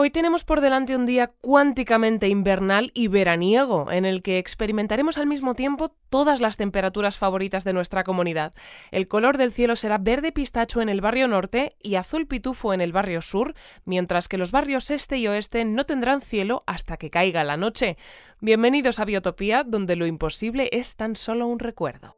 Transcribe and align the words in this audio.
Hoy 0.00 0.10
tenemos 0.10 0.44
por 0.44 0.60
delante 0.60 0.94
un 0.94 1.06
día 1.06 1.32
cuánticamente 1.40 2.28
invernal 2.28 2.92
y 2.94 3.08
veraniego, 3.08 3.90
en 3.90 4.04
el 4.04 4.22
que 4.22 4.38
experimentaremos 4.38 5.18
al 5.18 5.26
mismo 5.26 5.56
tiempo 5.56 5.92
todas 6.08 6.40
las 6.40 6.56
temperaturas 6.56 7.18
favoritas 7.18 7.64
de 7.64 7.72
nuestra 7.72 8.04
comunidad. 8.04 8.54
El 8.92 9.08
color 9.08 9.38
del 9.38 9.50
cielo 9.50 9.74
será 9.74 9.98
verde 9.98 10.30
pistacho 10.30 10.80
en 10.80 10.88
el 10.88 11.00
barrio 11.00 11.26
norte 11.26 11.74
y 11.82 11.96
azul 11.96 12.28
pitufo 12.28 12.72
en 12.72 12.80
el 12.80 12.92
barrio 12.92 13.20
sur, 13.20 13.56
mientras 13.84 14.28
que 14.28 14.38
los 14.38 14.52
barrios 14.52 14.92
este 14.92 15.18
y 15.18 15.26
oeste 15.26 15.64
no 15.64 15.84
tendrán 15.84 16.20
cielo 16.20 16.62
hasta 16.68 16.96
que 16.96 17.10
caiga 17.10 17.42
la 17.42 17.56
noche. 17.56 17.96
Bienvenidos 18.40 19.00
a 19.00 19.04
Biotopía, 19.04 19.64
donde 19.64 19.96
lo 19.96 20.06
imposible 20.06 20.68
es 20.70 20.94
tan 20.94 21.16
solo 21.16 21.48
un 21.48 21.58
recuerdo. 21.58 22.17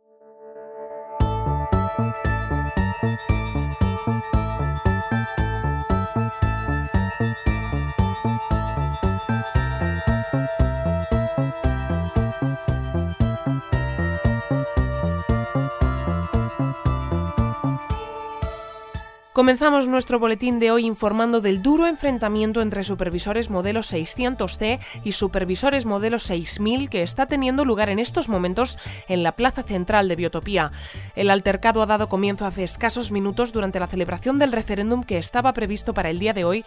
Comenzamos 19.33 19.87
nuestro 19.87 20.19
boletín 20.19 20.59
de 20.59 20.73
hoy 20.73 20.85
informando 20.85 21.41
del 21.41 21.63
duro 21.63 21.87
enfrentamiento 21.87 22.63
entre 22.63 22.83
supervisores 22.83 23.49
modelo 23.49 23.79
600C 23.79 24.81
y 25.05 25.13
supervisores 25.13 25.87
modelo 25.87 26.19
6000 26.19 26.91
que 26.91 27.03
está 27.03 27.27
teniendo 27.27 27.65
lugar 27.65 27.91
en 27.91 28.01
estos 28.01 28.29
momentos 28.29 28.77
en 29.07 29.23
la 29.23 29.31
plaza 29.31 29.63
central 29.63 30.09
de 30.09 30.17
Biotopía. 30.17 30.73
El 31.15 31.31
altercado 31.31 31.81
ha 31.81 31.87
dado 31.87 32.09
comienzo 32.09 32.45
hace 32.45 32.65
escasos 32.65 33.13
minutos 33.13 33.53
durante 33.53 33.79
la 33.79 33.87
celebración 33.87 34.41
del 34.41 34.51
referéndum 34.51 35.05
que 35.05 35.19
estaba 35.19 35.53
previsto 35.53 35.95
para 35.95 36.11
el 36.11 36.19
día 36.19 36.33
de 36.33 36.45
hoy, 36.45 36.65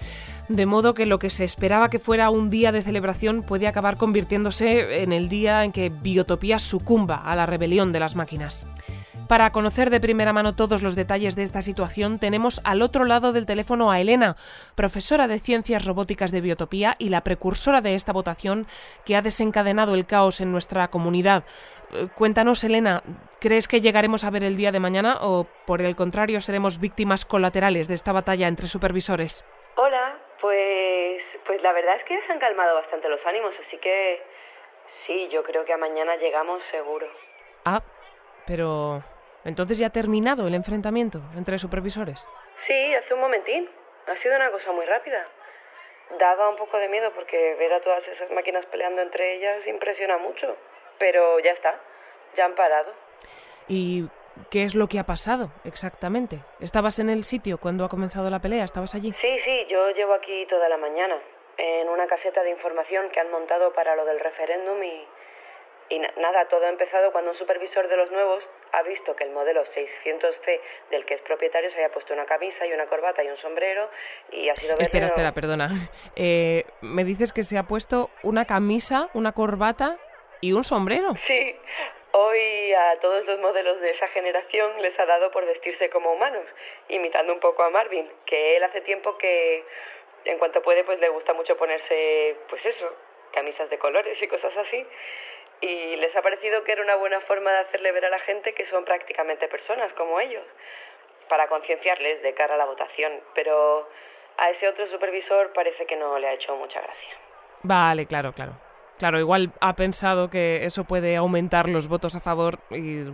de 0.47 0.65
modo 0.65 0.93
que 0.93 1.05
lo 1.05 1.19
que 1.19 1.29
se 1.29 1.43
esperaba 1.43 1.89
que 1.89 1.99
fuera 1.99 2.29
un 2.29 2.49
día 2.49 2.71
de 2.71 2.81
celebración 2.81 3.43
puede 3.43 3.67
acabar 3.67 3.97
convirtiéndose 3.97 5.03
en 5.03 5.11
el 5.11 5.27
día 5.27 5.65
en 5.65 5.73
que 5.73 5.89
Biotopía 5.89 6.59
sucumba 6.59 7.17
a 7.17 7.35
la 7.35 7.45
rebelión 7.45 7.91
de 7.91 7.99
las 7.99 8.15
máquinas. 8.15 8.65
Para 9.27 9.51
conocer 9.51 9.89
de 9.89 10.01
primera 10.01 10.33
mano 10.33 10.55
todos 10.55 10.83
los 10.83 10.95
detalles 10.95 11.35
de 11.35 11.43
esta 11.43 11.61
situación, 11.61 12.19
tenemos 12.19 12.61
al 12.65 12.81
otro 12.81 13.05
lado 13.05 13.31
del 13.31 13.45
teléfono 13.45 13.89
a 13.89 13.99
Elena, 13.99 14.35
profesora 14.75 15.27
de 15.27 15.39
Ciencias 15.39 15.85
Robóticas 15.85 16.31
de 16.31 16.41
Biotopía 16.41 16.95
y 16.99 17.09
la 17.09 17.21
precursora 17.21 17.81
de 17.81 17.95
esta 17.95 18.11
votación 18.11 18.67
que 19.05 19.15
ha 19.15 19.21
desencadenado 19.21 19.95
el 19.95 20.05
caos 20.05 20.41
en 20.41 20.51
nuestra 20.51 20.89
comunidad. 20.89 21.45
Eh, 21.93 22.07
cuéntanos, 22.13 22.63
Elena, 22.63 23.01
¿crees 23.39 23.67
que 23.67 23.81
llegaremos 23.81 24.23
a 24.23 24.29
ver 24.29 24.43
el 24.43 24.57
día 24.57 24.71
de 24.71 24.79
mañana 24.81 25.17
o, 25.21 25.47
por 25.65 25.81
el 25.81 25.95
contrario, 25.95 26.41
seremos 26.41 26.79
víctimas 26.79 27.25
colaterales 27.25 27.87
de 27.87 27.95
esta 27.95 28.11
batalla 28.11 28.47
entre 28.47 28.67
supervisores? 28.67 29.45
Hola, 29.77 30.17
pues, 30.41 31.23
pues 31.47 31.61
la 31.63 31.71
verdad 31.71 31.95
es 31.97 32.03
que 32.03 32.21
se 32.27 32.31
han 32.31 32.39
calmado 32.39 32.75
bastante 32.75 33.07
los 33.07 33.25
ánimos, 33.25 33.55
así 33.65 33.77
que 33.77 34.21
sí, 35.07 35.29
yo 35.31 35.43
creo 35.43 35.63
que 35.63 35.73
a 35.73 35.77
mañana 35.77 36.17
llegamos 36.17 36.61
seguro. 36.71 37.07
Ah, 37.65 37.81
pero 38.45 39.03
entonces 39.45 39.77
ya 39.77 39.87
ha 39.87 39.91
terminado 39.91 40.47
el 40.47 40.55
enfrentamiento 40.55 41.21
entre 41.35 41.57
supervisores. 41.57 42.27
Sí, 42.67 42.95
hace 42.95 43.13
un 43.13 43.19
momentín. 43.19 43.69
Ha 44.07 44.15
sido 44.21 44.35
una 44.35 44.51
cosa 44.51 44.71
muy 44.71 44.85
rápida. 44.85 45.25
Daba 46.19 46.49
un 46.49 46.57
poco 46.57 46.77
de 46.77 46.89
miedo 46.89 47.11
porque 47.13 47.55
ver 47.55 47.73
a 47.73 47.81
todas 47.81 48.07
esas 48.07 48.29
máquinas 48.31 48.65
peleando 48.67 49.01
entre 49.01 49.35
ellas 49.35 49.65
impresiona 49.67 50.17
mucho. 50.17 50.57
Pero 50.99 51.39
ya 51.39 51.51
está, 51.51 51.79
ya 52.37 52.45
han 52.45 52.55
parado. 52.55 52.93
¿Y 53.67 54.07
qué 54.49 54.63
es 54.63 54.75
lo 54.75 54.87
que 54.87 54.99
ha 54.99 55.05
pasado 55.05 55.49
exactamente? 55.63 56.39
¿Estabas 56.59 56.99
en 56.99 57.09
el 57.09 57.23
sitio 57.23 57.57
cuando 57.57 57.85
ha 57.85 57.89
comenzado 57.89 58.29
la 58.29 58.39
pelea? 58.39 58.63
¿Estabas 58.63 58.95
allí? 58.95 59.13
Sí, 59.19 59.39
sí, 59.43 59.65
yo 59.69 59.89
llevo 59.91 60.13
aquí 60.13 60.45
toda 60.47 60.69
la 60.69 60.77
mañana, 60.77 61.17
en 61.57 61.89
una 61.89 62.07
caseta 62.07 62.43
de 62.43 62.51
información 62.51 63.09
que 63.09 63.19
han 63.19 63.31
montado 63.31 63.73
para 63.73 63.95
lo 63.95 64.05
del 64.05 64.19
referéndum 64.19 64.81
y, 64.83 65.07
y 65.89 65.99
nada, 65.99 66.47
todo 66.47 66.65
ha 66.65 66.69
empezado 66.69 67.11
cuando 67.11 67.31
un 67.31 67.37
supervisor 67.37 67.87
de 67.87 67.97
los 67.97 68.09
nuevos 68.11 68.43
ha 68.71 68.81
visto 68.83 69.15
que 69.15 69.25
el 69.25 69.31
modelo 69.31 69.63
600C 69.65 70.59
del 70.89 71.05
que 71.05 71.15
es 71.15 71.21
propietario 71.21 71.69
se 71.69 71.75
había 71.75 71.91
puesto 71.91 72.13
una 72.13 72.25
camisa 72.25 72.65
y 72.65 72.73
una 72.73 72.87
corbata 72.87 73.23
y 73.23 73.27
un 73.27 73.37
sombrero 73.37 73.89
y 74.31 74.49
ha 74.49 74.55
sido... 74.55 74.77
Espera, 74.79 75.07
espera, 75.07 75.33
perdona. 75.33 75.69
Eh, 76.15 76.63
¿Me 76.81 77.03
dices 77.03 77.33
que 77.33 77.43
se 77.43 77.57
ha 77.57 77.63
puesto 77.63 78.09
una 78.23 78.45
camisa, 78.45 79.09
una 79.13 79.33
corbata 79.33 79.97
y 80.41 80.53
un 80.53 80.63
sombrero? 80.63 81.13
Sí. 81.25 81.55
Hoy 82.11 82.73
a 82.73 82.99
todos 82.99 83.25
los 83.25 83.39
modelos 83.39 83.81
de 83.81 83.91
esa 83.91 84.07
generación 84.09 84.81
les 84.81 84.97
ha 84.99 85.05
dado 85.05 85.31
por 85.31 85.45
vestirse 85.45 85.89
como 85.89 86.13
humanos, 86.13 86.45
imitando 86.89 87.33
un 87.33 87.39
poco 87.39 87.63
a 87.63 87.69
Marvin, 87.71 88.07
que 88.25 88.57
él 88.57 88.63
hace 88.63 88.81
tiempo 88.81 89.17
que 89.17 89.63
en 90.25 90.37
cuanto 90.37 90.61
puede 90.61 90.83
pues 90.83 90.99
le 90.99 91.09
gusta 91.09 91.33
mucho 91.33 91.57
ponerse 91.57 92.35
pues 92.49 92.63
eso, 92.65 92.95
camisas 93.33 93.69
de 93.69 93.79
colores 93.79 94.21
y 94.21 94.27
cosas 94.27 94.55
así 94.57 94.85
y 95.63 95.95
les 95.95 96.13
ha 96.15 96.21
parecido 96.21 96.63
que 96.65 96.73
era 96.73 96.83
una 96.83 96.95
buena 96.95 97.21
forma 97.21 97.49
de 97.51 97.59
hacerle 97.59 97.93
ver 97.93 98.05
a 98.05 98.09
la 98.09 98.19
gente 98.19 98.53
que 98.53 98.65
son 98.65 98.83
prácticamente 98.83 99.47
personas 99.47 99.93
como 99.93 100.19
ellos, 100.19 100.43
para 101.29 101.47
concienciarles 101.47 102.21
de 102.21 102.33
cara 102.33 102.55
a 102.55 102.57
la 102.57 102.65
votación, 102.65 103.13
pero 103.33 103.87
a 104.37 104.49
ese 104.49 104.67
otro 104.67 104.85
supervisor 104.87 105.53
parece 105.53 105.85
que 105.85 105.95
no 105.95 106.19
le 106.19 106.27
ha 106.27 106.33
hecho 106.33 106.53
mucha 106.57 106.81
gracia. 106.81 107.17
Vale, 107.61 108.05
claro, 108.05 108.33
claro. 108.33 108.53
Claro, 108.99 109.19
igual 109.19 109.51
ha 109.61 109.73
pensado 109.75 110.29
que 110.29 110.65
eso 110.65 110.83
puede 110.83 111.15
aumentar 111.15 111.69
los 111.69 111.87
votos 111.87 112.15
a 112.15 112.19
favor 112.19 112.59
y, 112.69 113.05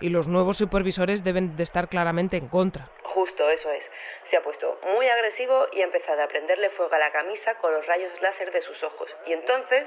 y 0.00 0.08
los 0.08 0.26
nuevos 0.26 0.58
supervisores 0.58 1.22
deben 1.22 1.56
de 1.56 1.62
estar 1.62 1.88
claramente 1.88 2.36
en 2.36 2.48
contra. 2.48 2.88
Justo, 3.04 3.48
eso 3.48 3.70
es 3.70 3.84
se 4.30 4.36
ha 4.36 4.42
puesto 4.42 4.78
muy 4.82 5.08
agresivo 5.08 5.66
y 5.72 5.82
ha 5.82 5.84
empezado 5.84 6.22
a 6.22 6.28
prenderle 6.28 6.70
fuego 6.70 6.94
a 6.94 6.98
la 6.98 7.10
camisa 7.12 7.54
con 7.56 7.72
los 7.72 7.86
rayos 7.86 8.10
láser 8.20 8.50
de 8.52 8.62
sus 8.62 8.82
ojos. 8.82 9.14
Y 9.26 9.32
entonces 9.32 9.86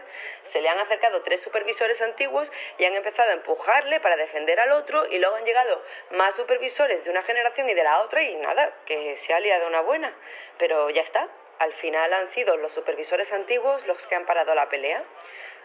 se 0.51 0.61
le 0.61 0.69
han 0.69 0.79
acercado 0.79 1.21
tres 1.23 1.41
supervisores 1.41 2.01
antiguos 2.01 2.49
y 2.77 2.85
han 2.85 2.95
empezado 2.95 3.29
a 3.29 3.33
empujarle 3.33 3.99
para 3.99 4.15
defender 4.15 4.59
al 4.59 4.71
otro 4.73 5.05
y 5.07 5.19
luego 5.19 5.35
han 5.35 5.45
llegado 5.45 5.81
más 6.11 6.35
supervisores 6.35 7.03
de 7.03 7.09
una 7.09 7.23
generación 7.23 7.69
y 7.69 7.73
de 7.73 7.83
la 7.83 8.01
otra 8.01 8.21
y 8.21 8.35
nada, 8.35 8.71
que 8.85 9.19
se 9.25 9.33
ha 9.33 9.39
liado 9.39 9.67
una 9.67 9.81
buena. 9.81 10.13
Pero 10.57 10.89
ya 10.89 11.01
está, 11.01 11.27
al 11.59 11.73
final 11.73 12.13
han 12.13 12.31
sido 12.33 12.55
los 12.57 12.71
supervisores 12.73 13.31
antiguos 13.31 13.85
los 13.87 13.97
que 14.07 14.15
han 14.15 14.25
parado 14.25 14.53
la 14.53 14.69
pelea. 14.69 15.03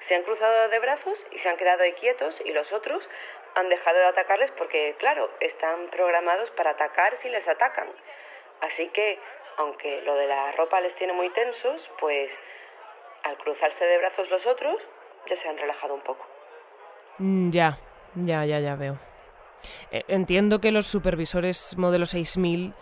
Se 0.09 0.15
han 0.15 0.22
cruzado 0.22 0.69
de 0.69 0.78
brazos 0.81 1.19
y 1.31 1.38
se 1.38 1.49
han 1.49 1.56
quedado 1.56 1.84
quietos 2.00 2.41
y 2.44 2.53
los 2.53 2.71
otros 2.72 3.06
han 3.55 3.69
dejado 3.69 3.99
de 3.99 4.06
atacarles 4.06 4.50
porque, 4.53 4.94
claro, 4.99 5.31
están 5.41 5.88
programados 5.88 6.50
para 6.53 6.71
atacar 6.71 7.19
si 7.22 7.28
les 7.28 7.47
atacan. 7.47 7.88
Así 8.62 8.89
que, 8.89 9.19
aunque 9.59 10.03
lo 10.03 10.15
de 10.15 10.27
la 10.27 10.53
ropa 10.53 10.81
les 10.81 10.95
tiene 10.97 11.12
muy 11.12 11.28
tensos, 11.31 11.81
pues 12.00 12.31
al 13.25 13.37
cruzarse 13.39 13.84
de 13.84 13.99
brazos 13.99 14.31
los 14.31 14.47
otros, 14.47 14.77
ya 15.28 15.41
se 15.41 15.49
han 15.49 15.59
relajado 15.59 15.95
un 15.95 16.00
poco. 16.00 16.25
Mm, 17.19 17.50
ya, 17.50 17.78
ya, 18.15 18.45
ya, 18.45 18.61
ya 18.61 18.77
veo. 18.77 18.99
E, 19.91 20.05
entiendo 20.09 20.61
que 20.61 20.73
los 20.73 20.87
supervisores 20.87 21.77
modelo 21.77 22.06
6000 22.06 22.73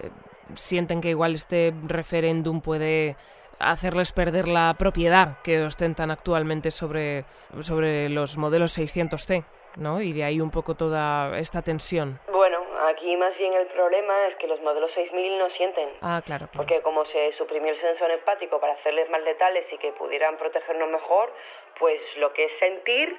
eh, 0.00 0.10
sienten 0.54 1.00
que 1.00 1.10
igual 1.10 1.34
este 1.34 1.74
referéndum 1.86 2.60
puede 2.60 3.16
hacerles 3.58 4.12
perder 4.12 4.48
la 4.48 4.74
propiedad 4.78 5.38
que 5.42 5.62
ostentan 5.62 6.10
actualmente 6.10 6.70
sobre, 6.70 7.24
sobre 7.60 8.08
los 8.08 8.38
modelos 8.38 8.78
600C, 8.78 9.44
¿no? 9.76 10.00
Y 10.00 10.12
de 10.12 10.24
ahí 10.24 10.40
un 10.40 10.50
poco 10.50 10.74
toda 10.74 11.38
esta 11.38 11.60
tensión. 11.60 12.18
Bueno, 12.32 12.59
Aquí 13.00 13.16
más 13.16 13.34
bien 13.38 13.54
el 13.54 13.66
problema 13.68 14.26
es 14.26 14.36
que 14.36 14.46
los 14.46 14.60
modelos 14.60 14.92
6000 14.92 15.38
no 15.38 15.48
sienten. 15.50 15.88
Ah, 16.02 16.20
claro, 16.22 16.50
Porque 16.54 16.82
como 16.82 17.06
se 17.06 17.32
suprimió 17.32 17.72
el 17.72 17.80
sensor 17.80 18.10
empático 18.10 18.60
para 18.60 18.74
hacerles 18.74 19.08
más 19.08 19.22
letales 19.22 19.64
y 19.72 19.78
que 19.78 19.90
pudieran 19.92 20.36
protegernos 20.36 20.90
mejor, 20.90 21.32
pues 21.78 21.98
lo 22.18 22.30
que 22.34 22.44
es 22.44 22.52
sentir 22.58 23.18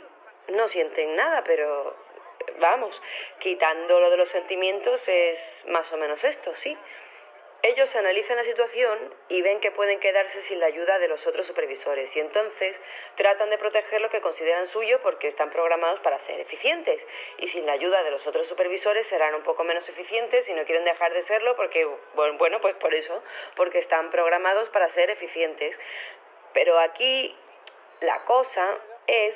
no 0.50 0.68
sienten 0.68 1.16
nada, 1.16 1.44
pero 1.44 1.96
vamos, 2.60 2.96
quitando 3.40 4.00
lo 4.00 4.12
de 4.12 4.18
los 4.18 4.30
sentimientos 4.30 5.02
es 5.08 5.40
más 5.66 5.92
o 5.92 5.98
menos 5.98 6.24
esto, 6.24 6.56
sí. 6.58 6.78
Ellos 7.64 7.96
analizan 7.96 8.38
la 8.38 8.44
situación 8.44 9.14
y 9.30 9.42
ven 9.44 9.60
que 9.60 9.70
pueden 9.70 10.00
quedarse 10.00 10.42
sin 10.48 10.60
la 10.60 10.66
ayuda 10.66 10.98
de 10.98 11.08
los 11.08 11.26
otros 11.28 11.46
supervisores 11.46 12.10
y 12.16 12.20
entonces 12.20 12.76
tratan 13.16 13.52
de 13.52 13.60
proteger 13.60 14.02
lo 14.02 14.10
que 14.10 14.20
consideran 14.20 14.68
suyo 14.70 15.00
porque 15.04 15.28
están 15.28 15.52
programados 15.52 16.00
para 16.00 16.18
ser 16.26 16.40
eficientes 16.40 17.00
y 17.38 17.50
sin 17.50 17.68
la 17.68 17.74
ayuda 17.74 18.02
de 18.02 18.12
los 18.12 18.26
otros 18.26 18.48
supervisores 18.48 19.06
serán 19.08 19.36
un 19.36 19.44
poco 19.44 19.64
menos 19.64 19.88
eficientes 19.88 20.48
y 20.50 20.54
no 20.54 20.66
quieren 20.66 20.86
dejar 20.86 21.14
de 21.14 21.24
serlo 21.26 21.56
porque, 21.56 21.88
bueno, 22.16 22.60
pues 22.62 22.76
por 22.78 22.96
eso, 22.96 23.22
porque 23.56 23.78
están 23.78 24.10
programados 24.10 24.68
para 24.70 24.90
ser 24.90 25.12
eficientes. 25.12 25.76
Pero 26.54 26.80
aquí 26.80 27.36
la 28.00 28.26
cosa 28.26 28.80
es 29.06 29.36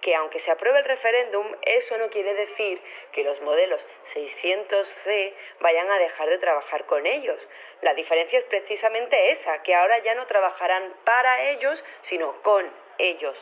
que 0.00 0.14
aunque 0.14 0.40
se 0.40 0.50
apruebe 0.50 0.78
el 0.78 0.84
referéndum, 0.84 1.46
eso 1.62 1.98
no 1.98 2.08
quiere 2.08 2.34
decir 2.34 2.80
que 3.12 3.24
los 3.24 3.40
modelos 3.42 3.80
600C 4.14 5.32
vayan 5.60 5.90
a 5.90 5.98
dejar 5.98 6.28
de 6.28 6.38
trabajar 6.38 6.84
con 6.86 7.04
ellos. 7.06 7.38
La 7.82 7.94
diferencia 7.94 8.38
es 8.38 8.44
precisamente 8.46 9.32
esa, 9.32 9.62
que 9.62 9.74
ahora 9.74 9.98
ya 9.98 10.14
no 10.14 10.26
trabajarán 10.26 10.94
para 11.04 11.50
ellos, 11.50 11.82
sino 12.02 12.40
con 12.42 12.70
ellos. 12.98 13.36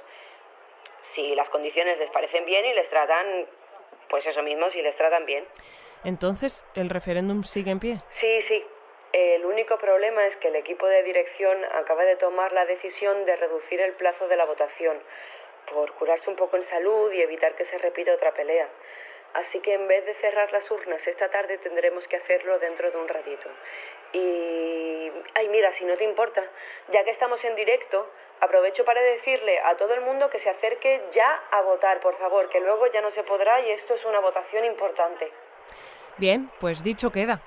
si 1.14 1.34
las 1.34 1.48
condiciones 1.48 1.98
les 1.98 2.10
parecen 2.10 2.44
bien 2.44 2.66
y 2.66 2.74
les 2.74 2.90
tratan, 2.90 3.46
pues 4.10 4.26
eso 4.26 4.42
mismo, 4.42 4.68
si 4.68 4.82
les 4.82 4.94
tratan 4.96 5.24
bien. 5.24 5.46
Entonces, 6.04 6.64
¿el 6.74 6.90
referéndum 6.90 7.42
sigue 7.42 7.70
en 7.70 7.80
pie? 7.80 7.96
Sí, 8.20 8.42
sí. 8.42 8.62
El 9.12 9.46
único 9.46 9.78
problema 9.78 10.26
es 10.26 10.36
que 10.36 10.48
el 10.48 10.56
equipo 10.56 10.86
de 10.86 11.02
dirección 11.04 11.64
acaba 11.72 12.04
de 12.04 12.16
tomar 12.16 12.52
la 12.52 12.66
decisión 12.66 13.24
de 13.24 13.34
reducir 13.36 13.80
el 13.80 13.94
plazo 13.94 14.28
de 14.28 14.36
la 14.36 14.44
votación 14.44 15.00
por 15.72 15.92
curarse 15.92 16.28
un 16.30 16.36
poco 16.36 16.56
en 16.56 16.68
salud 16.68 17.12
y 17.12 17.22
evitar 17.22 17.54
que 17.54 17.66
se 17.66 17.78
repita 17.78 18.12
otra 18.12 18.32
pelea. 18.32 18.68
Así 19.34 19.60
que 19.60 19.74
en 19.74 19.86
vez 19.86 20.04
de 20.06 20.14
cerrar 20.14 20.50
las 20.52 20.70
urnas 20.70 21.06
esta 21.06 21.28
tarde 21.28 21.58
tendremos 21.58 22.06
que 22.08 22.16
hacerlo 22.16 22.58
dentro 22.58 22.90
de 22.90 22.96
un 22.96 23.08
ratito. 23.08 23.48
Y... 24.12 25.12
Ay, 25.34 25.48
mira, 25.48 25.72
si 25.76 25.84
no 25.84 25.96
te 25.96 26.04
importa, 26.04 26.42
ya 26.88 27.04
que 27.04 27.10
estamos 27.10 27.42
en 27.44 27.54
directo, 27.54 28.10
aprovecho 28.40 28.84
para 28.84 29.02
decirle 29.02 29.58
a 29.60 29.76
todo 29.76 29.92
el 29.94 30.00
mundo 30.00 30.30
que 30.30 30.38
se 30.38 30.48
acerque 30.48 31.02
ya 31.12 31.42
a 31.50 31.60
votar, 31.62 32.00
por 32.00 32.16
favor, 32.18 32.48
que 32.48 32.60
luego 32.60 32.86
ya 32.86 33.02
no 33.02 33.10
se 33.10 33.22
podrá 33.24 33.60
y 33.60 33.72
esto 33.72 33.94
es 33.94 34.04
una 34.06 34.20
votación 34.20 34.64
importante. 34.64 35.30
Bien, 36.16 36.50
pues 36.58 36.82
dicho 36.82 37.10
queda 37.10 37.42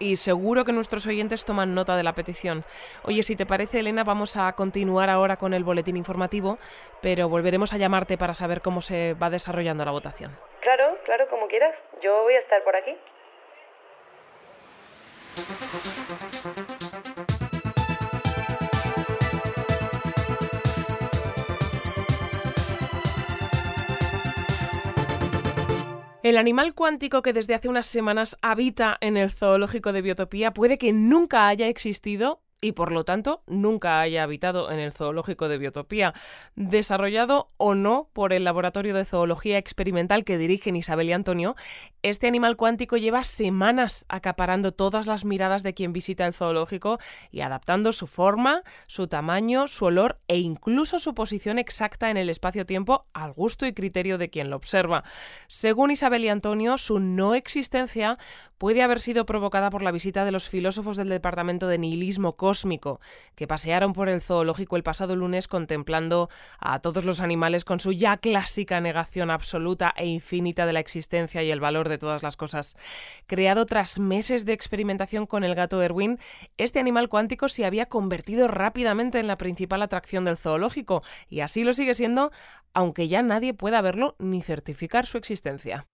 y 0.00 0.16
seguro 0.16 0.64
que 0.64 0.72
nuestros 0.72 1.06
oyentes 1.06 1.44
toman 1.44 1.74
nota 1.74 1.96
de 1.96 2.02
la 2.02 2.14
petición. 2.14 2.64
Oye, 3.04 3.22
si 3.22 3.36
te 3.36 3.46
parece, 3.46 3.78
Elena, 3.78 4.02
vamos 4.02 4.36
a 4.36 4.52
continuar 4.54 5.08
ahora 5.10 5.36
con 5.36 5.54
el 5.54 5.62
boletín 5.62 5.96
informativo, 5.96 6.58
pero 7.00 7.28
volveremos 7.28 7.72
a 7.72 7.76
llamarte 7.76 8.18
para 8.18 8.34
saber 8.34 8.62
cómo 8.62 8.80
se 8.80 9.14
va 9.14 9.30
desarrollando 9.30 9.84
la 9.84 9.92
votación. 9.92 10.36
Claro, 10.60 10.98
claro, 11.04 11.28
como 11.28 11.46
quieras. 11.46 11.76
Yo 12.02 12.22
voy 12.22 12.34
a 12.34 12.40
estar 12.40 12.64
por 12.64 12.74
aquí. 12.74 12.96
El 26.22 26.36
animal 26.36 26.74
cuántico 26.74 27.22
que 27.22 27.32
desde 27.32 27.54
hace 27.54 27.68
unas 27.68 27.86
semanas 27.86 28.36
habita 28.42 28.98
en 29.00 29.16
el 29.16 29.30
zoológico 29.30 29.94
de 29.94 30.02
Biotopía 30.02 30.52
puede 30.52 30.76
que 30.76 30.92
nunca 30.92 31.48
haya 31.48 31.66
existido 31.66 32.42
y 32.60 32.72
por 32.72 32.92
lo 32.92 33.04
tanto 33.04 33.42
nunca 33.46 34.00
haya 34.00 34.22
habitado 34.22 34.70
en 34.70 34.78
el 34.78 34.92
zoológico 34.92 35.48
de 35.48 35.58
Biotopía, 35.58 36.12
desarrollado 36.56 37.48
o 37.56 37.74
no 37.74 38.08
por 38.12 38.32
el 38.32 38.44
Laboratorio 38.44 38.94
de 38.94 39.04
Zoología 39.04 39.58
Experimental 39.58 40.24
que 40.24 40.38
dirigen 40.38 40.76
Isabel 40.76 41.08
y 41.08 41.12
Antonio, 41.12 41.56
este 42.02 42.26
animal 42.26 42.56
cuántico 42.56 42.96
lleva 42.96 43.24
semanas 43.24 44.06
acaparando 44.08 44.72
todas 44.72 45.06
las 45.06 45.24
miradas 45.24 45.62
de 45.62 45.74
quien 45.74 45.92
visita 45.92 46.26
el 46.26 46.32
zoológico 46.32 46.98
y 47.30 47.40
adaptando 47.42 47.92
su 47.92 48.06
forma, 48.06 48.62
su 48.86 49.06
tamaño, 49.06 49.68
su 49.68 49.86
olor 49.86 50.18
e 50.28 50.38
incluso 50.38 50.98
su 50.98 51.14
posición 51.14 51.58
exacta 51.58 52.10
en 52.10 52.16
el 52.16 52.30
espacio-tiempo 52.30 53.06
al 53.12 53.32
gusto 53.32 53.66
y 53.66 53.72
criterio 53.72 54.18
de 54.18 54.30
quien 54.30 54.50
lo 54.50 54.56
observa. 54.56 55.04
Según 55.46 55.90
Isabel 55.90 56.24
y 56.24 56.28
Antonio, 56.28 56.78
su 56.78 57.00
no 57.00 57.34
existencia 57.34 58.18
puede 58.58 58.82
haber 58.82 59.00
sido 59.00 59.26
provocada 59.26 59.70
por 59.70 59.82
la 59.82 59.92
visita 59.92 60.24
de 60.24 60.32
los 60.32 60.48
filósofos 60.48 60.96
del 60.96 61.08
Departamento 61.08 61.66
de 61.66 61.78
Nihilismo 61.78 62.36
que 63.34 63.46
pasearon 63.46 63.92
por 63.92 64.08
el 64.08 64.20
zoológico 64.20 64.76
el 64.76 64.82
pasado 64.82 65.16
lunes 65.16 65.48
contemplando 65.48 66.28
a 66.58 66.80
todos 66.80 67.04
los 67.04 67.20
animales 67.20 67.64
con 67.64 67.80
su 67.80 67.92
ya 67.92 68.16
clásica 68.16 68.80
negación 68.80 69.30
absoluta 69.30 69.92
e 69.96 70.06
infinita 70.06 70.66
de 70.66 70.72
la 70.72 70.80
existencia 70.80 71.42
y 71.42 71.50
el 71.50 71.60
valor 71.60 71.88
de 71.88 71.98
todas 71.98 72.22
las 72.22 72.36
cosas. 72.36 72.76
Creado 73.26 73.66
tras 73.66 73.98
meses 73.98 74.44
de 74.44 74.52
experimentación 74.52 75.26
con 75.26 75.44
el 75.44 75.54
gato 75.54 75.82
Erwin, 75.82 76.18
este 76.58 76.80
animal 76.80 77.08
cuántico 77.08 77.48
se 77.48 77.64
había 77.64 77.86
convertido 77.86 78.48
rápidamente 78.48 79.18
en 79.18 79.26
la 79.26 79.38
principal 79.38 79.82
atracción 79.82 80.24
del 80.24 80.36
zoológico, 80.36 81.02
y 81.28 81.40
así 81.40 81.64
lo 81.64 81.72
sigue 81.72 81.94
siendo, 81.94 82.30
aunque 82.74 83.08
ya 83.08 83.22
nadie 83.22 83.54
pueda 83.54 83.80
verlo 83.80 84.16
ni 84.18 84.42
certificar 84.42 85.06
su 85.06 85.18
existencia. 85.18 85.86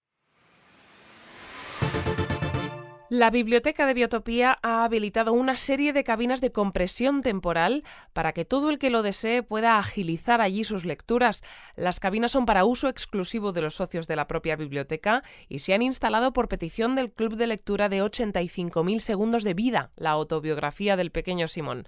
La 3.09 3.31
Biblioteca 3.31 3.87
de 3.87 3.95
Biotopía 3.95 4.59
ha 4.63 4.83
habilitado 4.83 5.33
una 5.33 5.57
serie 5.57 5.93
de 5.93 6.03
cabinas 6.03 6.41
de 6.41 6.51
compresión 6.51 7.23
temporal 7.23 7.85
para 8.13 8.33
que 8.33 8.45
todo 8.45 8.69
el 8.69 8.81
que 8.81 8.91
lo 8.91 9.03
desee 9.03 9.45
pueda 9.45 9.79
agilizar 9.79 10.41
allí 10.41 10.65
sus 10.65 10.85
lecturas. 10.85 11.45
Las 11.77 12.01
cabinas 12.01 12.33
son 12.33 12.47
para 12.47 12.65
uso 12.65 12.89
exclusivo 12.89 13.53
de 13.53 13.61
los 13.61 13.77
socios 13.77 14.09
de 14.09 14.17
la 14.17 14.27
propia 14.27 14.57
biblioteca 14.57 15.23
y 15.49 15.61
se 15.61 15.73
han 15.73 15.83
instalado 15.83 16.33
por 16.33 16.49
petición 16.49 16.97
del 16.97 17.13
Club 17.13 17.37
de 17.37 17.47
Lectura 17.47 17.89
de 17.89 18.03
85.000 18.03 18.99
segundos 18.99 19.45
de 19.45 19.55
vida, 19.55 19.93
la 19.95 20.11
autobiografía 20.11 20.97
del 20.97 21.13
pequeño 21.13 21.47
Simón. 21.47 21.87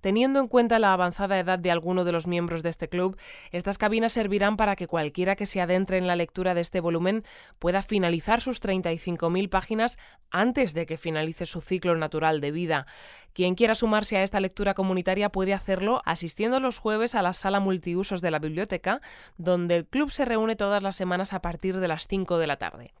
Teniendo 0.00 0.40
en 0.40 0.48
cuenta 0.48 0.78
la 0.78 0.92
avanzada 0.92 1.38
edad 1.38 1.58
de 1.58 1.70
alguno 1.70 2.04
de 2.04 2.12
los 2.12 2.26
miembros 2.26 2.62
de 2.62 2.70
este 2.70 2.88
club, 2.88 3.18
estas 3.52 3.78
cabinas 3.78 4.12
servirán 4.12 4.56
para 4.56 4.76
que 4.76 4.86
cualquiera 4.86 5.36
que 5.36 5.46
se 5.46 5.60
adentre 5.60 5.98
en 5.98 6.06
la 6.06 6.16
lectura 6.16 6.54
de 6.54 6.60
este 6.60 6.80
volumen 6.80 7.24
pueda 7.58 7.82
finalizar 7.82 8.40
sus 8.40 8.62
35.000 8.62 9.48
páginas 9.48 9.98
antes 10.30 10.74
de 10.74 10.86
que 10.86 10.96
finalice 10.96 11.46
su 11.46 11.60
ciclo 11.60 11.96
natural 11.96 12.40
de 12.40 12.50
vida. 12.50 12.86
Quien 13.32 13.54
quiera 13.54 13.74
sumarse 13.74 14.16
a 14.16 14.22
esta 14.22 14.40
lectura 14.40 14.74
comunitaria 14.74 15.30
puede 15.30 15.54
hacerlo 15.54 16.02
asistiendo 16.04 16.60
los 16.60 16.78
jueves 16.78 17.14
a 17.14 17.22
la 17.22 17.32
sala 17.32 17.60
multiusos 17.60 18.20
de 18.20 18.30
la 18.30 18.38
biblioteca, 18.38 19.00
donde 19.36 19.76
el 19.76 19.86
club 19.86 20.10
se 20.10 20.24
reúne 20.24 20.56
todas 20.56 20.82
las 20.82 20.96
semanas 20.96 21.32
a 21.32 21.42
partir 21.42 21.78
de 21.78 21.88
las 21.88 22.06
5 22.06 22.38
de 22.38 22.46
la 22.46 22.56
tarde. 22.56 22.92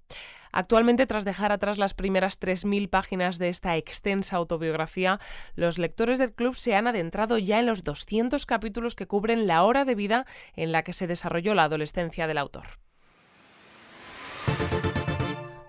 Actualmente, 0.52 1.06
tras 1.06 1.24
dejar 1.24 1.52
atrás 1.52 1.78
las 1.78 1.94
primeras 1.94 2.40
3.000 2.40 2.88
páginas 2.88 3.38
de 3.38 3.48
esta 3.48 3.76
extensa 3.76 4.36
autobiografía, 4.36 5.20
los 5.54 5.78
lectores 5.78 6.18
del 6.18 6.32
club 6.32 6.56
se 6.56 6.74
han 6.74 6.86
adentrado 6.86 7.38
ya 7.38 7.58
en 7.58 7.66
los 7.66 7.84
200 7.84 8.46
capítulos 8.46 8.94
que 8.94 9.06
cubren 9.06 9.46
la 9.46 9.62
hora 9.62 9.84
de 9.84 9.94
vida 9.94 10.26
en 10.54 10.72
la 10.72 10.82
que 10.82 10.92
se 10.92 11.06
desarrolló 11.06 11.54
la 11.54 11.64
adolescencia 11.64 12.26
del 12.26 12.38
autor. 12.38 12.80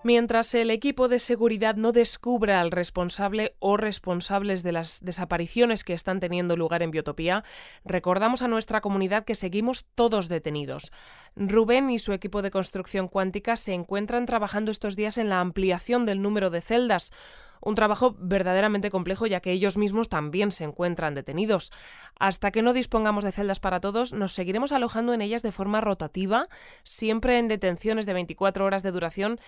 Mientras 0.04 0.56
el 0.56 0.72
equipo 0.72 1.08
de 1.08 1.20
seguridad 1.20 1.76
no 1.76 1.92
descubra 1.92 2.60
al 2.60 2.72
responsable 2.72 3.56
o 3.60 3.78
responsables 3.78 4.64
de 4.64 4.72
las 4.72 5.00
desapariciones 5.02 5.84
que 5.84 5.94
están 5.94 6.20
teniendo 6.20 6.58
lugar 6.58 6.82
en 6.82 6.90
Biotopía, 6.90 7.44
recordamos 7.86 8.42
a 8.42 8.48
nuestra 8.48 8.82
comunidad 8.82 9.26
que 9.26 9.36
seguimos 9.36 9.86
todos 9.94 10.28
detenidos. 10.28 10.92
Rubén 11.36 11.92
y 11.92 12.00
su 12.00 12.14
equipo 12.14 12.42
de 12.42 12.50
construcción 12.50 13.08
cuántica 13.08 13.56
se 13.56 13.74
encuentran 13.74 14.26
trabajando 14.26 14.72
estos 14.72 14.96
días 14.96 15.20
en 15.20 15.30
la 15.30 15.40
ampliación 15.40 16.08
del 16.08 16.24
número 16.24 16.50
de 16.50 16.62
celdas, 16.62 17.12
un 17.62 17.76
trabajo 17.76 18.16
verdaderamente 18.20 18.90
complejo 18.90 19.28
ya 19.28 19.40
que 19.40 19.52
ellos 19.52 19.78
mismos 19.78 20.10
también 20.10 20.52
se 20.52 20.64
encuentran 20.64 21.16
detenidos. 21.16 21.72
Hasta 22.20 22.52
que 22.52 22.62
no 22.62 22.74
dispongamos 22.74 23.24
de 23.24 23.32
celdas 23.32 23.60
para 23.60 23.80
todos, 23.80 24.14
nos 24.14 24.34
seguiremos 24.34 24.72
alojando 24.72 25.14
en 25.14 25.22
ellas 25.22 25.44
de 25.44 25.52
forma 25.52 25.82
rotativa, 25.82 26.48
siempre 26.84 27.40
en 27.40 27.48
detenciones 27.48 28.06
de 28.06 28.14
24 28.14 28.66
horas 28.66 28.84
de 28.84 28.92
duración, 28.92 29.40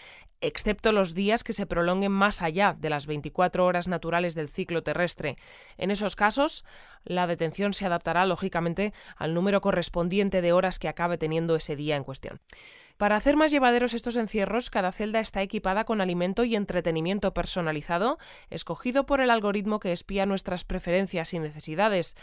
excepto 0.42 0.92
los 0.92 1.14
días 1.14 1.44
que 1.44 1.54
se 1.54 1.66
prolonguen 1.66 2.12
más 2.12 2.42
allá 2.42 2.76
de 2.80 2.90
las 2.90 3.08
24 3.08 3.66
horas 3.66 3.88
naturales 3.88 4.36
del 4.36 4.50
ciclo 4.50 4.84
terrestre. 4.84 5.38
En 5.78 5.92
esos 5.92 6.16
casos, 6.16 6.66
la 7.04 7.28
detención 7.28 7.74
se 7.74 7.86
adaptará 7.86 8.26
lógicamente 8.26 8.94
al 9.18 9.34
número 9.34 9.62
correspondiente 9.62 10.42
de 10.42 10.54
horas 10.54 10.80
que 10.80 10.88
acabe 10.88 11.18
teniendo 11.18 11.56
ese 11.56 11.76
día 11.76 11.96
en 11.96 12.04
cuestión. 12.04 12.40
Para 12.98 13.16
hacer 13.16 13.36
más 13.36 13.52
llevaderos 13.52 13.94
estos 13.94 14.16
encierros, 14.18 14.70
cada 14.70 14.92
celda 14.92 15.20
está 15.20 15.42
equipada 15.42 15.84
con 15.84 16.00
alimento 16.00 16.44
y 16.44 16.56
entretenimiento 16.56 17.34
personalizado, 17.34 18.18
escogido 18.50 19.06
por 19.06 19.20
el 19.20 19.32
algoritmo 19.32 19.80
que 19.80 19.92
espía 19.92 20.26
nuestras 20.26 20.64
preferencias 20.64 21.34
y 21.34 21.40
necesidades. 21.40 22.16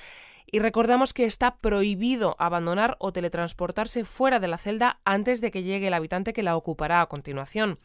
Y 0.46 0.58
recordamos 0.60 1.12
que 1.12 1.26
está 1.26 1.56
prohibido 1.56 2.36
abandonar 2.38 2.96
o 2.98 3.12
teletransportarse 3.12 4.04
fuera 4.04 4.40
de 4.40 4.48
la 4.48 4.58
celda 4.58 5.00
antes 5.04 5.40
de 5.40 5.50
que 5.50 5.62
llegue 5.62 5.88
el 5.88 5.94
habitante 5.94 6.32
que 6.32 6.42
la 6.42 6.56
ocupará 6.56 7.00
a 7.00 7.06
continuación. 7.06 7.78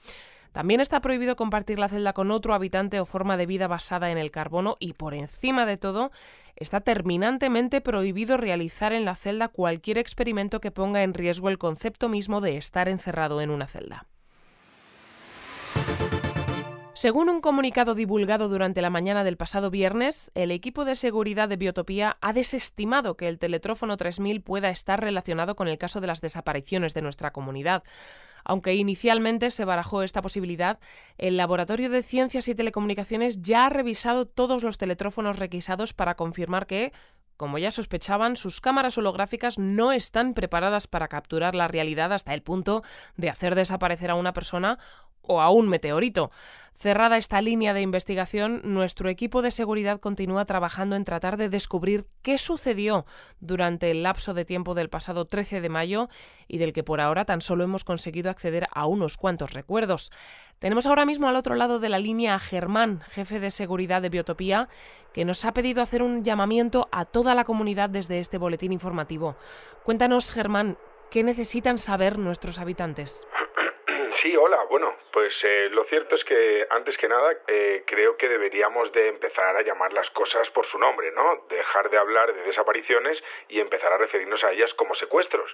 También 0.55 0.79
está 0.79 1.01
prohibido 1.01 1.35
compartir 1.35 1.79
la 1.79 1.89
celda 1.89 2.13
con 2.13 2.31
otro 2.31 2.53
habitante 2.53 3.01
o 3.01 3.05
forma 3.05 3.35
de 3.35 3.45
vida 3.45 3.67
basada 3.67 4.09
en 4.09 4.17
el 4.17 4.31
carbono 4.31 4.77
y, 4.79 4.93
por 4.93 5.13
encima 5.13 5.65
de 5.65 5.75
todo, 5.75 6.11
está 6.55 6.79
terminantemente 6.79 7.81
prohibido 7.81 8.37
realizar 8.37 8.93
en 8.93 9.03
la 9.03 9.15
celda 9.15 9.49
cualquier 9.49 9.97
experimento 9.97 10.61
que 10.61 10.71
ponga 10.71 11.03
en 11.03 11.13
riesgo 11.13 11.49
el 11.49 11.57
concepto 11.57 12.07
mismo 12.07 12.39
de 12.39 12.55
estar 12.55 12.87
encerrado 12.87 13.41
en 13.41 13.49
una 13.49 13.67
celda. 13.67 14.07
Según 16.95 17.27
un 17.27 17.41
comunicado 17.41 17.93
divulgado 17.93 18.47
durante 18.47 18.81
la 18.81 18.89
mañana 18.89 19.25
del 19.25 19.35
pasado 19.35 19.69
viernes, 19.69 20.31
el 20.33 20.49
equipo 20.49 20.85
de 20.85 20.95
seguridad 20.95 21.49
de 21.49 21.57
Biotopía 21.57 22.15
ha 22.21 22.31
desestimado 22.31 23.17
que 23.17 23.27
el 23.27 23.37
teletrófono 23.37 23.97
3000 23.97 24.41
pueda 24.41 24.69
estar 24.69 25.01
relacionado 25.01 25.57
con 25.57 25.67
el 25.67 25.77
caso 25.77 25.99
de 25.99 26.07
las 26.07 26.21
desapariciones 26.21 26.93
de 26.93 27.01
nuestra 27.01 27.31
comunidad. 27.31 27.83
Aunque 28.45 28.75
inicialmente 28.75 29.51
se 29.51 29.65
barajó 29.65 30.03
esta 30.03 30.21
posibilidad, 30.21 30.79
el 31.17 31.35
Laboratorio 31.35 31.89
de 31.89 32.01
Ciencias 32.01 32.47
y 32.47 32.55
Telecomunicaciones 32.55 33.41
ya 33.41 33.65
ha 33.65 33.69
revisado 33.69 34.25
todos 34.25 34.63
los 34.63 34.77
teletrófonos 34.77 35.37
requisados 35.37 35.91
para 35.91 36.15
confirmar 36.15 36.65
que, 36.65 36.93
como 37.35 37.57
ya 37.57 37.71
sospechaban, 37.71 38.37
sus 38.37 38.61
cámaras 38.61 38.97
holográficas 38.97 39.59
no 39.59 39.91
están 39.91 40.33
preparadas 40.33 40.87
para 40.87 41.09
capturar 41.09 41.55
la 41.55 41.67
realidad 41.67 42.13
hasta 42.13 42.33
el 42.33 42.41
punto 42.41 42.83
de 43.17 43.29
hacer 43.29 43.55
desaparecer 43.55 44.11
a 44.11 44.15
una 44.15 44.31
persona 44.31 44.79
o 45.27 45.41
a 45.41 45.49
un 45.49 45.69
meteorito. 45.69 46.31
Cerrada 46.77 47.15
esta 47.17 47.41
línea 47.41 47.73
de 47.73 47.79
investigación, 47.79 48.59
nuestro 48.65 49.07
equipo 49.07 49.41
de 49.41 49.51
seguridad 49.51 50.01
continúa 50.01 50.43
trabajando 50.43 50.97
en 50.97 51.05
tratar 51.05 51.37
de 51.37 51.47
descubrir 51.47 52.05
qué 52.21 52.37
sucedió 52.37 53.05
durante 53.39 53.91
el 53.91 54.03
lapso 54.03 54.33
de 54.33 54.43
tiempo 54.43 54.73
del 54.73 54.89
pasado 54.89 55.23
13 55.23 55.61
de 55.61 55.69
mayo 55.69 56.09
y 56.49 56.57
del 56.57 56.73
que 56.73 56.83
por 56.83 56.99
ahora 56.99 57.23
tan 57.23 57.39
solo 57.39 57.63
hemos 57.63 57.85
conseguido 57.85 58.29
acceder 58.29 58.67
a 58.73 58.87
unos 58.87 59.15
cuantos 59.15 59.53
recuerdos. 59.53 60.11
Tenemos 60.59 60.85
ahora 60.85 61.05
mismo 61.05 61.29
al 61.29 61.37
otro 61.37 61.55
lado 61.55 61.79
de 61.79 61.87
la 61.87 61.97
línea 61.97 62.35
a 62.35 62.39
Germán, 62.39 62.99
jefe 63.07 63.39
de 63.39 63.51
seguridad 63.51 64.01
de 64.01 64.09
Biotopía, 64.09 64.67
que 65.13 65.23
nos 65.23 65.45
ha 65.45 65.53
pedido 65.53 65.81
hacer 65.81 66.03
un 66.03 66.25
llamamiento 66.25 66.89
a 66.91 67.05
toda 67.05 67.35
la 67.35 67.45
comunidad 67.45 67.89
desde 67.89 68.19
este 68.19 68.37
boletín 68.37 68.73
informativo. 68.73 69.37
Cuéntanos, 69.85 70.29
Germán, 70.29 70.77
¿qué 71.09 71.23
necesitan 71.23 71.77
saber 71.77 72.19
nuestros 72.19 72.59
habitantes? 72.59 73.25
Sí, 74.21 74.35
hola. 74.37 74.63
Bueno, 74.69 74.95
pues 75.11 75.33
eh, 75.43 75.67
lo 75.71 75.83
cierto 75.85 76.15
es 76.15 76.23
que 76.23 76.65
antes 76.69 76.97
que 76.97 77.07
nada 77.07 77.33
eh, 77.47 77.83
creo 77.85 78.15
que 78.15 78.29
deberíamos 78.29 78.91
de 78.93 79.09
empezar 79.09 79.57
a 79.57 79.61
llamar 79.61 79.91
las 79.91 80.09
cosas 80.11 80.49
por 80.51 80.65
su 80.67 80.77
nombre, 80.77 81.11
¿no? 81.11 81.45
Dejar 81.49 81.89
de 81.89 81.97
hablar 81.97 82.33
de 82.33 82.43
desapariciones 82.43 83.21
y 83.49 83.59
empezar 83.59 83.91
a 83.91 83.97
referirnos 83.97 84.41
a 84.43 84.51
ellas 84.51 84.73
como 84.75 84.95
secuestros. 84.95 85.53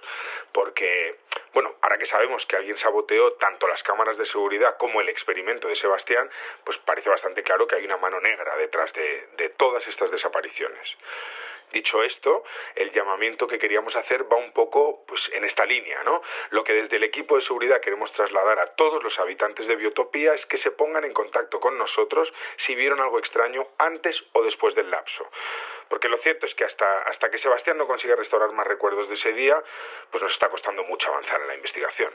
Porque, 0.52 1.16
bueno, 1.52 1.74
ahora 1.80 1.98
que 1.98 2.06
sabemos 2.06 2.46
que 2.46 2.56
alguien 2.56 2.78
saboteó 2.78 3.32
tanto 3.34 3.66
las 3.66 3.82
cámaras 3.82 4.16
de 4.16 4.26
seguridad 4.26 4.76
como 4.76 5.00
el 5.00 5.08
experimento 5.08 5.66
de 5.66 5.76
Sebastián, 5.76 6.30
pues 6.64 6.78
parece 6.78 7.08
bastante 7.08 7.42
claro 7.42 7.66
que 7.66 7.76
hay 7.76 7.84
una 7.84 7.96
mano 7.96 8.20
negra 8.20 8.56
detrás 8.56 8.92
de, 8.92 9.28
de 9.38 9.48
todas 9.50 9.86
estas 9.88 10.10
desapariciones. 10.10 10.88
Dicho 11.72 12.02
esto, 12.02 12.44
el 12.74 12.92
llamamiento 12.92 13.46
que 13.46 13.58
queríamos 13.58 13.96
hacer 13.96 14.30
va 14.30 14.36
un 14.36 14.52
poco 14.52 15.04
pues, 15.06 15.30
en 15.32 15.44
esta 15.44 15.64
línea, 15.64 16.02
¿no? 16.04 16.20
Lo 16.50 16.62
que 16.64 16.74
desde 16.74 16.96
el 16.96 17.04
equipo 17.04 17.36
de 17.36 17.42
seguridad 17.42 17.80
queremos 17.80 18.12
trasladar 18.12 18.58
a 18.58 18.74
todos 18.74 19.02
los 19.02 19.18
habitantes 19.18 19.66
de 19.66 19.76
Biotopía 19.76 20.34
es 20.34 20.44
que 20.46 20.58
se 20.58 20.70
pongan 20.70 21.04
en 21.04 21.14
contacto 21.14 21.60
con 21.60 21.78
nosotros 21.78 22.32
si 22.58 22.74
vieron 22.74 23.00
algo 23.00 23.18
extraño 23.18 23.68
antes 23.78 24.22
o 24.32 24.42
después 24.42 24.74
del 24.74 24.90
lapso. 24.90 25.26
Porque 25.88 26.08
lo 26.08 26.18
cierto 26.18 26.44
es 26.46 26.54
que 26.54 26.64
hasta, 26.64 27.02
hasta 27.02 27.30
que 27.30 27.38
Sebastián 27.38 27.78
no 27.78 27.86
consiga 27.86 28.16
restaurar 28.16 28.52
más 28.52 28.66
recuerdos 28.66 29.08
de 29.08 29.14
ese 29.14 29.32
día, 29.32 29.62
pues 30.10 30.22
nos 30.22 30.32
está 30.32 30.50
costando 30.50 30.84
mucho 30.84 31.08
avanzar 31.08 31.40
en 31.40 31.48
la 31.48 31.54
investigación. 31.54 32.12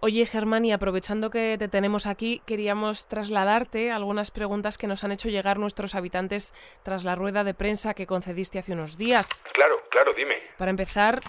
Oye, 0.00 0.26
Germán, 0.26 0.64
y 0.64 0.72
aprovechando 0.72 1.30
que 1.30 1.56
te 1.58 1.68
tenemos 1.68 2.06
aquí, 2.06 2.42
queríamos 2.44 3.06
trasladarte 3.06 3.90
algunas 3.90 4.30
preguntas 4.30 4.76
que 4.76 4.86
nos 4.86 5.04
han 5.04 5.12
hecho 5.12 5.30
llegar 5.30 5.58
nuestros 5.58 5.94
habitantes 5.94 6.52
tras 6.82 7.04
la 7.04 7.14
rueda 7.14 7.44
de 7.44 7.54
prensa 7.54 7.94
que 7.94 8.06
concediste 8.06 8.58
hace 8.58 8.74
unos 8.74 8.98
días. 8.98 9.42
Claro, 9.54 9.76
claro, 9.90 10.12
dime. 10.14 10.34
Para 10.58 10.70
empezar, 10.70 11.22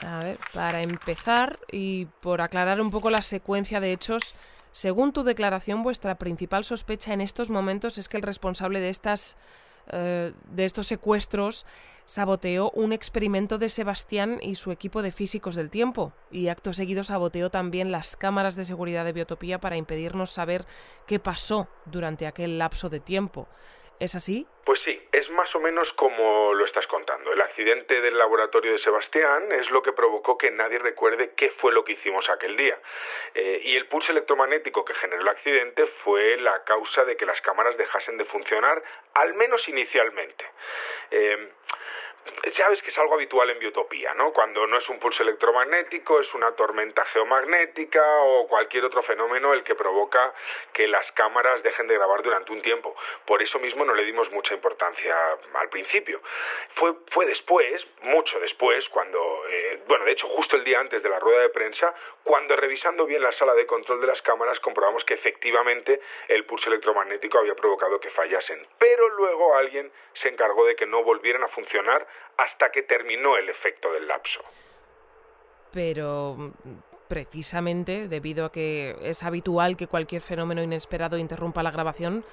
a 0.00 0.18
ver, 0.18 0.38
para 0.52 0.82
empezar 0.82 1.58
y 1.70 2.04
por 2.20 2.42
aclarar 2.42 2.80
un 2.80 2.90
poco 2.90 3.08
la 3.08 3.22
secuencia 3.22 3.80
de 3.80 3.92
hechos, 3.92 4.34
según 4.72 5.12
tu 5.12 5.22
declaración, 5.22 5.82
vuestra 5.82 6.16
principal 6.16 6.64
sospecha 6.64 7.14
en 7.14 7.22
estos 7.22 7.48
momentos 7.48 7.96
es 7.96 8.10
que 8.10 8.18
el 8.18 8.22
responsable 8.22 8.80
de 8.80 8.90
estas 8.90 9.36
eh, 9.90 10.32
de 10.44 10.64
estos 10.64 10.86
secuestros 10.86 11.66
saboteó 12.04 12.70
un 12.70 12.92
experimento 12.92 13.58
de 13.58 13.68
Sebastián 13.68 14.38
y 14.40 14.54
su 14.54 14.72
equipo 14.72 15.02
de 15.02 15.12
físicos 15.12 15.56
del 15.56 15.70
tiempo, 15.70 16.12
y 16.30 16.48
acto 16.48 16.72
seguido 16.72 17.02
saboteó 17.04 17.50
también 17.50 17.92
las 17.92 18.16
cámaras 18.16 18.56
de 18.56 18.64
seguridad 18.64 19.04
de 19.04 19.12
Biotopía 19.12 19.58
para 19.58 19.76
impedirnos 19.76 20.30
saber 20.30 20.64
qué 21.06 21.18
pasó 21.18 21.68
durante 21.86 22.26
aquel 22.26 22.58
lapso 22.58 22.88
de 22.88 23.00
tiempo. 23.00 23.48
¿Es 24.02 24.16
así? 24.16 24.48
Pues 24.64 24.80
sí, 24.80 25.00
es 25.12 25.30
más 25.30 25.54
o 25.54 25.60
menos 25.60 25.92
como 25.92 26.52
lo 26.54 26.64
estás 26.64 26.84
contando. 26.88 27.32
El 27.32 27.40
accidente 27.40 28.00
del 28.00 28.18
laboratorio 28.18 28.72
de 28.72 28.78
Sebastián 28.80 29.52
es 29.52 29.70
lo 29.70 29.80
que 29.80 29.92
provocó 29.92 30.36
que 30.36 30.50
nadie 30.50 30.80
recuerde 30.80 31.34
qué 31.36 31.50
fue 31.50 31.72
lo 31.72 31.84
que 31.84 31.92
hicimos 31.92 32.28
aquel 32.28 32.56
día. 32.56 32.76
Eh, 33.32 33.60
y 33.62 33.76
el 33.76 33.86
pulso 33.86 34.10
electromagnético 34.10 34.84
que 34.84 34.94
generó 34.94 35.22
el 35.22 35.28
accidente 35.28 35.86
fue 36.02 36.36
la 36.38 36.64
causa 36.64 37.04
de 37.04 37.16
que 37.16 37.26
las 37.26 37.40
cámaras 37.42 37.76
dejasen 37.76 38.18
de 38.18 38.24
funcionar, 38.24 38.82
al 39.14 39.34
menos 39.34 39.68
inicialmente. 39.68 40.44
Eh, 41.12 41.52
sabes 42.54 42.82
que 42.82 42.90
es 42.90 42.98
algo 42.98 43.14
habitual 43.14 43.48
en 43.50 43.58
biotopía, 43.58 44.14
¿no? 44.14 44.32
Cuando 44.32 44.66
no 44.66 44.78
es 44.78 44.88
un 44.88 44.98
pulso 44.98 45.22
electromagnético, 45.22 46.20
es 46.20 46.32
una 46.34 46.52
tormenta 46.52 47.04
geomagnética 47.06 48.02
o 48.22 48.46
cualquier 48.46 48.84
otro 48.84 49.02
fenómeno 49.02 49.52
el 49.54 49.62
que 49.62 49.74
provoca 49.74 50.34
que 50.72 50.86
las 50.88 51.10
cámaras 51.12 51.62
dejen 51.62 51.86
de 51.86 51.94
grabar 51.94 52.22
durante 52.22 52.52
un 52.52 52.62
tiempo. 52.62 52.94
Por 53.26 53.42
eso 53.42 53.58
mismo 53.58 53.84
no 53.84 53.94
le 53.94 54.04
dimos 54.04 54.30
mucha 54.30 54.54
importancia 54.54 55.16
al 55.54 55.68
principio. 55.68 56.20
Fue, 56.74 56.94
fue 57.10 57.26
después, 57.26 57.86
mucho 58.02 58.38
después, 58.40 58.88
cuando, 58.90 59.18
eh, 59.48 59.82
bueno, 59.86 60.04
de 60.04 60.12
hecho 60.12 60.28
justo 60.28 60.56
el 60.56 60.64
día 60.64 60.80
antes 60.80 61.02
de 61.02 61.08
la 61.08 61.18
rueda 61.18 61.42
de 61.42 61.48
prensa, 61.50 61.94
cuando 62.22 62.54
revisando 62.56 63.06
bien 63.06 63.22
la 63.22 63.32
sala 63.32 63.54
de 63.54 63.66
control 63.66 64.00
de 64.00 64.06
las 64.06 64.22
cámaras 64.22 64.60
comprobamos 64.60 65.04
que 65.04 65.14
efectivamente 65.14 66.00
el 66.28 66.44
pulso 66.44 66.68
electromagnético 66.68 67.38
había 67.38 67.54
provocado 67.54 67.98
que 67.98 68.10
fallasen. 68.10 68.66
Pero 68.78 69.08
luego 69.10 69.56
alguien 69.56 69.90
se 70.14 70.28
encargó 70.28 70.66
de 70.66 70.76
que 70.76 70.86
no 70.86 71.02
volvieran 71.02 71.42
a 71.42 71.48
funcionar 71.48 72.06
hasta 72.36 72.70
que 72.70 72.82
terminó 72.82 73.36
el 73.36 73.48
efecto 73.48 73.92
del 73.92 74.08
lapso. 74.08 74.40
Pero 75.72 76.52
precisamente 77.08 78.08
debido 78.08 78.46
a 78.46 78.52
que 78.52 78.96
es 79.02 79.22
habitual 79.22 79.76
que 79.76 79.86
cualquier 79.86 80.22
fenómeno 80.22 80.62
inesperado 80.62 81.18
interrumpa 81.18 81.62
la 81.62 81.70
grabación, 81.70 82.24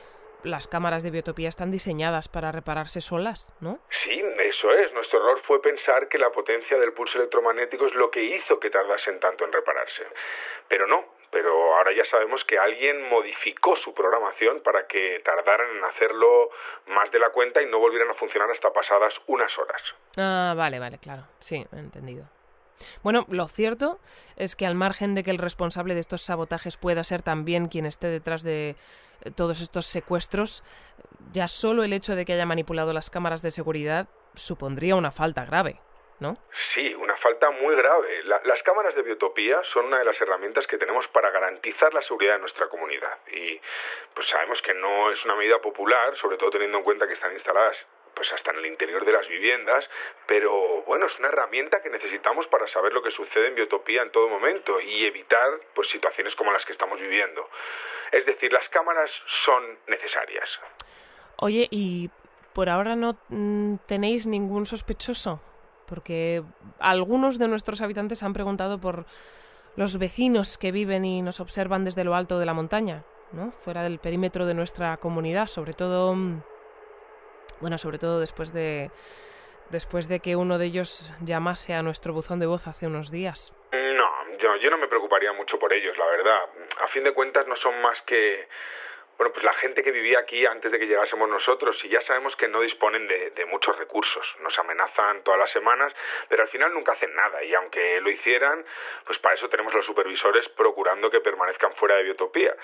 las 0.44 0.68
cámaras 0.68 1.04
de 1.04 1.12
biotopía 1.12 1.50
están 1.50 1.70
diseñadas 1.70 2.30
para 2.30 2.52
repararse 2.52 3.02
solas, 3.02 3.54
¿no? 3.60 3.80
Sí, 3.90 4.24
eso 4.40 4.72
es. 4.72 4.94
Nuestro 4.94 5.20
error 5.20 5.42
fue 5.46 5.62
pensar 5.62 6.08
que 6.08 6.18
la 6.18 6.32
potencia 6.32 6.78
del 6.78 6.94
pulso 6.94 7.18
electromagnético 7.18 7.88
es 7.88 7.94
lo 7.94 8.10
que 8.10 8.24
hizo 8.24 8.60
que 8.60 8.70
tardasen 8.70 9.20
tanto 9.20 9.46
en 9.46 9.52
repararse. 9.52 10.04
Pero 10.68 10.88
no, 10.88 11.06
pero 11.32 11.76
ahora 11.76 11.92
ya 11.96 12.06
sabemos 12.06 12.44
que 12.46 12.58
alguien 12.58 13.10
modificó 13.10 13.76
su 13.78 13.94
programación 13.94 14.62
para 14.62 14.88
que 14.88 15.22
tardaran 15.24 15.78
en 15.78 15.84
hacerlo 15.84 16.50
más 16.88 17.12
de 17.12 17.20
la 17.20 17.30
cuenta 17.30 17.62
y 17.62 17.68
no 17.68 17.80
volvieran 17.80 18.10
a 18.10 18.16
funcionar 18.16 18.50
hasta 18.52 18.72
pasadas 18.72 19.14
unas 19.28 19.58
horas. 19.58 19.82
Ah, 20.18 20.54
vale, 20.56 20.80
vale, 20.80 20.98
claro. 20.98 21.24
Sí, 21.40 21.66
entendido. 21.72 22.26
Bueno, 23.04 23.26
lo 23.30 23.48
cierto 23.48 24.00
es 24.38 24.56
que 24.56 24.66
al 24.66 24.76
margen 24.76 25.14
de 25.14 25.24
que 25.24 25.32
el 25.32 25.38
responsable 25.38 25.94
de 25.94 26.00
estos 26.00 26.22
sabotajes 26.22 26.78
pueda 26.78 27.04
ser 27.04 27.22
también 27.22 27.68
quien 27.68 27.86
esté 27.86 28.08
detrás 28.08 28.44
de 28.44 28.76
eh, 29.22 29.32
todos 29.36 29.62
estos 29.62 29.86
secuestros, 29.86 30.64
ya 31.32 31.48
solo 31.48 31.84
el 31.84 31.94
hecho 31.94 32.16
de 32.16 32.26
que 32.26 32.34
haya 32.34 32.46
manipulado 32.46 32.94
las 32.94 33.10
cámaras 33.10 33.42
de 33.42 33.52
seguridad 33.52 34.08
supondría 34.34 34.96
una 34.96 35.12
falta 35.12 35.46
grave. 35.46 35.82
¿No? 36.20 36.38
Sí, 36.74 36.94
una 36.96 37.09
falta 37.20 37.52
muy 37.52 37.76
grave. 37.76 38.24
las 38.24 38.64
cámaras 38.64 38.96
de 38.96 39.02
biotopía 39.02 39.62
son 39.74 39.86
una 39.86 40.00
de 40.00 40.06
las 40.06 40.20
herramientas 40.22 40.68
que 40.68 40.78
tenemos 40.78 41.08
para 41.10 41.30
garantizar 41.30 41.94
la 41.94 42.02
seguridad 42.02 42.34
de 42.34 42.40
nuestra 42.40 42.68
comunidad. 42.68 43.18
Y 43.32 43.60
pues 44.14 44.28
sabemos 44.28 44.62
que 44.62 44.74
no 44.74 45.12
es 45.12 45.24
una 45.26 45.36
medida 45.36 45.60
popular, 45.60 46.16
sobre 46.18 46.38
todo 46.38 46.52
teniendo 46.52 46.78
en 46.80 46.84
cuenta 46.84 47.08
que 47.08 47.14
están 47.14 47.34
instaladas 47.34 47.78
pues 48.14 48.34
hasta 48.34 48.52
en 48.52 48.58
el 48.58 48.66
interior 48.66 49.06
de 49.06 49.14
las 49.14 49.26
viviendas, 49.30 49.90
pero 50.28 50.82
bueno, 50.82 51.06
es 51.06 51.18
una 51.20 51.30
herramienta 51.30 51.82
que 51.82 51.90
necesitamos 51.90 52.48
para 52.48 52.68
saber 52.68 52.92
lo 52.92 53.02
que 53.02 53.12
sucede 53.12 53.48
en 53.48 53.56
biotopía 53.56 54.02
en 54.02 54.12
todo 54.12 54.28
momento 54.28 54.82
y 54.82 55.06
evitar 55.06 55.60
pues 55.74 55.88
situaciones 55.90 56.36
como 56.36 56.52
las 56.52 56.66
que 56.66 56.74
estamos 56.74 57.00
viviendo. 57.00 57.50
Es 58.12 58.26
decir, 58.26 58.52
las 58.52 58.68
cámaras 58.70 59.10
son 59.46 59.80
necesarias. 59.88 60.50
Oye, 61.38 61.68
¿y 61.72 62.10
por 62.54 62.68
ahora 62.68 62.98
no 62.98 63.18
mm, 63.30 63.76
tenéis 63.88 64.28
ningún 64.28 64.66
sospechoso? 64.66 65.40
Porque 65.89 66.43
algunos 66.79 67.39
de 67.39 67.48
nuestros 67.48 67.81
habitantes 67.81 68.22
han 68.22 68.34
preguntado 68.34 68.79
por 68.79 69.05
los 69.75 69.98
vecinos 69.98 70.58
que 70.58 70.72
viven 70.72 71.03
y 71.03 71.22
nos 71.24 71.39
observan 71.39 71.84
desde 71.84 72.03
lo 72.03 72.13
alto 72.13 72.38
de 72.38 72.46
la 72.46 72.53
montaña, 72.53 73.03
¿no? 73.31 73.51
Fuera 73.51 73.81
del 73.81 73.98
perímetro 73.98 74.46
de 74.46 74.53
nuestra 74.53 74.98
comunidad, 74.98 75.48
sobre 75.48 75.74
todo 75.74 76.13
mm, 76.13 76.43
bueno, 77.62 77.77
sobre 77.77 77.98
todo 77.98 78.19
después 78.19 78.53
de 78.53 78.91
después 79.69 80.08
de 80.08 80.19
que 80.19 80.36
uno 80.36 80.58
de 80.58 80.65
ellos 80.65 81.13
llamase 81.22 81.74
a 81.74 81.84
nuestro 81.84 82.13
buzón 82.13 82.39
de 82.39 82.46
voz 82.46 82.67
hace 82.67 82.88
unos 82.88 83.12
días. 83.12 83.53
No, 83.72 84.38
yo, 84.38 84.55
yo 84.58 84.69
no 84.69 84.77
me 84.77 84.88
preocuparía 84.88 85.31
mucho 85.34 85.60
por 85.60 85.72
ellos, 85.74 85.98
la 85.98 86.05
verdad. 86.05 86.50
A 86.84 86.88
fin 86.88 87.03
de 87.03 87.13
cuentas 87.13 87.48
no 87.48 87.55
son 87.55 87.79
más 87.81 88.01
que 88.03 88.48
bueno, 89.20 89.34
pues 89.34 89.44
la 89.44 89.54
gente 89.56 89.84
que 89.84 89.92
vivía 89.92 90.20
aquí 90.20 90.46
antes 90.46 90.72
de 90.72 90.80
que 90.80 90.88
llegásemos 90.88 91.28
nosotros 91.28 91.78
y 91.84 91.90
ya 91.90 92.00
sabemos 92.04 92.38
que 92.38 92.48
no 92.48 92.62
disponen 92.62 93.06
de, 93.06 93.32
de, 93.32 93.46
muchos 93.48 93.78
recursos. 93.78 94.26
Nos 94.40 94.58
amenazan 94.58 95.24
todas 95.24 95.38
las 95.38 95.52
semanas, 95.52 95.94
pero 96.30 96.44
al 96.44 96.48
final 96.48 96.74
nunca 96.74 96.94
hacen 96.94 97.14
nada 97.14 97.44
y 97.44 97.54
aunque 97.54 98.00
lo 98.00 98.10
hicieran, 98.10 98.64
pues 99.06 99.20
para 99.20 99.36
eso 99.36 99.50
tenemos 99.50 99.74
los 99.74 99.86
supervisores 99.86 100.48
procurando 100.56 101.12
que 101.12 101.20
permanezcan 101.20 101.74
fuera 101.74 101.98
de 101.98 102.04
Biotopía. 102.04 102.56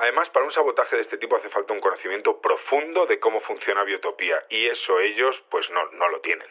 Además, 0.00 0.30
para 0.30 0.46
un 0.46 0.52
sabotaje 0.52 0.94
de 0.94 1.02
este 1.02 1.18
tipo 1.18 1.34
hace 1.34 1.48
falta 1.48 1.72
un 1.72 1.80
conocimiento 1.80 2.40
profundo 2.40 3.06
de 3.06 3.18
cómo 3.18 3.40
funciona 3.40 3.82
Biotopía 3.82 4.44
y 4.48 4.68
eso 4.68 5.00
ellos 5.00 5.42
pues 5.50 5.68
no, 5.70 5.90
no 5.90 6.08
lo 6.08 6.20
tienen. 6.20 6.46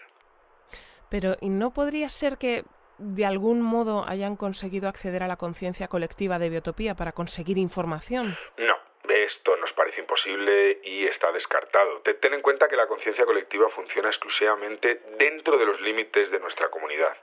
Pero 1.09 1.37
¿y 1.39 1.47
no 1.47 1.71
podría 1.71 2.09
ser 2.09 2.37
que 2.37 2.65
de 2.97 3.25
algún 3.25 3.61
modo 3.61 4.03
hayan 4.05 4.35
conseguido 4.35 4.89
acceder 4.89 5.23
a 5.23 5.27
la 5.27 5.37
conciencia 5.37 5.87
colectiva 5.87 6.39
de 6.39 6.49
Biotopía 6.49 6.93
para 6.95 7.13
conseguir 7.13 7.57
información? 7.57 8.37
No, 8.57 8.88
esto 9.07 9.55
nos 9.57 9.71
parece 9.73 10.01
imposible 10.01 10.79
y 10.83 11.05
está 11.05 11.31
descartado. 11.31 12.01
Ten 12.01 12.33
en 12.33 12.41
cuenta 12.41 12.67
que 12.67 12.75
la 12.75 12.87
conciencia 12.87 13.25
colectiva 13.25 13.69
funciona 13.69 14.09
exclusivamente 14.09 15.01
dentro 15.17 15.57
de 15.57 15.65
los 15.65 15.79
límites 15.81 16.29
de 16.31 16.39
nuestra 16.39 16.69
comunidad 16.69 17.15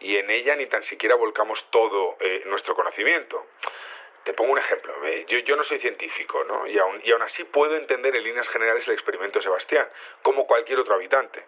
y 0.00 0.16
en 0.16 0.30
ella 0.30 0.56
ni 0.56 0.66
tan 0.66 0.82
siquiera 0.84 1.14
volcamos 1.14 1.64
todo 1.70 2.16
eh, 2.20 2.42
nuestro 2.46 2.74
conocimiento. 2.74 3.46
Te 4.24 4.32
pongo 4.32 4.52
un 4.52 4.58
ejemplo. 4.58 4.92
Eh, 5.06 5.26
yo, 5.44 5.56
no 5.56 5.64
soy 5.64 5.78
científico, 5.80 6.44
¿no? 6.44 6.66
Y 6.66 6.78
aún, 6.78 7.00
y 7.04 7.12
aún 7.12 7.22
así 7.22 7.44
puedo 7.44 7.76
entender 7.76 8.16
en 8.16 8.24
líneas 8.24 8.48
generales 8.48 8.86
el 8.86 8.94
experimento 8.94 9.38
de 9.38 9.44
Sebastián, 9.44 9.86
como 10.22 10.46
cualquier 10.46 10.78
otro 10.80 10.94
habitante. 10.94 11.44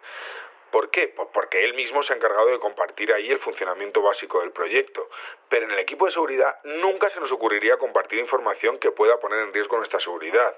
¿Por 0.71 0.89
qué? 0.91 1.07
Pues 1.09 1.29
porque 1.33 1.63
él 1.63 1.73
mismo 1.73 2.03
se 2.03 2.13
ha 2.13 2.15
encargado 2.15 2.47
de 2.47 2.59
compartir 2.59 3.13
ahí 3.13 3.29
el 3.29 3.39
funcionamiento 3.39 4.01
básico 4.01 4.41
del 4.41 4.51
proyecto. 4.51 5.09
Pero 5.49 5.65
en 5.65 5.71
el 5.71 5.79
equipo 5.79 6.05
de 6.05 6.11
seguridad 6.11 6.59
nunca 6.63 7.09
se 7.09 7.19
nos 7.19 7.31
ocurriría 7.31 7.77
compartir 7.77 8.19
información 8.19 8.77
que 8.79 8.91
pueda 8.91 9.19
poner 9.19 9.39
en 9.39 9.53
riesgo 9.53 9.77
nuestra 9.77 9.99
seguridad 9.99 10.55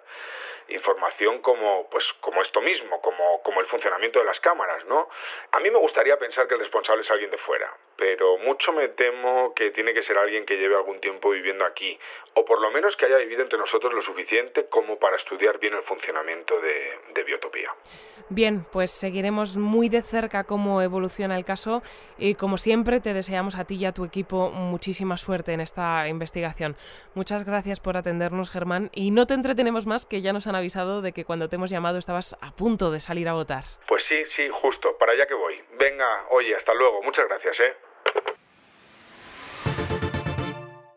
información 0.69 1.41
como, 1.41 1.89
pues, 1.89 2.05
como 2.21 2.41
esto 2.41 2.61
mismo, 2.61 3.01
como, 3.01 3.41
como 3.41 3.59
el 3.59 3.67
funcionamiento 3.67 4.19
de 4.19 4.25
las 4.25 4.39
cámaras, 4.39 4.85
¿no? 4.85 5.09
A 5.51 5.59
mí 5.59 5.69
me 5.71 5.79
gustaría 5.79 6.17
pensar 6.17 6.47
que 6.47 6.53
el 6.53 6.59
responsable 6.59 7.01
es 7.01 7.11
alguien 7.11 7.31
de 7.31 7.37
fuera, 7.39 7.75
pero 7.99 8.37
mucho 8.37 8.71
me 8.71 8.87
temo 8.87 9.53
que 9.53 9.71
tiene 9.71 9.93
que 9.93 10.03
ser 10.03 10.17
alguien 10.17 10.45
que 10.45 10.55
lleve 10.55 10.75
algún 10.75 11.01
tiempo 11.01 11.31
viviendo 11.31 11.65
aquí, 11.65 11.99
o 12.33 12.45
por 12.45 12.61
lo 12.61 12.71
menos 12.71 12.95
que 12.95 13.05
haya 13.05 13.17
vivido 13.17 13.43
entre 13.43 13.59
nosotros 13.59 13.93
lo 13.93 14.01
suficiente 14.01 14.67
como 14.69 14.97
para 14.97 15.17
estudiar 15.17 15.59
bien 15.59 15.73
el 15.73 15.83
funcionamiento 15.83 16.59
de, 16.61 16.97
de 17.13 17.23
Biotopía. 17.23 17.71
Bien, 18.29 18.63
pues 18.71 18.91
seguiremos 18.91 19.57
muy 19.57 19.89
de 19.89 20.01
cerca 20.01 20.45
cómo 20.45 20.81
evoluciona 20.81 21.35
el 21.35 21.43
caso 21.43 21.81
y 22.17 22.35
como 22.35 22.57
siempre 22.57 23.01
te 23.01 23.13
deseamos 23.13 23.57
a 23.57 23.65
ti 23.65 23.75
y 23.75 23.85
a 23.85 23.91
tu 23.91 24.05
equipo 24.05 24.49
muchísima 24.49 25.17
suerte 25.17 25.51
en 25.51 25.59
esta 25.59 26.07
investigación. 26.07 26.75
Muchas 27.15 27.45
gracias 27.45 27.81
por 27.81 27.97
atendernos, 27.97 28.51
Germán, 28.51 28.89
y 28.93 29.11
no 29.11 29.27
te 29.27 29.33
entretenemos 29.33 29.87
más 29.87 30.05
que 30.05 30.21
ya 30.21 30.31
nos 30.31 30.47
han 30.47 30.55
avisado 30.55 31.01
de 31.01 31.11
que 31.11 31.25
cuando 31.25 31.49
te 31.49 31.57
hemos 31.57 31.69
llamado 31.69 31.97
estabas 31.97 32.37
a 32.41 32.55
punto 32.55 32.91
de 32.91 33.01
salir 33.01 33.27
a 33.27 33.33
votar. 33.33 33.65
Pues 33.87 34.03
sí, 34.03 34.23
sí, 34.35 34.47
justo, 34.61 34.95
para 34.97 35.11
allá 35.11 35.25
que 35.25 35.33
voy. 35.33 35.61
Venga, 35.77 36.27
oye, 36.29 36.55
hasta 36.55 36.73
luego, 36.73 37.01
muchas 37.01 37.27
gracias, 37.27 37.59
¿eh? 37.59 37.88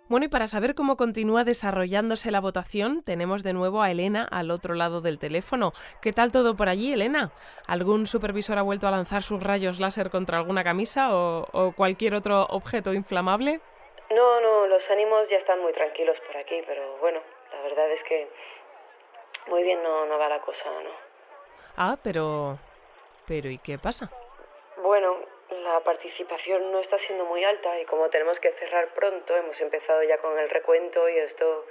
Bueno, 0.09 0.27
y 0.27 0.29
para 0.29 0.47
saber 0.47 0.75
cómo 0.75 0.99
continúa 0.99 1.43
desarrollándose 1.43 2.31
la 2.31 2.43
votación, 2.43 3.03
tenemos 3.03 3.43
de 3.43 3.55
nuevo 3.55 3.81
a 3.81 3.91
Elena 3.91 4.29
al 4.31 4.51
otro 4.51 4.75
lado 4.75 5.01
del 5.01 5.19
teléfono. 5.19 5.73
¿Qué 6.03 6.13
tal 6.13 6.31
todo 6.31 6.55
por 6.55 6.69
allí, 6.69 6.93
Elena? 6.93 7.33
¿Algún 7.67 8.05
supervisor 8.05 8.59
ha 8.59 8.63
vuelto 8.63 8.87
a 8.87 8.91
lanzar 8.91 9.23
sus 9.23 9.43
rayos 9.43 9.81
láser 9.81 10.11
contra 10.11 10.37
alguna 10.37 10.65
camisa 10.65 11.17
o, 11.17 11.47
o 11.53 11.73
cualquier 11.73 12.15
otro 12.15 12.43
objeto 12.51 12.93
inflamable? 12.93 13.63
No, 14.11 14.41
no, 14.43 14.67
los 14.67 14.83
ánimos 14.91 15.27
ya 15.31 15.39
están 15.39 15.63
muy 15.63 15.73
tranquilos 15.73 16.19
por 16.27 16.37
aquí, 16.37 16.61
pero 16.67 16.99
bueno, 16.99 17.21
la 17.51 17.63
verdad 17.63 17.91
es 17.93 18.03
que 18.07 18.29
muy 19.49 19.63
bien 19.63 19.83
no, 19.83 20.05
no 20.05 20.19
va 20.19 20.29
la 20.29 20.43
cosa, 20.43 20.65
¿no? 20.85 20.91
Ah, 21.79 21.97
pero... 22.03 22.59
Pero 23.27 23.49
¿y 23.49 23.57
qué 23.57 23.79
pasa? 23.79 24.11
Bueno, 24.83 25.17
la 25.63 25.81
participación 25.81 26.73
no 26.73 26.81
está 26.81 26.99
siendo 26.99 27.25
muy 27.25 27.45
alta 27.45 27.79
y 27.81 27.85
como 27.87 28.09
tenemos 28.09 28.39
que 28.41 28.53
cerrar 28.53 28.89
pronto, 28.95 29.37
hemos 29.37 29.61
empezado 29.61 30.03
ya 30.03 30.19
con 30.19 30.39
el 30.39 30.51
recuento 30.51 31.09
y 31.09 31.19
esto... 31.19 31.67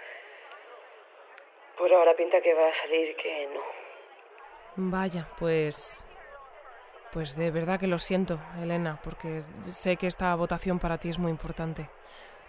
Por 1.78 1.92
ahora 1.94 2.14
pinta 2.16 2.42
que 2.42 2.54
va 2.54 2.68
a 2.68 2.76
salir 2.82 3.16
que 3.16 3.48
no. 3.48 3.62
Vaya, 4.76 5.28
pues... 5.40 6.06
Pues 7.12 7.36
de 7.38 7.52
verdad 7.52 7.80
que 7.80 7.88
lo 7.88 8.00
siento, 8.00 8.40
Elena, 8.62 9.00
porque 9.04 9.42
sé 9.64 9.98
que 9.98 10.08
esta 10.08 10.34
votación 10.36 10.80
para 10.80 10.98
ti 10.98 11.10
es 11.10 11.20
muy 11.20 11.30
importante. 11.30 11.90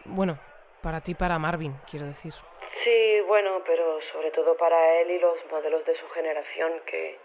Bueno, 0.04 0.38
para 0.82 1.00
ti, 1.00 1.14
para 1.14 1.38
Marvin, 1.38 1.74
quiero 1.90 2.06
decir. 2.06 2.32
Sí, 2.84 3.20
bueno, 3.26 3.62
pero 3.66 4.00
sobre 4.12 4.30
todo 4.30 4.56
para 4.56 5.00
él 5.00 5.10
y 5.10 5.18
los 5.18 5.36
modelos 5.50 5.84
de 5.84 5.96
su 5.96 6.08
generación 6.10 6.80
que 6.86 7.18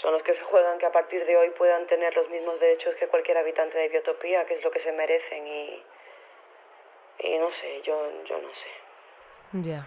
son 0.00 0.12
los 0.12 0.22
que 0.22 0.34
se 0.34 0.42
juegan 0.42 0.78
que 0.78 0.86
a 0.86 0.92
partir 0.92 1.24
de 1.24 1.36
hoy 1.36 1.50
puedan 1.50 1.86
tener 1.86 2.14
los 2.14 2.28
mismos 2.28 2.58
derechos 2.60 2.94
que 2.96 3.08
cualquier 3.08 3.38
habitante 3.38 3.78
de 3.78 3.88
Biotopía, 3.88 4.44
que 4.46 4.54
es 4.54 4.64
lo 4.64 4.70
que 4.70 4.80
se 4.80 4.92
merecen 4.92 5.46
y 5.46 5.82
y 7.20 7.38
no 7.38 7.48
sé, 7.50 7.82
yo 7.84 7.96
yo 8.28 8.40
no 8.40 8.48
sé. 8.48 9.68
Ya. 9.68 9.86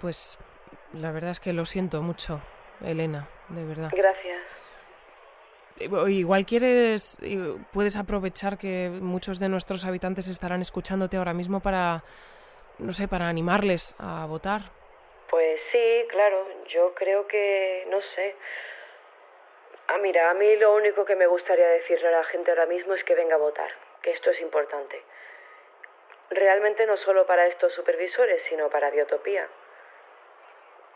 Pues 0.00 0.38
la 0.92 1.12
verdad 1.12 1.30
es 1.30 1.40
que 1.40 1.52
lo 1.52 1.64
siento 1.64 2.02
mucho, 2.02 2.40
Elena, 2.80 3.28
de 3.48 3.64
verdad. 3.64 3.90
Gracias. 3.94 4.40
Igual 5.78 6.44
quieres, 6.44 7.18
puedes 7.72 7.96
aprovechar 7.96 8.58
que 8.58 8.90
muchos 8.90 9.40
de 9.40 9.48
nuestros 9.48 9.84
habitantes 9.84 10.28
estarán 10.28 10.60
escuchándote 10.60 11.16
ahora 11.16 11.32
mismo 11.32 11.60
para, 11.60 12.04
no 12.78 12.92
sé, 12.92 13.08
para 13.08 13.28
animarles 13.28 13.96
a 13.98 14.26
votar. 14.26 14.81
Pues 15.32 15.58
sí, 15.70 16.06
claro, 16.10 16.46
yo 16.66 16.92
creo 16.92 17.26
que, 17.26 17.86
no 17.88 18.02
sé. 18.02 18.36
Ah, 19.86 19.96
mira, 19.96 20.28
a 20.28 20.34
mí 20.34 20.56
lo 20.56 20.74
único 20.74 21.06
que 21.06 21.16
me 21.16 21.26
gustaría 21.26 21.66
decirle 21.68 22.08
a 22.08 22.18
la 22.18 22.24
gente 22.24 22.50
ahora 22.50 22.66
mismo 22.66 22.92
es 22.92 23.02
que 23.02 23.14
venga 23.14 23.36
a 23.36 23.38
votar, 23.38 23.70
que 24.02 24.10
esto 24.10 24.28
es 24.28 24.38
importante. 24.42 25.02
Realmente 26.28 26.84
no 26.84 26.98
solo 26.98 27.24
para 27.24 27.46
estos 27.46 27.72
supervisores, 27.72 28.42
sino 28.50 28.68
para 28.68 28.90
Biotopía. 28.90 29.48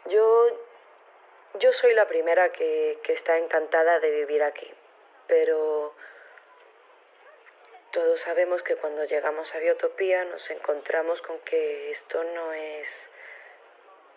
Yo, 0.04 0.48
yo 1.54 1.72
soy 1.72 1.94
la 1.94 2.06
primera 2.06 2.52
que, 2.52 2.98
que 3.04 3.14
está 3.14 3.38
encantada 3.38 4.00
de 4.00 4.10
vivir 4.10 4.42
aquí, 4.42 4.70
pero 5.28 5.94
todos 7.90 8.20
sabemos 8.20 8.62
que 8.64 8.76
cuando 8.76 9.02
llegamos 9.04 9.50
a 9.54 9.58
Biotopía 9.60 10.26
nos 10.26 10.50
encontramos 10.50 11.22
con 11.22 11.38
que 11.38 11.92
esto 11.92 12.22
no 12.22 12.52
es, 12.52 12.86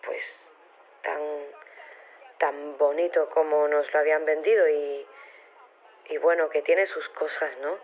pues, 0.04 0.22
tan, 1.02 1.20
tan 2.38 2.78
bonito 2.78 3.28
como 3.30 3.68
nos 3.68 3.92
lo 3.92 3.98
habían 3.98 4.24
vendido 4.24 4.68
y, 4.68 5.06
y 6.10 6.18
bueno, 6.18 6.48
que 6.50 6.62
tiene 6.62 6.86
sus 6.86 7.08
cosas, 7.10 7.56
¿no? 7.58 7.78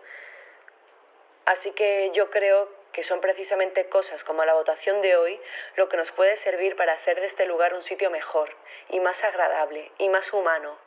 Así 1.45 1.71
que 1.71 2.11
yo 2.13 2.29
creo 2.29 2.69
que 2.91 3.03
son 3.05 3.21
precisamente 3.21 3.87
cosas 3.89 4.21
como 4.23 4.43
la 4.43 4.53
votación 4.53 5.01
de 5.01 5.15
hoy 5.15 5.39
lo 5.75 5.87
que 5.87 5.97
nos 5.97 6.11
puede 6.11 6.41
servir 6.43 6.75
para 6.75 6.93
hacer 6.93 7.19
de 7.21 7.27
este 7.27 7.45
lugar 7.45 7.73
un 7.73 7.83
sitio 7.83 8.09
mejor 8.09 8.49
y 8.89 8.99
más 8.99 9.23
agradable 9.23 9.91
y 9.99 10.09
más 10.09 10.33
humano. 10.33 10.77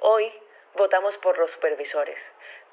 Hoy 0.00 0.32
votamos 0.74 1.16
por 1.18 1.38
los 1.38 1.50
supervisores, 1.52 2.18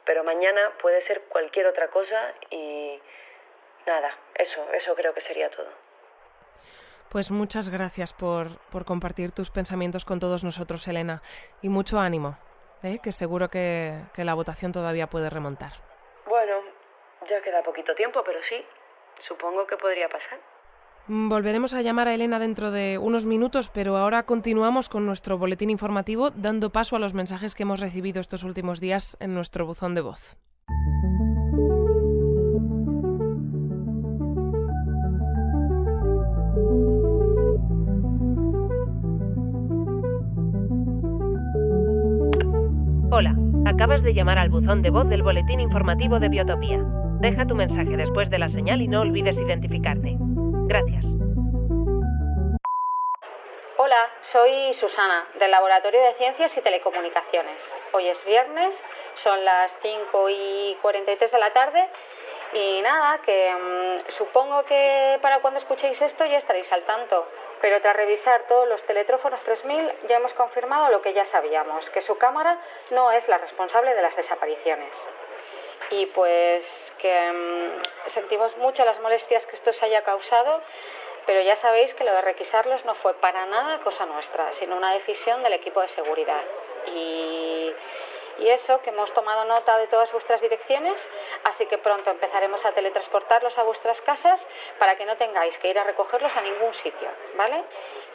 pero 0.06 0.24
mañana 0.24 0.74
puede 0.82 1.02
ser 1.08 1.21
cualquier 1.21 1.67
otra 1.67 1.88
cosa 1.88 2.34
y 2.50 3.02
nada, 3.86 4.15
eso, 4.36 4.67
eso 4.74 4.93
creo 4.93 5.13
que 5.13 5.21
sería 5.21 5.50
todo. 5.50 5.69
Pues 7.12 7.30
muchas 7.30 7.67
gracias 7.67 8.13
por, 8.13 8.58
por 8.71 8.86
compartir 8.86 9.34
tus 9.34 9.50
pensamientos 9.50 10.06
con 10.06 10.21
todos 10.21 10.45
nosotros, 10.45 10.88
Elena, 10.88 11.21
y 11.62 11.67
mucho 11.67 12.00
ánimo, 12.00 12.38
¿eh? 12.84 13.00
que 13.04 13.12
seguro 13.12 13.50
que, 13.50 14.00
que 14.13 14.24
la 14.24 14.34
votación 14.34 14.71
todavía 14.71 15.08
puede 15.08 15.30
remontar. 15.30 15.74
Bueno, 16.26 16.54
ya 17.30 17.41
queda 17.41 17.63
poquito 17.63 17.93
tiempo, 17.95 18.24
pero 18.26 18.39
sí, 18.47 18.63
supongo 19.28 19.67
que 19.67 19.76
podría 19.76 20.08
pasar. 20.08 20.39
Volveremos 21.08 21.74
a 21.74 21.82
llamar 21.82 22.08
a 22.08 22.13
Elena 22.13 22.39
dentro 22.39 22.71
de 22.71 22.97
unos 22.97 23.26
minutos, 23.26 23.69
pero 23.74 23.97
ahora 23.97 24.24
continuamos 24.24 24.88
con 24.88 25.06
nuestro 25.06 25.38
boletín 25.38 25.69
informativo, 25.69 26.30
dando 26.30 26.69
paso 26.69 26.95
a 26.95 27.00
los 27.00 27.13
mensajes 27.13 27.56
que 27.56 27.63
hemos 27.63 27.82
recibido 27.82 28.21
estos 28.21 28.43
últimos 28.43 28.80
días 28.80 29.17
en 29.19 29.34
nuestro 29.34 29.65
buzón 29.65 29.95
de 29.95 30.02
voz. 30.02 30.38
Hola, 43.13 43.36
acabas 43.65 44.02
de 44.04 44.13
llamar 44.13 44.38
al 44.38 44.47
buzón 44.47 44.82
de 44.82 44.89
voz 44.89 45.06
del 45.10 45.21
boletín 45.21 45.60
informativo 45.60 46.17
de 46.17 46.30
Biotopía. 46.30 46.80
Deja 47.19 47.45
tu 47.45 47.56
mensaje 47.56 47.97
después 47.97 48.30
de 48.30 48.39
la 48.39 48.47
señal 48.47 48.82
y 48.82 48.88
no 48.88 49.02
olvides 49.02 49.36
identificarte. 49.36 50.15
Gracias. 50.17 51.04
Hola, 53.76 54.10
soy 54.32 54.74
Susana, 54.80 55.26
del 55.38 55.52
Laboratorio 55.52 56.02
de 56.02 56.13
Ciencias 56.13 56.56
y 56.56 56.62
Telecomunicaciones. 56.62 57.58
Hoy 57.91 58.08
es 58.08 58.26
viernes, 58.26 58.74
son 59.24 59.43
las 59.43 59.74
5 59.82 60.30
y 60.30 60.78
43 60.82 61.32
de 61.34 61.39
la 61.39 61.52
tarde 61.52 61.86
y 62.54 62.82
nada, 62.82 63.19
que 63.26 63.52
mmm, 63.54 64.12
supongo 64.17 64.63
que 64.63 65.19
para 65.21 65.39
cuando 65.39 65.60
escuchéis 65.60 66.02
esto 66.02 66.26
ya 66.26 66.38
estaréis 66.38 66.71
al 66.71 66.84
tanto. 66.84 67.28
Pero 67.62 67.80
tras 67.82 67.95
revisar 67.95 68.47
todos 68.47 68.67
los 68.67 68.84
teletrófonos 68.84 69.39
3000 69.41 69.91
ya 70.10 70.17
hemos 70.17 70.34
confirmado 70.34 70.89
lo 70.89 71.02
que 71.02 71.13
ya 71.13 71.26
sabíamos, 71.26 71.88
que 71.91 72.02
su 72.02 72.17
cámara 72.17 72.58
no 72.89 73.12
es 73.12 73.28
la 73.28 73.38
responsable 73.38 73.93
de 73.93 74.02
las 74.02 74.15
desapariciones. 74.15 74.91
Y 75.91 76.08
pues 76.08 76.65
que 76.97 77.32
mmm, 77.32 78.10
sentimos 78.12 78.56
mucho 78.58 78.84
las 78.84 79.00
molestias 79.00 79.45
que 79.45 79.56
esto 79.56 79.74
se 79.74 79.86
haya 79.86 80.04
causado, 80.04 80.62
pero 81.26 81.41
ya 81.41 81.56
sabéis 81.58 81.93
que 81.93 82.04
lo 82.04 82.13
de 82.13 82.21
requisarlos 82.21 82.84
no 82.86 82.95
fue 82.95 83.13
para 83.15 83.45
nada 83.45 83.80
cosa 83.84 84.06
nuestra, 84.06 84.52
sino 84.54 84.78
una 84.78 84.93
decisión 84.93 85.43
del 85.43 85.54
equipo 85.54 85.82
de 85.82 85.89
seguridad. 85.89 86.41
Y, 86.88 87.74
y 88.39 88.50
eso, 88.50 88.82
que 88.82 88.89
hemos 88.89 89.13
tomado 89.13 89.46
nota 89.46 89.78
de 89.78 89.88
todas 89.88 90.12
vuestras 90.12 90.41
direcciones, 90.41 90.98
así 91.44 91.65
que 91.65 91.78
pronto 91.78 92.10
empezaremos 92.10 92.63
a 92.65 92.72
teletransportarlos 92.72 93.58
a 93.58 93.63
vuestras 93.63 94.00
casas 94.02 94.39
para 94.80 94.96
que 94.96 95.06
no 95.06 95.17
tengáis 95.17 95.58
que 95.60 95.70
ir 95.70 95.80
a 95.80 95.84
recogerlos 95.84 96.36
a 96.36 96.41
ningún 96.41 96.74
sitio, 96.76 97.10
¿vale? 97.36 97.63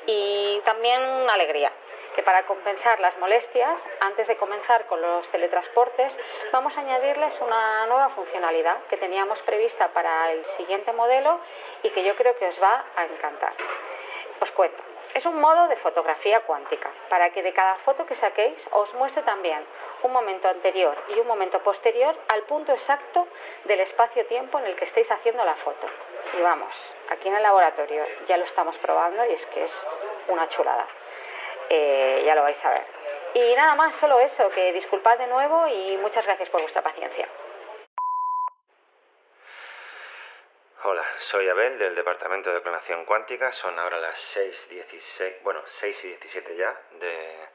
Y 0.07 0.61
también 0.64 1.02
una 1.02 1.35
alegría 1.35 1.72
que 2.16 2.22
para 2.22 2.46
compensar 2.46 2.98
las 2.98 3.16
molestias, 3.18 3.79
antes 4.00 4.26
de 4.26 4.37
comenzar 4.38 4.87
con 4.87 5.02
los 5.02 5.29
teletransportes, 5.29 6.11
vamos 6.50 6.74
a 6.74 6.81
añadirles 6.81 7.35
una 7.42 7.85
nueva 7.87 8.09
funcionalidad 8.11 8.85
que 8.88 8.96
teníamos 8.96 9.38
prevista 9.40 9.88
para 9.88 10.33
el 10.33 10.42
siguiente 10.57 10.92
modelo 10.92 11.38
y 11.83 11.90
que 11.90 12.02
yo 12.02 12.16
creo 12.16 12.35
que 12.38 12.48
os 12.48 12.62
va 12.62 12.87
a 12.96 13.05
encantar. 13.05 13.52
Os 14.40 14.50
cuento. 14.52 14.95
Es 15.16 15.24
un 15.24 15.40
modo 15.40 15.66
de 15.68 15.76
fotografía 15.76 16.40
cuántica, 16.40 16.90
para 17.09 17.31
que 17.31 17.42
de 17.42 17.55
cada 17.55 17.76
foto 17.76 18.05
que 18.05 18.16
saquéis 18.16 18.62
os 18.70 18.92
muestre 18.92 19.22
también 19.22 19.64
un 20.02 20.12
momento 20.12 20.46
anterior 20.46 20.94
y 21.09 21.18
un 21.18 21.26
momento 21.26 21.59
posterior 21.61 22.14
al 22.29 22.42
punto 22.42 22.74
exacto 22.74 23.26
del 23.64 23.81
espacio-tiempo 23.81 24.59
en 24.59 24.66
el 24.66 24.76
que 24.76 24.85
estéis 24.85 25.11
haciendo 25.11 25.42
la 25.42 25.55
foto. 25.55 25.87
Y 26.38 26.42
vamos, 26.42 26.70
aquí 27.09 27.29
en 27.29 27.37
el 27.37 27.42
laboratorio 27.42 28.05
ya 28.29 28.37
lo 28.37 28.44
estamos 28.44 28.76
probando 28.76 29.24
y 29.24 29.33
es 29.33 29.46
que 29.46 29.64
es 29.64 29.72
una 30.29 30.50
chulada. 30.50 30.87
Eh, 31.70 32.22
ya 32.26 32.35
lo 32.35 32.42
vais 32.42 32.62
a 32.62 32.70
ver. 32.72 32.85
Y 33.33 33.55
nada 33.55 33.74
más, 33.74 33.94
solo 33.96 34.20
eso, 34.20 34.50
que 34.50 34.74
disculpad 34.74 35.16
de 35.16 35.29
nuevo 35.29 35.66
y 35.66 35.96
muchas 35.96 36.26
gracias 36.26 36.50
por 36.50 36.61
vuestra 36.61 36.83
paciencia. 36.83 37.26
Hola, 40.84 41.04
soy 41.30 41.48
Abel 41.48 41.78
del 41.78 41.94
Departamento 41.94 42.52
de 42.52 42.60
Clonación 42.60 43.06
Cuántica. 43.06 43.50
Son 43.52 43.78
ahora 43.78 43.98
las 43.98 44.14
6.16, 44.36 45.40
bueno, 45.42 45.62
6 45.80 46.04
y 46.04 46.08
17 46.08 46.54
ya 46.54 46.78
de, 47.00 47.48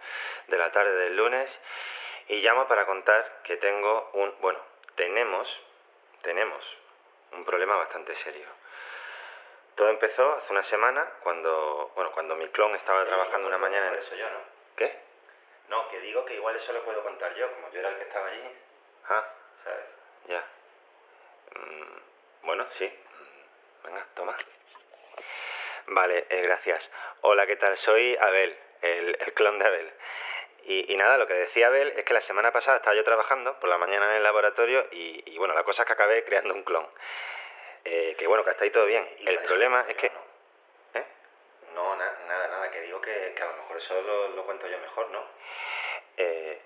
de 0.48 0.58
la 0.58 0.72
tarde 0.72 0.92
del 0.92 1.16
lunes. 1.16 1.48
Y 2.30 2.42
llamo 2.42 2.68
para 2.68 2.88
contar 2.88 3.42
que 3.44 3.58
tengo 3.58 4.10
un, 4.14 4.34
bueno, 4.42 4.60
tenemos, 4.96 5.48
tenemos 6.24 6.66
un 7.34 7.46
problema 7.46 7.76
bastante 7.76 8.16
serio. 8.16 8.48
Todo 9.76 9.90
empezó 9.90 10.34
hace 10.38 10.52
una 10.52 10.64
semana 10.64 11.08
cuando, 11.22 11.92
bueno, 11.96 12.12
cuando 12.14 12.36
mi 12.36 12.48
clon 12.50 12.74
estaba 12.74 13.06
trabajando 13.06 13.48
una 13.48 13.60
mañana 13.60 13.90
en 13.90 14.00
eso 14.00 14.16
yo, 14.16 14.30
¿no? 14.32 14.40
¿Qué? 14.76 15.00
No, 15.70 15.88
que 15.90 16.00
digo 16.00 16.26
que 16.26 16.34
igual 16.34 16.56
eso 16.56 16.74
lo 16.74 16.84
puedo 16.84 17.04
contar 17.04 17.36
yo, 17.36 17.54
como 17.54 17.72
yo 17.72 17.82
era 17.82 17.90
el 17.90 17.98
que 17.98 18.04
estaba 18.04 18.28
allí. 18.28 18.44
Ah, 19.10 19.26
¿sabes? 19.64 19.86
Ya. 20.28 20.44
Mm, 21.56 22.46
bueno, 22.48 22.66
sí. 22.80 22.92
Toma. 24.16 24.38
Vale, 25.88 26.26
eh, 26.30 26.42
gracias. 26.42 26.90
Hola, 27.22 27.46
¿qué 27.48 27.56
tal? 27.56 27.78
Soy 27.78 28.16
Abel, 28.18 28.58
el, 28.82 29.18
el 29.20 29.34
clon 29.34 29.60
de 29.60 29.66
Abel. 29.66 29.92
Y, 30.64 30.94
y, 30.94 30.98
nada, 30.98 31.18
lo 31.18 31.28
que 31.28 31.34
decía 31.34 31.68
Abel 31.68 31.94
es 31.98 32.06
que 32.06 32.14
la 32.14 32.22
semana 32.22 32.52
pasada 32.52 32.78
estaba 32.78 32.96
yo 32.96 33.04
trabajando 33.04 33.60
por 33.60 33.70
la 33.70 33.78
mañana 33.78 34.10
en 34.12 34.18
el 34.18 34.24
laboratorio 34.24 34.88
y, 34.92 35.24
y 35.26 35.38
bueno, 35.38 35.56
la 35.56 35.64
cosa 35.64 35.82
es 35.82 35.88
que 35.88 35.94
acabé 35.94 36.24
creando 36.24 36.54
un 36.54 36.64
clon. 36.64 36.88
Eh, 37.84 38.16
que 38.18 38.28
bueno, 38.28 38.44
que 38.44 38.52
hasta 38.52 38.64
ahí 38.64 38.70
todo 38.70 38.86
bien. 38.86 39.08
El 39.26 39.40
problema 39.40 39.86
es 39.88 39.98
que... 39.98 40.08
¿Eh? 40.08 41.06
No, 41.74 41.96
na 41.96 42.12
nada, 42.28 42.48
nada, 42.48 42.72
que 42.72 42.82
digo 42.82 43.02
que, 43.02 43.34
que, 43.36 43.42
a 43.42 43.48
lo 43.48 43.54
mejor 43.54 43.78
eso 43.78 44.02
lo, 44.02 44.30
lo 44.30 44.46
cuento 44.46 44.68
yo 44.68 44.78
mejor, 44.78 45.10
¿no? 45.10 45.26
Eh, 46.18 46.62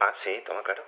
ah, 0.00 0.14
sí, 0.24 0.42
toma, 0.44 0.62
claro. 0.64 0.82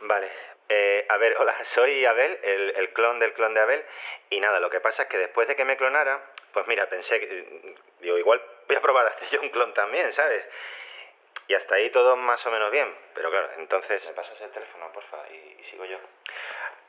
Vale. 0.00 0.30
Eh, 0.74 1.04
a 1.06 1.16
ver, 1.18 1.36
hola, 1.38 1.54
soy 1.74 2.04
Abel, 2.06 2.38
el, 2.42 2.70
el 2.76 2.92
clon 2.94 3.18
del 3.18 3.34
clon 3.34 3.52
de 3.52 3.60
Abel. 3.60 3.84
Y 4.30 4.40
nada, 4.40 4.58
lo 4.58 4.70
que 4.70 4.80
pasa 4.80 5.02
es 5.02 5.08
que 5.08 5.18
después 5.18 5.46
de 5.46 5.54
que 5.54 5.66
me 5.66 5.76
clonara, 5.76 6.18
pues 6.52 6.66
mira, 6.66 6.88
pensé 6.88 7.20
que... 7.20 7.76
Digo, 8.00 8.16
igual 8.16 8.42
voy 8.66 8.76
a 8.76 8.80
probar 8.80 9.06
a 9.06 9.10
hacer 9.10 9.28
yo 9.28 9.42
un 9.42 9.50
clon 9.50 9.74
también, 9.74 10.12
¿sabes? 10.14 10.44
Y 11.48 11.54
hasta 11.54 11.74
ahí 11.74 11.90
todo 11.90 12.16
más 12.16 12.44
o 12.46 12.50
menos 12.50 12.70
bien. 12.70 12.88
Pero 13.14 13.30
claro, 13.30 13.50
entonces... 13.58 14.02
¿Me 14.06 14.14
pasas 14.14 14.40
el 14.40 14.50
teléfono, 14.50 14.90
porfa? 14.92 15.18
Y, 15.30 15.56
y 15.60 15.64
sigo 15.64 15.84
yo. 15.84 15.98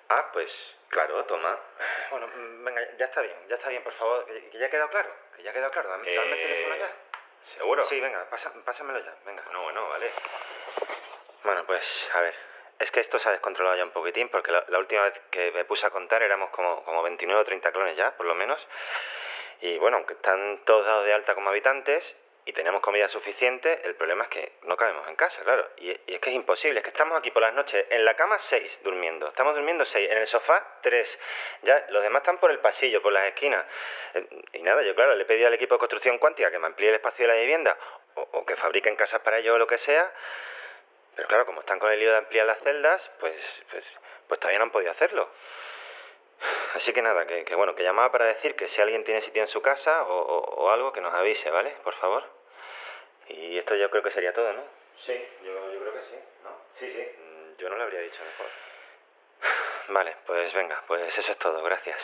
Ah, 0.09 0.29
pues 0.31 0.49
claro, 0.89 1.25
toma. 1.25 1.59
Bueno, 2.11 2.29
venga, 2.63 2.81
ya 2.97 3.05
está 3.05 3.21
bien, 3.21 3.35
ya 3.49 3.55
está 3.55 3.69
bien, 3.69 3.83
por 3.83 3.93
favor. 3.93 4.25
Que, 4.25 4.49
que 4.49 4.59
ya 4.59 4.67
ha 4.67 4.69
quedado 4.69 4.89
claro, 4.89 5.09
que 5.35 5.43
ya 5.43 5.49
ha 5.49 5.53
quedado 5.53 5.71
claro. 5.71 5.89
Dame, 5.89 6.09
eh... 6.09 6.15
dame 6.15 6.31
el 6.31 6.47
teléfono 6.47 6.75
ya. 6.75 6.91
¿Seguro? 7.57 7.83
Sí, 7.85 7.99
venga, 7.99 8.29
pasa, 8.29 8.53
pásamelo 8.63 8.99
ya, 8.99 9.13
venga. 9.25 9.41
Bueno, 9.45 9.63
bueno, 9.63 9.89
vale. 9.89 10.11
Bueno, 11.43 11.65
pues, 11.65 12.09
a 12.13 12.21
ver. 12.21 12.52
Es 12.83 12.91
que 12.91 12.99
esto 12.99 13.17
se 13.17 13.29
ha 13.29 13.31
descontrolado 13.31 13.77
ya 13.77 13.85
un 13.85 13.91
poquitín, 13.91 14.27
porque 14.27 14.51
la, 14.51 14.77
última 14.77 15.03
vez 15.03 15.13
que 15.31 15.51
me 15.51 15.63
puse 15.63 15.85
a 15.85 15.89
contar 15.89 16.21
éramos 16.21 16.49
como, 16.49 16.83
como 16.83 17.01
29 17.01 17.41
o 17.41 17.45
30 17.45 17.71
clones 17.71 17.95
ya, 17.95 18.11
por 18.17 18.25
lo 18.25 18.35
menos. 18.35 18.59
Y 19.61 19.77
bueno, 19.77 19.95
aunque 19.95 20.15
están 20.15 20.59
todos 20.65 20.85
dados 20.85 21.05
de 21.05 21.13
alta 21.13 21.33
como 21.33 21.49
habitantes, 21.49 22.03
y 22.45 22.51
tenemos 22.51 22.81
comida 22.81 23.07
suficiente, 23.07 23.79
el 23.85 23.95
problema 23.95 24.25
es 24.25 24.29
que 24.31 24.51
no 24.63 24.75
cabemos 24.75 25.07
en 25.07 25.15
casa, 25.15 25.41
claro. 25.43 25.65
Y, 25.77 25.91
es 25.91 26.19
que 26.19 26.29
es 26.29 26.35
imposible, 26.35 26.79
es 26.79 26.83
que 26.83 26.89
estamos 26.89 27.17
aquí 27.17 27.31
por 27.31 27.41
las 27.41 27.53
noches, 27.53 27.85
en 27.89 28.03
la 28.03 28.17
cama 28.17 28.37
seis 28.49 28.69
durmiendo, 28.83 29.29
estamos 29.29 29.55
durmiendo 29.55 29.85
seis, 29.85 30.11
en 30.11 30.17
el 30.17 30.27
sofá 30.27 30.79
tres, 30.81 31.07
ya 31.61 31.85
los 31.87 32.03
demás 32.03 32.21
están 32.23 32.37
por 32.39 32.51
el 32.51 32.59
pasillo, 32.59 33.01
por 33.01 33.13
las 33.13 33.27
esquinas. 33.27 33.65
Y 34.51 34.61
nada, 34.61 34.81
yo 34.81 34.93
claro, 34.93 35.15
le 35.15 35.23
pedido 35.23 35.47
al 35.47 35.53
equipo 35.53 35.75
de 35.75 35.79
construcción 35.79 36.17
cuántica 36.17 36.51
que 36.51 36.59
me 36.59 36.67
amplíe 36.67 36.89
el 36.89 36.95
espacio 36.95 37.25
de 37.25 37.33
la 37.33 37.39
vivienda 37.39 37.77
o, 38.15 38.21
o 38.33 38.45
que 38.45 38.57
fabriquen 38.57 38.97
casas 38.97 39.21
para 39.21 39.37
ellos 39.37 39.55
o 39.55 39.57
lo 39.57 39.67
que 39.67 39.77
sea. 39.77 40.11
Pero 41.15 41.27
claro, 41.27 41.45
como 41.45 41.61
están 41.61 41.79
con 41.79 41.91
el 41.91 41.99
lío 41.99 42.11
de 42.11 42.17
ampliar 42.17 42.45
las 42.45 42.59
celdas, 42.59 43.01
pues, 43.19 43.35
pues, 43.71 43.85
pues 44.27 44.39
todavía 44.39 44.59
no 44.59 44.65
han 44.65 44.71
podido 44.71 44.91
hacerlo. 44.91 45.29
Así 46.75 46.91
que 46.91 47.01
nada, 47.01 47.25
que, 47.25 47.45
que, 47.45 47.55
bueno, 47.55 47.75
que 47.75 47.83
llamaba 47.83 48.11
para 48.11 48.25
decir 48.25 48.55
que 48.55 48.67
si 48.67 48.81
alguien 48.81 49.03
tiene 49.03 49.21
sitio 49.21 49.41
en 49.43 49.47
su 49.47 49.61
casa 49.61 50.03
o, 50.03 50.21
o, 50.21 50.63
o, 50.63 50.69
algo, 50.71 50.91
que 50.91 51.01
nos 51.01 51.13
avise, 51.13 51.49
¿vale? 51.49 51.75
Por 51.83 51.93
favor. 51.95 52.23
Y 53.29 53.57
esto 53.57 53.75
yo 53.75 53.89
creo 53.89 54.03
que 54.03 54.11
sería 54.11 54.33
todo, 54.33 54.51
¿no? 54.53 54.63
Sí, 55.05 55.13
yo, 55.43 55.71
yo 55.71 55.79
creo 55.79 55.93
que 55.93 56.01
sí, 56.01 56.15
¿no? 56.43 56.49
Sí, 56.79 56.89
sí. 56.89 57.55
Yo 57.57 57.69
no 57.69 57.75
lo 57.75 57.83
habría 57.83 58.01
dicho 58.01 58.21
mejor. 58.23 58.47
Vale, 59.89 60.17
pues 60.25 60.53
venga, 60.53 60.83
pues 60.87 61.17
eso 61.17 61.31
es 61.31 61.37
todo, 61.37 61.61
gracias. 61.63 61.97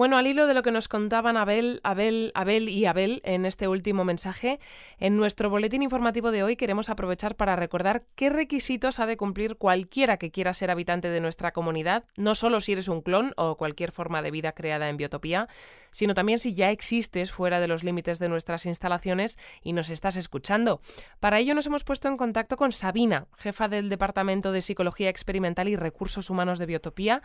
Bueno, 0.00 0.16
al 0.16 0.26
hilo 0.26 0.46
de 0.46 0.54
lo 0.54 0.62
que 0.62 0.70
nos 0.70 0.88
contaban 0.88 1.36
Abel, 1.36 1.82
Abel, 1.84 2.32
Abel 2.34 2.70
y 2.70 2.86
Abel 2.86 3.20
en 3.22 3.44
este 3.44 3.68
último 3.68 4.02
mensaje, 4.02 4.58
en 4.98 5.18
nuestro 5.18 5.50
boletín 5.50 5.82
informativo 5.82 6.30
de 6.30 6.42
hoy 6.42 6.56
queremos 6.56 6.88
aprovechar 6.88 7.36
para 7.36 7.54
recordar 7.54 8.04
qué 8.14 8.30
requisitos 8.30 8.98
ha 8.98 9.04
de 9.04 9.18
cumplir 9.18 9.56
cualquiera 9.56 10.16
que 10.16 10.30
quiera 10.30 10.54
ser 10.54 10.70
habitante 10.70 11.10
de 11.10 11.20
nuestra 11.20 11.52
comunidad, 11.52 12.04
no 12.16 12.34
solo 12.34 12.60
si 12.60 12.72
eres 12.72 12.88
un 12.88 13.02
clon 13.02 13.34
o 13.36 13.58
cualquier 13.58 13.92
forma 13.92 14.22
de 14.22 14.30
vida 14.30 14.52
creada 14.52 14.88
en 14.88 14.96
Biotopía, 14.96 15.48
sino 15.90 16.14
también 16.14 16.38
si 16.38 16.54
ya 16.54 16.70
existes 16.70 17.30
fuera 17.30 17.60
de 17.60 17.68
los 17.68 17.84
límites 17.84 18.18
de 18.18 18.30
nuestras 18.30 18.64
instalaciones 18.64 19.38
y 19.62 19.74
nos 19.74 19.90
estás 19.90 20.16
escuchando. 20.16 20.80
Para 21.18 21.40
ello 21.40 21.54
nos 21.54 21.66
hemos 21.66 21.84
puesto 21.84 22.08
en 22.08 22.16
contacto 22.16 22.56
con 22.56 22.72
Sabina, 22.72 23.26
jefa 23.36 23.68
del 23.68 23.90
Departamento 23.90 24.50
de 24.50 24.62
Psicología 24.62 25.10
Experimental 25.10 25.68
y 25.68 25.76
Recursos 25.76 26.30
Humanos 26.30 26.58
de 26.58 26.64
Biotopía, 26.64 27.20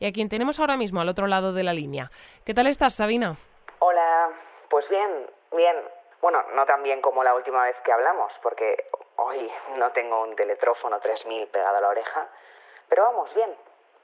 y 0.00 0.06
a 0.06 0.12
quien 0.12 0.28
tenemos 0.28 0.60
ahora 0.60 0.76
mismo 0.76 1.00
al 1.00 1.08
otro 1.08 1.26
lado 1.26 1.52
de 1.52 1.64
la 1.64 1.72
línea. 1.72 2.12
¿Qué 2.44 2.54
tal 2.54 2.66
estás, 2.66 2.94
Sabina? 2.94 3.36
Hola, 3.80 4.30
pues 4.68 4.88
bien, 4.88 5.26
bien. 5.52 5.76
Bueno, 6.20 6.42
no 6.54 6.66
tan 6.66 6.82
bien 6.82 7.00
como 7.00 7.22
la 7.22 7.34
última 7.34 7.64
vez 7.64 7.76
que 7.84 7.92
hablamos, 7.92 8.32
porque 8.42 8.76
hoy 9.16 9.50
no 9.76 9.92
tengo 9.92 10.22
un 10.22 10.34
teletrófono 10.34 10.98
3000 11.00 11.46
pegado 11.48 11.76
a 11.76 11.80
la 11.80 11.88
oreja, 11.88 12.28
pero 12.88 13.04
vamos, 13.04 13.32
bien, 13.34 13.50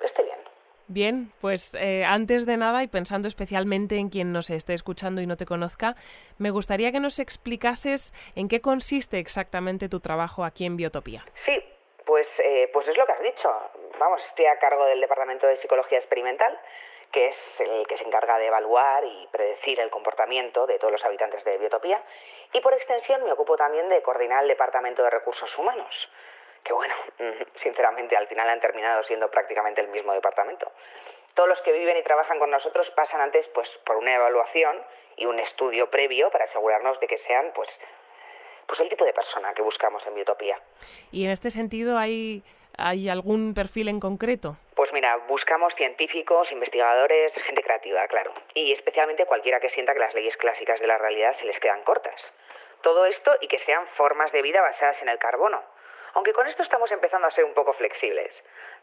estoy 0.01 0.27
bien. 0.27 0.39
Bien, 0.87 1.33
pues 1.41 1.75
eh, 1.75 2.05
antes 2.05 2.45
de 2.45 2.59
nada 2.59 2.83
y 2.83 2.89
pensando 2.89 3.27
especialmente 3.27 3.97
en 3.97 4.11
quien 4.11 4.33
nos 4.33 4.51
esté 4.51 4.75
escuchando 4.75 5.23
y 5.23 5.27
no 5.27 5.39
te 5.39 5.47
conozca, 5.47 5.95
me 6.39 6.51
gustaría 6.51 6.93
que 6.93 7.01
nos 7.01 7.19
explicases 7.19 8.13
en 8.37 8.49
qué 8.49 8.61
consiste 8.61 9.19
exactamente 9.19 9.89
tu 9.89 10.01
trabajo 10.01 10.45
aquí 10.45 10.67
en 10.67 10.77
Biotopía. 10.77 11.25
Sí, 11.47 11.59
pues, 12.05 12.29
eh, 12.39 12.69
pues 12.73 12.87
es 12.87 12.99
lo 12.99 13.07
que 13.07 13.13
has 13.13 13.23
dicho. 13.23 13.49
Vamos, 13.99 14.21
estoy 14.29 14.45
a 14.45 14.59
cargo 14.59 14.85
del 14.85 15.01
Departamento 15.01 15.47
de 15.47 15.57
Psicología 15.63 15.99
Experimental, 15.99 16.59
que 17.15 17.29
es 17.29 17.37
el 17.61 17.87
que 17.87 17.97
se 17.97 18.05
encarga 18.05 18.39
de 18.39 18.49
evaluar 18.49 19.05
y 19.05 19.29
predecir 19.31 19.79
el 19.79 19.89
comportamiento 19.89 20.67
de 20.67 20.81
todos 20.81 20.93
los 20.93 21.05
habitantes 21.05 21.45
de 21.45 21.59
Biotopía, 21.59 22.03
y 22.53 22.61
por 22.61 22.75
extensión 22.75 23.23
me 23.23 23.31
ocupo 23.31 23.57
también 23.57 23.89
de 23.89 24.03
coordinar 24.03 24.43
el 24.43 24.49
Departamento 24.49 25.05
de 25.05 25.11
Recursos 25.11 25.57
Humanos 25.57 25.95
que 26.65 26.73
bueno, 26.73 26.95
sinceramente 27.63 28.17
al 28.17 28.27
final 28.27 28.49
han 28.49 28.61
terminado 28.61 29.05
siendo 29.05 29.31
prácticamente 29.31 29.83
el 29.83 29.89
mismo 29.89 30.15
departamento. 30.15 30.73
Todos 31.35 31.49
los 31.49 31.61
que 31.61 31.73
viven 31.73 31.97
y 31.99 32.03
trabajan 32.03 32.39
con 32.39 32.51
nosotros 32.51 32.91
pasan 32.97 33.21
antes 33.21 33.47
pues 33.49 33.69
por 33.85 33.97
una 33.97 34.15
evaluación 34.15 34.83
y 35.17 35.27
un 35.27 35.39
estudio 35.39 35.91
previo 35.91 36.31
para 36.31 36.47
asegurarnos 36.47 36.99
de 37.01 37.07
que 37.07 37.19
sean 37.19 37.53
pues 37.55 37.69
pues 38.67 38.81
el 38.81 38.89
tipo 38.89 39.05
de 39.05 39.13
persona 39.13 39.53
que 39.53 39.61
buscamos 39.61 40.05
en 40.07 40.15
Biotopía. 40.15 40.59
¿Y 41.13 41.27
en 41.27 41.31
este 41.31 41.51
sentido 41.51 41.99
hay 41.99 42.43
hay 42.79 43.09
algún 43.09 43.55
perfil 43.55 43.89
en 43.89 44.01
concreto? 44.01 44.57
Pues 44.75 44.93
mira, 44.93 45.17
buscamos 45.29 45.75
científicos, 45.75 46.51
investigadores, 46.53 47.33
gente 47.47 47.63
creativa, 47.63 48.07
claro, 48.09 48.33
y 48.55 48.73
especialmente 48.73 49.27
cualquiera 49.27 49.61
que 49.61 49.71
sienta 49.71 49.93
que 49.93 50.01
las 50.01 50.15
leyes 50.15 50.37
clásicas 50.37 50.81
de 50.81 50.87
la 50.87 50.99
realidad 50.99 51.37
se 51.39 51.47
les 51.47 51.59
quedan 51.61 51.83
cortas. 51.85 52.33
Todo 52.83 53.07
esto 53.07 53.33
y 53.41 53.49
que 53.49 53.59
sean 53.61 53.87
formas 53.97 54.31
de 54.33 54.43
vida 54.43 54.61
basadas 54.61 55.01
en 55.03 55.09
el 55.09 55.19
carbono, 55.19 55.63
aunque 56.15 56.33
con 56.33 56.47
esto 56.47 56.63
estamos 56.63 56.91
empezando 56.91 57.27
a 57.27 57.31
ser 57.31 57.45
un 57.45 57.55
poco 57.55 57.73
flexibles. 57.75 58.33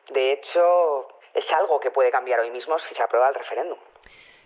De 0.09 0.33
hecho, 0.33 1.07
es 1.33 1.45
algo 1.51 1.79
que 1.79 1.91
puede 1.91 2.11
cambiar 2.11 2.39
hoy 2.39 2.51
mismo 2.51 2.77
si 2.79 2.95
se 2.95 3.03
aprueba 3.03 3.29
el 3.29 3.35
referéndum. 3.35 3.77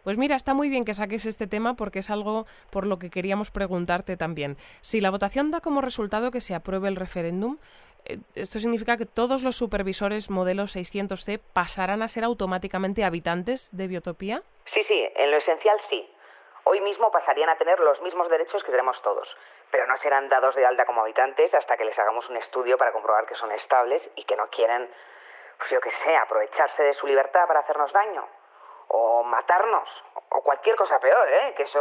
Pues 0.06 0.20
mira, 0.20 0.36
está 0.36 0.54
muy 0.54 0.70
bien 0.70 0.86
que 0.86 0.94
saques 0.94 1.26
este 1.26 1.48
tema 1.48 1.76
porque 1.76 1.98
es 1.98 2.12
algo 2.12 2.46
por 2.70 2.86
lo 2.86 3.00
que 3.00 3.10
queríamos 3.10 3.50
preguntarte 3.50 4.18
también. 4.18 4.56
Si 4.82 5.02
la 5.02 5.10
votación 5.10 5.50
da 5.50 5.62
como 5.62 5.82
resultado 5.82 6.30
que 6.30 6.42
se 6.42 6.54
apruebe 6.54 6.90
el 6.90 6.96
referéndum, 6.96 7.58
¿esto 8.36 8.60
significa 8.60 8.98
que 8.98 9.06
todos 9.06 9.44
los 9.44 9.56
supervisores 9.56 10.30
modelo 10.30 10.64
600C 10.64 11.40
pasarán 11.54 12.02
a 12.02 12.08
ser 12.08 12.24
automáticamente 12.24 13.04
habitantes 13.04 13.76
de 13.76 13.88
Biotopía? 13.88 14.42
Sí, 14.66 14.84
sí, 14.84 15.08
en 15.16 15.32
lo 15.32 15.38
esencial 15.38 15.80
sí. 15.90 16.08
hoy 16.66 16.82
mismo 16.82 17.12
pasarían 17.12 17.50
a 17.50 17.58
tener 17.58 17.80
los 17.80 18.02
mismos 18.02 18.30
derechos 18.30 18.64
que 18.64 18.72
tenemos 18.72 19.02
todos, 19.02 19.28
pero 19.72 19.86
no 19.88 19.98
serán 19.98 20.30
dados 20.30 20.56
de 20.56 20.66
alta 20.66 20.86
como 20.86 21.02
habitantes 21.02 21.54
hasta 21.54 21.78
que 21.78 21.86
les 21.86 21.98
hagamos 21.98 22.28
un 22.30 22.38
estudio 22.38 22.78
para 22.78 22.92
comprobar 22.92 23.26
que 23.26 23.36
son 23.36 23.52
estables 23.52 24.02
y 24.16 24.24
que 24.24 24.36
no 24.36 24.48
quieren, 24.48 24.90
pues 25.58 25.70
yo 25.72 25.80
que 25.80 25.92
sé, 25.92 26.16
aprovecharse 26.16 26.84
de 26.84 26.94
su 26.94 27.08
libertad 27.08 27.48
para 27.48 27.60
hacernos 27.60 27.92
daño 27.94 28.26
o 28.88 29.24
matarnos, 29.24 29.90
o 30.30 30.42
cualquier 30.42 30.76
cosa 30.76 31.00
peor, 31.00 31.28
¿eh? 31.28 31.54
Que 31.58 31.64
eso, 31.64 31.80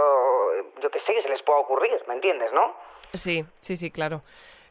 yo 0.81 0.91
que 0.91 1.01
sé, 1.01 1.13
que 1.15 1.23
se 1.23 1.29
les 1.29 1.43
pueda 1.43 1.59
ocurrir, 1.59 2.03
¿me 2.09 2.15
entiendes, 2.15 2.51
no? 2.53 2.75
Sí, 3.13 3.45
sí, 3.61 3.77
sí, 3.77 3.91
claro. 3.91 4.23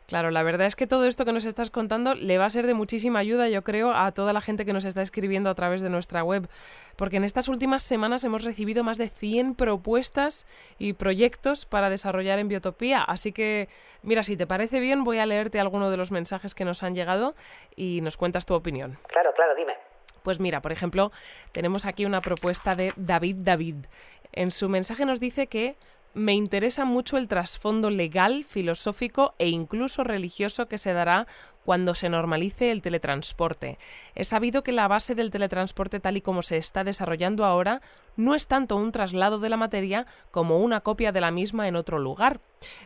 Claro, 0.08 0.32
la 0.32 0.44
verdad 0.44 0.68
es 0.68 0.76
que 0.76 0.86
todo 0.86 1.06
esto 1.06 1.24
que 1.26 1.32
nos 1.32 1.46
estás 1.46 1.72
contando 1.72 2.13
le 2.13 2.38
va 2.38 2.46
a 2.46 2.50
ser 2.50 2.68
de 2.68 2.74
muchísima 2.74 3.20
ayuda, 3.20 3.48
yo 3.48 3.63
creo, 3.63 3.94
a 3.94 4.12
toda 4.12 4.34
la 4.34 4.42
gente 4.42 4.66
que 4.66 4.74
nos 4.74 4.86
está 4.86 5.02
escribiendo 5.02 5.50
a 5.50 5.56
través 5.56 5.82
de 5.82 5.89
nuestra 5.89 6.24
web, 6.24 6.50
porque 6.98 7.18
en 7.18 7.24
estas 7.24 7.48
últimas 7.48 7.84
semanas 7.84 8.24
hemos 8.24 8.44
recibido 8.44 8.84
más 8.84 8.98
de 8.98 9.08
100 9.08 9.56
propuestas 9.56 10.46
y 10.78 10.94
proyectos 10.94 11.66
para 11.66 11.89
desarrollar 11.89 12.39
en 12.39 12.50
Biotopía. 12.50 13.02
Así 13.02 13.32
que, 13.32 13.70
mira, 14.02 14.24
si 14.24 14.36
te 14.36 14.46
parece 14.46 14.80
bien, 14.80 15.04
voy 15.04 15.20
a 15.20 15.26
leerte 15.26 15.60
alguno 15.60 15.89
de 15.89 15.98
los 15.98 16.12
mensajes 16.12 16.54
que 16.54 16.66
nos 16.66 16.84
han 16.84 16.96
llegado 16.96 17.34
y 17.76 18.02
nos 18.02 18.18
cuentas 18.18 18.46
tu 18.46 18.54
opinión. 18.56 18.98
Claro, 19.08 19.32
claro, 19.34 19.56
dime. 19.56 19.74
Pues 20.24 20.39
mira, 20.39 20.62
por 20.62 20.72
ejemplo, 20.72 21.12
tenemos 21.52 21.86
aquí 21.86 22.06
una 22.06 22.22
propuesta 22.22 22.76
de 22.76 22.94
David 22.96 23.38
David. 23.39 23.76
En 24.32 24.52
su 24.52 24.70
mensaje 24.70 25.06
nos 25.06 25.20
dice 25.20 25.48
que 25.48 25.76
me 26.13 26.34
interesa 26.34 26.86
mucho 26.86 27.17
el 27.17 27.28
trasfondo 27.28 27.89
legal, 27.89 28.43
filosófico 28.43 29.34
e 29.39 29.49
incluso 29.49 30.04
religioso 30.04 30.67
que 30.67 30.78
se 30.78 30.93
dará 30.93 31.28
cuando 31.63 31.95
se 31.95 32.10
normalice 32.10 32.71
el 32.71 32.82
teletransporte. 32.82 33.80
He 34.13 34.23
sabido 34.23 34.63
que 34.63 34.73
la 34.73 34.88
base 34.88 35.15
del 35.15 35.32
teletransporte 35.32 35.99
tal 35.99 36.17
y 36.17 36.21
como 36.21 36.41
se 36.41 36.58
está 36.58 36.84
desarrollando 36.84 37.45
ahora 37.45 37.82
no 38.15 38.36
es 38.36 38.47
tanto 38.47 38.76
un 38.76 38.91
traslado 38.91 39.39
de 39.39 39.49
la 39.49 39.58
materia 39.58 40.06
como 40.30 40.60
una 40.60 40.82
copia 40.82 41.12
de 41.12 41.21
la 41.21 41.32
misma 41.32 41.67
en 41.67 41.76
otro 41.76 41.99
lugar. 41.99 42.41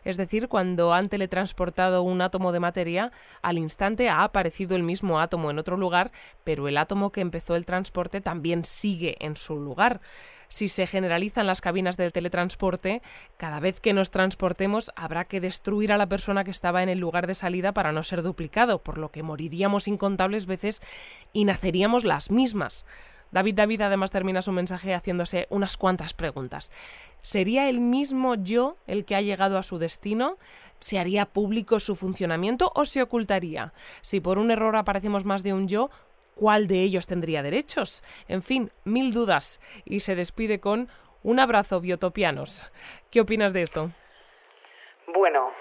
Es 0.06 0.16
decir, 0.16 0.48
cuando 0.48 0.94
han 0.94 1.10
teletransportado 1.10 2.04
un 2.04 2.22
átomo 2.22 2.52
de 2.52 2.60
materia, 2.60 3.12
al 3.42 3.58
instante 3.58 4.10
ha 4.10 4.24
aparecido 4.24 4.76
el 4.76 4.84
mismo 4.84 5.20
átomo 5.20 5.52
en 5.52 5.60
otro 5.60 5.76
lugar, 5.76 6.12
pero 6.44 6.68
el 6.68 6.78
átomo 6.78 7.12
que 7.12 7.22
empezó 7.22 7.56
el 7.56 7.66
transporte 7.66 8.22
también 8.22 8.64
sigue 8.64 9.18
en 9.20 9.36
su 9.36 9.60
lugar 9.60 10.00
si 10.48 10.68
se 10.68 10.88
generalizan 10.88 11.48
las 11.48 11.62
cabinas 11.62 11.98
del 11.98 12.12
teletransporte, 12.12 13.02
cada 13.38 13.60
vez 13.60 13.80
que 13.80 13.94
nos 13.94 14.12
transportemos 14.12 14.92
habrá 14.96 15.26
que 15.26 15.42
destruir 15.42 15.92
a 15.92 15.98
la 15.98 16.08
persona 16.08 16.44
que 16.44 16.52
estaba 16.52 16.84
en 16.84 16.90
el 16.90 17.00
lugar 17.00 17.28
de 17.28 17.36
salida 17.36 17.74
para 17.74 17.92
no 17.92 18.04
ser 18.04 18.24
duplicado, 18.24 18.80
por 18.82 18.98
lo 18.98 19.12
que 19.12 19.24
moriríamos 19.24 19.88
incontables 19.88 20.46
veces 20.46 20.82
y 21.34 21.46
naceríamos 21.46 22.04
las 22.04 22.32
mismas. 22.32 22.86
David 23.32 23.56
David 23.56 23.82
además 23.82 24.12
termina 24.12 24.42
su 24.42 24.52
mensaje 24.52 24.94
haciéndose 24.94 25.48
unas 25.50 25.76
cuantas 25.76 26.14
preguntas. 26.14 26.72
¿Sería 27.22 27.68
el 27.68 27.82
mismo 27.82 28.36
yo 28.36 28.78
el 28.88 29.04
que 29.04 29.16
ha 29.16 29.22
llegado 29.22 29.58
a 29.58 29.64
su 29.64 29.80
destino? 29.80 30.38
¿Se 30.80 30.98
haría 30.98 31.26
público 31.26 31.80
su 31.80 31.96
funcionamiento 31.96 32.72
o 32.74 32.86
se 32.86 33.02
ocultaría? 33.02 33.74
Si 34.02 34.22
por 34.22 34.38
un 34.38 34.50
error 34.50 34.78
aparecemos 34.78 35.26
más 35.26 35.44
de 35.44 35.54
un 35.54 35.68
yo, 35.68 35.90
cuál 36.40 36.68
de 36.68 36.82
ellos 36.82 37.08
tendría 37.08 37.44
derechos. 37.44 38.04
En 38.28 38.42
fin, 38.42 38.72
mil 38.86 39.12
dudas. 39.12 39.60
Y 39.86 40.00
se 40.02 40.16
despide 40.16 40.60
con 40.60 40.88
un 41.24 41.40
abrazo, 41.40 41.82
biotopianos. 41.82 42.72
¿Qué 43.12 43.20
opinas 43.22 43.54
de 43.54 43.62
esto? 43.64 43.90
Bueno, 45.08 45.52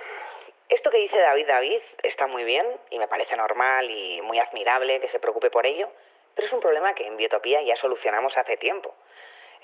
esto 0.69 0.91
que 0.91 0.99
dice 0.99 1.19
David 1.19 1.47
David 1.47 1.81
está 2.03 2.27
muy 2.27 2.45
bien 2.45 2.67
y 2.91 2.99
me 2.99 3.09
parece 3.09 3.37
normal 3.37 3.91
y 3.91 4.21
muy 4.23 4.39
admirable 4.39 5.01
que 5.01 5.09
se 5.09 5.19
preocupe 5.19 5.51
por 5.51 5.67
ello, 5.67 5.89
pero 6.35 6.47
es 6.47 6.53
un 6.53 6.61
problema 6.61 6.95
que 6.95 7.07
en 7.07 7.17
Biotopía 7.17 7.63
ya 7.63 7.77
solucionamos 7.77 8.37
hace 8.37 8.57
tiempo. 8.57 8.95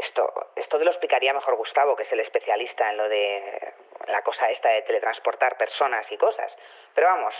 Esto, 0.02 0.50
esto 0.56 0.78
te 0.78 0.84
lo 0.84 0.90
explicaría 0.90 1.32
mejor 1.32 1.54
Gustavo, 1.54 1.94
que 1.94 2.02
es 2.02 2.12
el 2.12 2.20
especialista 2.20 2.90
en 2.90 2.96
lo 2.96 3.08
de 3.08 3.72
la 4.08 4.22
cosa 4.22 4.50
esta 4.50 4.68
de 4.70 4.82
teletransportar 4.82 5.56
personas 5.56 6.10
y 6.10 6.16
cosas. 6.16 6.52
Pero 6.92 7.06
vamos, 7.06 7.34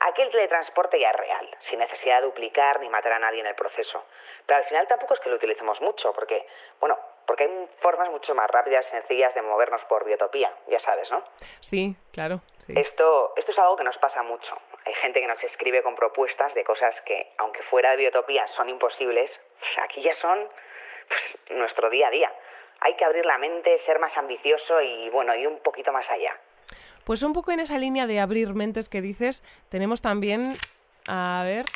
aquí 0.00 0.20
el 0.20 0.30
teletransporte 0.30 1.00
ya 1.00 1.10
es 1.10 1.16
real, 1.16 1.48
sin 1.60 1.78
necesidad 1.78 2.20
de 2.20 2.26
duplicar 2.26 2.80
ni 2.80 2.90
matar 2.90 3.14
a 3.14 3.18
nadie 3.18 3.40
en 3.40 3.46
el 3.46 3.54
proceso. 3.54 4.04
Pero 4.44 4.58
al 4.58 4.64
final 4.66 4.86
tampoco 4.86 5.14
es 5.14 5.20
que 5.20 5.30
lo 5.30 5.36
utilicemos 5.36 5.80
mucho, 5.80 6.12
porque, 6.12 6.46
bueno, 6.78 6.98
porque 7.26 7.44
hay 7.44 7.68
formas 7.80 8.10
mucho 8.10 8.34
más 8.34 8.50
rápidas 8.50 8.86
y 8.88 8.90
sencillas 8.90 9.34
de 9.34 9.40
movernos 9.40 9.82
por 9.86 10.04
biotopía, 10.04 10.52
ya 10.66 10.80
sabes, 10.80 11.10
¿no? 11.10 11.24
Sí, 11.60 11.96
claro. 12.12 12.40
Sí. 12.58 12.74
Esto, 12.76 13.32
esto 13.36 13.52
es 13.52 13.58
algo 13.58 13.76
que 13.76 13.84
nos 13.84 13.96
pasa 13.96 14.22
mucho. 14.22 14.54
Hay 14.84 14.92
gente 14.94 15.20
que 15.20 15.26
nos 15.26 15.42
escribe 15.42 15.82
con 15.82 15.96
propuestas 15.96 16.52
de 16.52 16.64
cosas 16.64 17.00
que, 17.06 17.32
aunque 17.38 17.62
fuera 17.62 17.92
de 17.92 17.96
biotopía, 17.96 18.46
son 18.48 18.68
imposibles, 18.68 19.30
aquí 19.78 20.02
ya 20.02 20.14
son 20.16 20.50
pues, 21.08 21.58
nuestro 21.58 21.90
día 21.90 22.08
a 22.08 22.10
día. 22.10 22.32
Hay 22.80 22.96
que 22.96 23.04
abrir 23.04 23.24
la 23.24 23.38
mente, 23.38 23.80
ser 23.86 23.98
más 23.98 24.16
ambicioso 24.16 24.80
y, 24.80 25.08
bueno, 25.10 25.34
ir 25.34 25.48
un 25.48 25.60
poquito 25.60 25.92
más 25.92 26.08
allá. 26.10 26.38
Pues 27.04 27.22
un 27.22 27.32
poco 27.32 27.52
en 27.52 27.60
esa 27.60 27.78
línea 27.78 28.06
de 28.06 28.20
abrir 28.20 28.54
mentes 28.54 28.88
que 28.88 29.00
dices, 29.00 29.42
tenemos 29.68 30.00
también, 30.02 30.56
a 31.06 31.42
ver, 31.44 31.66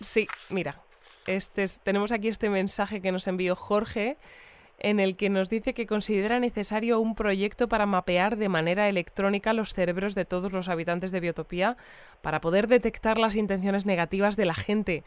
sí, 0.00 0.26
mira, 0.48 0.76
este 1.26 1.64
tenemos 1.84 2.12
aquí 2.12 2.28
este 2.28 2.48
mensaje 2.48 3.00
que 3.00 3.12
nos 3.12 3.28
envió 3.28 3.54
Jorge 3.54 4.16
en 4.78 4.98
el 4.98 5.16
que 5.16 5.30
nos 5.30 5.48
dice 5.48 5.74
que 5.74 5.86
considera 5.86 6.40
necesario 6.40 6.98
un 6.98 7.14
proyecto 7.14 7.68
para 7.68 7.86
mapear 7.86 8.36
de 8.36 8.48
manera 8.48 8.88
electrónica 8.88 9.52
los 9.52 9.74
cerebros 9.74 10.16
de 10.16 10.24
todos 10.24 10.52
los 10.52 10.68
habitantes 10.68 11.12
de 11.12 11.20
Biotopía 11.20 11.76
para 12.20 12.40
poder 12.40 12.66
detectar 12.66 13.18
las 13.18 13.36
intenciones 13.36 13.86
negativas 13.86 14.36
de 14.36 14.46
la 14.46 14.54
gente. 14.54 15.04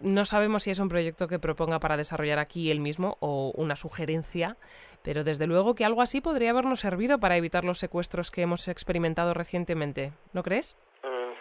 No 0.00 0.26
sabemos 0.26 0.64
si 0.64 0.70
es 0.70 0.78
un 0.78 0.90
proyecto 0.90 1.26
que 1.26 1.38
proponga 1.38 1.78
para 1.78 1.96
desarrollar 1.96 2.38
aquí 2.38 2.70
él 2.70 2.80
mismo 2.80 3.16
o 3.20 3.52
una 3.56 3.76
sugerencia, 3.76 4.56
pero 5.02 5.24
desde 5.24 5.46
luego 5.46 5.74
que 5.74 5.86
algo 5.86 6.02
así 6.02 6.20
podría 6.20 6.50
habernos 6.50 6.80
servido 6.80 7.18
para 7.18 7.36
evitar 7.36 7.64
los 7.64 7.78
secuestros 7.78 8.30
que 8.30 8.42
hemos 8.42 8.68
experimentado 8.68 9.32
recientemente, 9.32 10.12
¿no 10.34 10.42
crees? 10.42 10.76
Mm, 11.02 11.32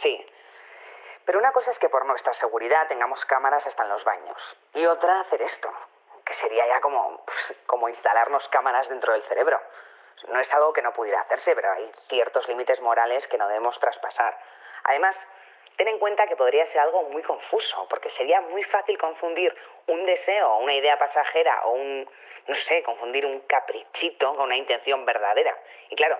sí. 0.00 0.24
Pero 1.26 1.38
una 1.38 1.52
cosa 1.52 1.70
es 1.70 1.78
que 1.78 1.90
por 1.90 2.06
nuestra 2.06 2.32
seguridad 2.34 2.88
tengamos 2.88 3.22
cámaras 3.26 3.66
hasta 3.66 3.82
en 3.82 3.90
los 3.90 4.02
baños 4.04 4.38
y 4.72 4.86
otra 4.86 5.20
hacer 5.20 5.42
esto, 5.42 5.68
que 6.24 6.32
sería 6.34 6.66
ya 6.66 6.80
como, 6.80 7.22
pues, 7.26 7.58
como 7.66 7.90
instalarnos 7.90 8.48
cámaras 8.48 8.88
dentro 8.88 9.12
del 9.12 9.22
cerebro. 9.24 9.60
No 10.32 10.40
es 10.40 10.50
algo 10.54 10.72
que 10.72 10.80
no 10.80 10.94
pudiera 10.94 11.20
hacerse, 11.20 11.54
pero 11.54 11.70
hay 11.72 11.92
ciertos 12.08 12.48
límites 12.48 12.80
morales 12.80 13.26
que 13.28 13.36
no 13.36 13.46
debemos 13.48 13.78
traspasar. 13.78 14.34
Además, 14.84 15.14
ten 15.78 15.86
en 15.86 15.98
cuenta 16.00 16.26
que 16.26 16.34
podría 16.34 16.66
ser 16.66 16.80
algo 16.80 17.04
muy 17.04 17.22
confuso, 17.22 17.86
porque 17.88 18.10
sería 18.10 18.40
muy 18.40 18.64
fácil 18.64 18.98
confundir 18.98 19.54
un 19.86 20.04
deseo 20.04 20.58
una 20.58 20.74
idea 20.74 20.98
pasajera 20.98 21.66
o 21.66 21.70
un, 21.70 22.10
no 22.48 22.54
sé, 22.66 22.82
confundir 22.82 23.24
un 23.24 23.40
caprichito 23.42 24.34
con 24.34 24.46
una 24.46 24.56
intención 24.56 25.06
verdadera. 25.06 25.56
Y 25.88 25.94
claro, 25.94 26.18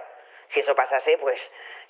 si 0.51 0.61
eso 0.61 0.77
pasase, 0.77 1.19
pues 1.19 1.41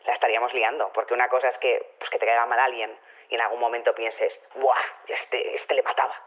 la 0.07 0.15
estaríamos 0.15 0.53
liando, 0.55 0.91
porque 0.95 1.13
una 1.13 1.29
cosa 1.29 1.51
es 1.51 1.59
que, 1.59 1.95
pues 1.99 2.11
que 2.11 2.19
te 2.19 2.25
caiga 2.25 2.47
mal 2.47 2.59
alguien 2.59 2.99
y 3.29 3.35
en 3.35 3.41
algún 3.43 3.61
momento 3.61 3.95
pienses, 3.95 4.41
¡buah! 4.55 4.83
Este, 5.07 5.57
este 5.57 5.75
le 5.75 5.83
mataba. 5.83 6.19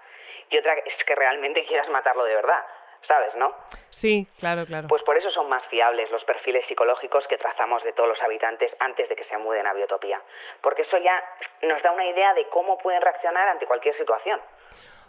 Y 0.51 0.59
otra 0.59 0.75
es 0.85 1.03
que 1.03 1.15
realmente 1.15 1.65
quieras 1.65 1.89
matarlo 1.89 2.23
de 2.23 2.35
verdad. 2.35 2.63
¿Sabes, 3.07 3.35
no? 3.35 3.53
Sí, 3.89 4.27
claro, 4.39 4.65
claro. 4.65 4.87
Pues 4.87 5.03
por 5.03 5.17
eso 5.17 5.29
son 5.31 5.49
más 5.49 5.65
fiables 5.67 6.09
los 6.11 6.23
perfiles 6.23 6.65
psicológicos 6.67 7.27
que 7.27 7.37
trazamos 7.37 7.83
de 7.83 7.93
todos 7.93 8.09
los 8.09 8.21
habitantes 8.21 8.71
antes 8.79 9.09
de 9.09 9.15
que 9.15 9.23
se 9.25 9.37
muden 9.37 9.67
a 9.67 9.73
Biotopía, 9.73 10.21
porque 10.61 10.83
eso 10.83 10.97
ya 10.97 11.23
nos 11.63 11.81
da 11.81 11.91
una 11.91 12.05
idea 12.05 12.33
de 12.33 12.47
cómo 12.49 12.77
pueden 12.77 13.01
reaccionar 13.01 13.49
ante 13.49 13.65
cualquier 13.65 13.95
situación. 13.97 14.39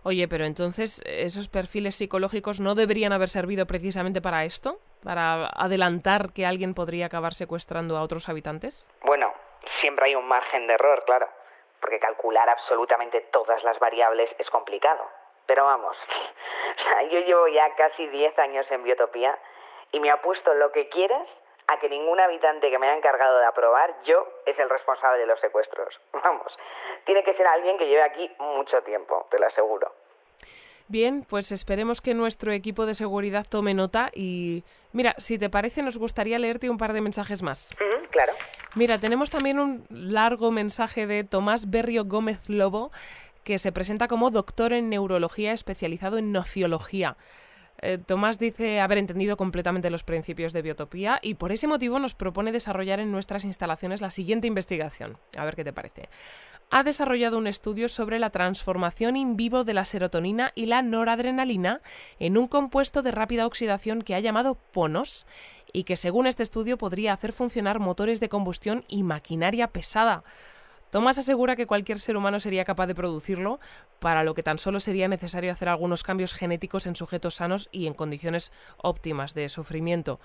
Oye, 0.05 0.27
pero 0.27 0.45
entonces, 0.45 1.01
¿esos 1.07 1.49
perfiles 1.49 1.95
psicológicos 1.95 2.61
no 2.61 2.75
deberían 2.75 3.13
haber 3.13 3.29
servido 3.29 3.67
precisamente 3.67 4.21
para 4.21 4.45
esto? 4.45 4.81
¿Para 5.05 5.47
adelantar 5.47 6.33
que 6.35 6.45
alguien 6.45 6.75
podría 6.75 7.07
acabar 7.07 7.35
secuestrando 7.35 7.97
a 7.97 8.03
otros 8.03 8.29
habitantes? 8.29 8.91
Bueno, 9.03 9.33
siempre 9.81 10.07
hay 10.07 10.17
un 10.17 10.27
margen 10.27 10.67
de 10.67 10.75
error, 10.75 11.05
claro, 11.07 11.29
porque 11.81 12.01
calcular 12.01 12.49
absolutamente 12.49 13.21
todas 13.33 13.63
las 13.63 13.79
variables 13.79 14.35
es 14.39 14.51
complicado. 14.51 15.09
Pero 15.53 15.67
vamos, 15.67 15.95
o 16.79 16.83
sea, 16.83 17.03
yo 17.11 17.21
llevo 17.27 17.47
ya 17.49 17.75
casi 17.77 18.07
10 18.07 18.39
años 18.39 18.67
en 18.71 18.85
Biotopía 18.85 19.39
y 19.91 20.01
me 20.01 20.11
apuesto 20.11 20.55
lo 20.55 20.73
que 20.73 20.89
quieras 20.89 21.29
a 21.67 21.79
que 21.79 21.91
ningún 21.91 22.19
habitante 22.19 22.71
que 22.71 22.79
me 22.79 22.87
haya 22.87 22.97
encargado 22.97 23.39
de 23.39 23.45
aprobar 23.45 23.95
yo 24.03 24.27
es 24.47 24.59
el 24.59 24.71
responsable 24.71 25.19
de 25.19 25.27
los 25.27 25.39
secuestros. 25.41 26.01
Vamos, 26.25 26.59
tiene 27.05 27.23
que 27.23 27.35
ser 27.35 27.47
alguien 27.47 27.77
que 27.77 27.87
lleve 27.87 28.03
aquí 28.03 28.31
mucho 28.39 28.83
tiempo, 28.83 29.27
te 29.31 29.39
lo 29.39 29.47
aseguro. 29.47 29.93
Bien, 30.89 31.23
pues 31.29 31.53
esperemos 31.53 32.01
que 32.01 32.15
nuestro 32.15 32.51
equipo 32.53 32.87
de 32.87 32.95
seguridad 32.95 33.45
tome 33.47 33.75
nota 33.75 34.11
y 34.15 34.65
mira, 34.93 35.15
si 35.19 35.39
te 35.39 35.51
parece 35.51 35.83
nos 35.83 35.99
gustaría 35.99 36.39
leerte 36.39 36.71
un 36.71 36.79
par 36.79 36.95
de 36.95 37.03
mensajes 37.03 37.43
más. 37.43 37.77
claro. 38.11 38.33
Mira, 38.75 38.99
tenemos 38.99 39.31
también 39.31 39.59
un 39.59 39.85
largo 39.91 40.51
mensaje 40.51 41.07
de 41.07 41.25
Tomás 41.25 41.71
Berrio 41.71 42.07
Gómez 42.07 42.49
Lobo 42.49 42.91
que 43.45 43.59
se 43.59 43.73
presenta 43.73 44.09
como 44.09 44.31
doctor 44.31 44.73
en 44.73 44.89
neurología 44.89 45.53
especializado 45.53 46.19
en 46.19 46.33
nociología. 46.33 47.17
Eh, 47.81 47.99
Tomás 47.99 48.39
dice 48.39 48.81
haber 48.81 48.99
entendido 48.99 49.37
completamente 49.37 49.91
los 49.91 50.05
principios 50.05 50.53
de 50.53 50.63
biotopía 50.63 51.19
y 51.21 51.35
por 51.35 51.51
ese 51.51 51.67
motivo 51.67 51.99
nos 51.99 52.15
propone 52.15 52.53
desarrollar 52.53 53.01
en 53.01 53.11
nuestras 53.11 53.45
instalaciones 53.45 54.01
la 54.01 54.11
siguiente 54.11 54.47
investigación. 54.47 55.19
A 55.37 55.45
ver 55.45 55.57
qué 55.57 55.65
te 55.65 55.73
parece. 55.73 56.09
ha 56.71 56.85
desarrollado 56.85 57.37
un 57.37 57.47
estudio 57.47 57.89
sobre 57.89 58.19
la 58.19 58.31
transformación 58.31 59.17
in 59.17 59.37
vivo 59.37 59.63
de 59.63 59.75
la 59.75 59.85
serotonina 59.85 60.53
y 60.55 60.67
la 60.67 60.81
noradrenalina 60.81 61.83
en 62.19 62.39
un 62.39 62.49
compuesto 62.49 63.03
de 63.03 63.11
rápida 63.11 63.47
oxidación 63.47 64.01
que 64.01 64.15
ha 64.15 64.21
llamado 64.21 64.55
PONOS 64.73 65.27
y 65.73 65.85
que 65.85 65.97
según 65.97 66.27
este 66.27 66.43
estudio 66.43 66.79
podría 66.79 67.13
hacer 67.13 67.33
funcionar 67.33 67.79
motores 67.79 68.21
de 68.21 68.31
combustión 68.31 68.85
y 68.89 69.03
maquinaria 69.03 69.69
pesada. 69.69 70.25
Thomas 70.93 71.17
asegura 71.17 71.57
que 71.57 71.67
cualquier 71.67 72.01
ser 72.01 72.19
humano 72.19 72.39
sería 72.39 72.67
capaz 72.67 72.87
de 72.87 72.95
producirlo, 72.95 73.61
para 73.99 74.25
lo 74.25 74.35
que 74.35 74.43
tan 74.43 74.59
solo 74.59 74.79
sería 74.79 75.09
necesario 75.09 75.51
hacer 75.51 75.71
algunos 75.71 76.03
cambios 76.03 76.35
genéticos 76.35 76.87
en 76.87 76.97
sujetos 76.97 77.37
sanos 77.37 77.71
y 77.73 77.87
en 77.87 77.95
condiciones 77.95 78.53
óptimas 78.77 79.33
de 79.33 79.49
sufrimiento. 79.49 80.21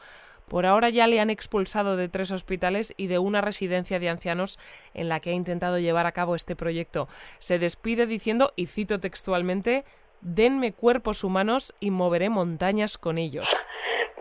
Por 0.49 0.65
ahora 0.65 0.89
ya 0.89 1.07
le 1.07 1.21
han 1.21 1.29
expulsado 1.29 1.95
de 1.95 2.09
tres 2.09 2.31
hospitales 2.31 2.93
y 2.97 3.07
de 3.07 3.17
una 3.17 3.39
residencia 3.39 3.97
de 3.97 4.09
ancianos 4.09 4.59
en 4.93 5.07
la 5.07 5.21
que 5.21 5.29
ha 5.29 5.33
intentado 5.33 5.79
llevar 5.79 6.05
a 6.05 6.11
cabo 6.11 6.35
este 6.35 6.57
proyecto. 6.57 7.07
Se 7.39 7.59
despide 7.59 8.05
diciendo, 8.05 8.51
y 8.57 8.65
cito 8.65 8.99
textualmente, 8.99 9.85
denme 10.19 10.73
cuerpos 10.73 11.23
humanos 11.23 11.75
y 11.79 11.91
moveré 11.91 12.29
montañas 12.29 12.97
con 12.97 13.17
ellos. 13.17 13.47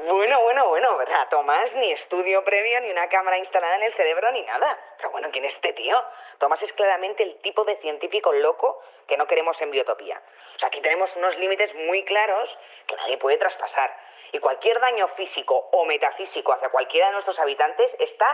Bueno, 0.08 0.40
bueno, 0.42 0.68
bueno, 0.68 0.96
¿verdad, 0.98 1.26
Tomás? 1.30 1.72
Ni 1.74 1.90
estudio 1.90 2.44
previo, 2.44 2.80
ni 2.80 2.90
una 2.90 3.08
cámara 3.08 3.38
instalada 3.38 3.74
en 3.74 3.82
el 3.82 3.94
cerebro, 3.94 4.30
ni 4.30 4.42
nada. 4.42 4.78
Pero 4.98 5.10
bueno, 5.10 5.28
¿quién 5.32 5.44
es 5.46 5.54
este 5.54 5.72
tío? 5.72 6.00
Tomás 6.38 6.62
es 6.62 6.72
claramente 6.74 7.24
el 7.24 7.40
tipo 7.40 7.64
de 7.64 7.74
científico 7.78 8.32
loco 8.32 8.80
que 9.08 9.16
no 9.16 9.26
queremos 9.26 9.60
en 9.60 9.72
biotopía. 9.72 10.22
O 10.54 10.58
sea, 10.60 10.68
aquí 10.68 10.80
tenemos 10.80 11.10
unos 11.16 11.36
límites 11.38 11.74
muy 11.74 12.04
claros 12.04 12.48
que 12.86 12.94
nadie 12.94 13.18
puede 13.18 13.36
traspasar. 13.38 13.92
Y 14.32 14.38
cualquier 14.38 14.80
daño 14.80 15.08
físico 15.16 15.68
o 15.72 15.84
metafísico 15.84 16.52
hacia 16.52 16.68
cualquiera 16.68 17.06
de 17.08 17.12
nuestros 17.14 17.38
habitantes 17.38 17.90
está 17.98 18.26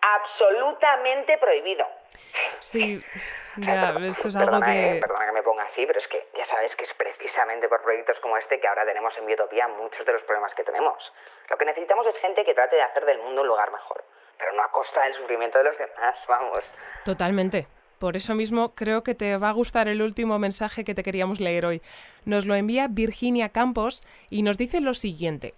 absolutamente 0.00 1.38
prohibido. 1.38 1.86
Sí, 2.60 3.02
ya, 3.56 3.94
esto 4.06 4.28
es 4.28 4.36
algo 4.36 4.52
Perdona, 4.52 4.66
que... 4.66 4.96
eh, 4.96 5.00
perdona 5.00 5.26
que 5.26 5.32
me 5.32 5.42
ponga 5.42 5.64
así, 5.64 5.84
pero 5.86 5.98
es 5.98 6.06
que 6.08 6.28
ya 6.36 6.44
sabes 6.46 6.74
que 6.76 6.84
es 6.84 6.94
precisamente 6.94 7.68
por 7.68 7.82
proyectos 7.82 8.18
como 8.20 8.36
este 8.36 8.60
que 8.60 8.68
ahora 8.68 8.84
tenemos 8.84 9.16
en 9.18 9.26
Biotopía 9.26 9.66
muchos 9.68 10.04
de 10.06 10.12
los 10.12 10.22
problemas 10.22 10.54
que 10.54 10.64
tenemos. 10.64 11.12
Lo 11.48 11.56
que 11.56 11.64
necesitamos 11.64 12.06
es 12.06 12.16
gente 12.18 12.44
que 12.44 12.54
trate 12.54 12.76
de 12.76 12.82
hacer 12.82 13.04
del 13.04 13.18
mundo 13.18 13.42
un 13.42 13.48
lugar 13.48 13.72
mejor, 13.72 14.04
pero 14.38 14.52
no 14.52 14.62
a 14.62 14.70
costa 14.70 15.02
del 15.02 15.14
sufrimiento 15.14 15.58
de 15.58 15.64
los 15.64 15.78
demás, 15.78 16.16
vamos. 16.28 16.60
Totalmente. 17.04 17.66
Por 17.98 18.16
eso 18.16 18.34
mismo 18.34 18.74
creo 18.74 19.02
que 19.02 19.14
te 19.14 19.36
va 19.36 19.50
a 19.50 19.52
gustar 19.52 19.88
el 19.88 20.02
último 20.02 20.38
mensaje 20.38 20.84
que 20.84 20.94
te 20.94 21.02
queríamos 21.02 21.40
leer 21.40 21.66
hoy. 21.66 21.82
Nos 22.24 22.46
lo 22.46 22.54
envía 22.54 22.88
Virginia 22.88 23.48
Campos 23.48 24.02
y 24.30 24.42
nos 24.42 24.58
dice 24.58 24.80
lo 24.80 24.94
siguiente. 24.94 25.54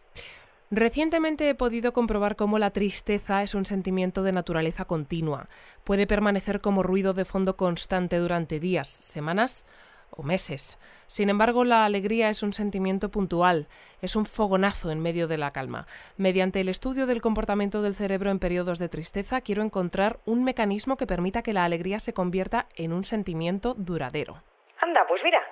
Recientemente 0.70 1.48
he 1.48 1.54
podido 1.54 1.92
comprobar 1.92 2.36
cómo 2.36 2.58
la 2.58 2.70
tristeza 2.70 3.42
es 3.42 3.54
un 3.54 3.66
sentimiento 3.66 4.22
de 4.22 4.32
naturaleza 4.32 4.84
continua. 4.84 5.46
Puede 5.82 6.06
permanecer 6.06 6.60
como 6.60 6.84
ruido 6.84 7.12
de 7.12 7.24
fondo 7.24 7.56
constante 7.56 8.18
durante 8.18 8.60
días, 8.60 8.88
semanas 8.88 9.66
o 10.10 10.22
meses. 10.22 10.78
Sin 11.06 11.30
embargo, 11.30 11.64
la 11.64 11.84
alegría 11.84 12.28
es 12.28 12.42
un 12.42 12.52
sentimiento 12.52 13.10
puntual, 13.10 13.66
es 14.02 14.16
un 14.16 14.26
fogonazo 14.26 14.90
en 14.90 15.00
medio 15.00 15.28
de 15.28 15.38
la 15.38 15.50
calma. 15.50 15.86
Mediante 16.16 16.60
el 16.60 16.68
estudio 16.68 17.06
del 17.06 17.20
comportamiento 17.20 17.82
del 17.82 17.94
cerebro 17.94 18.30
en 18.30 18.38
periodos 18.38 18.78
de 18.78 18.88
tristeza, 18.88 19.40
quiero 19.40 19.62
encontrar 19.62 20.18
un 20.26 20.44
mecanismo 20.44 20.96
que 20.96 21.06
permita 21.06 21.42
que 21.42 21.52
la 21.52 21.64
alegría 21.64 21.98
se 21.98 22.12
convierta 22.12 22.66
en 22.76 22.92
un 22.92 23.04
sentimiento 23.04 23.74
duradero. 23.74 24.42
Anda, 24.80 25.04
pues 25.08 25.22
mira, 25.24 25.42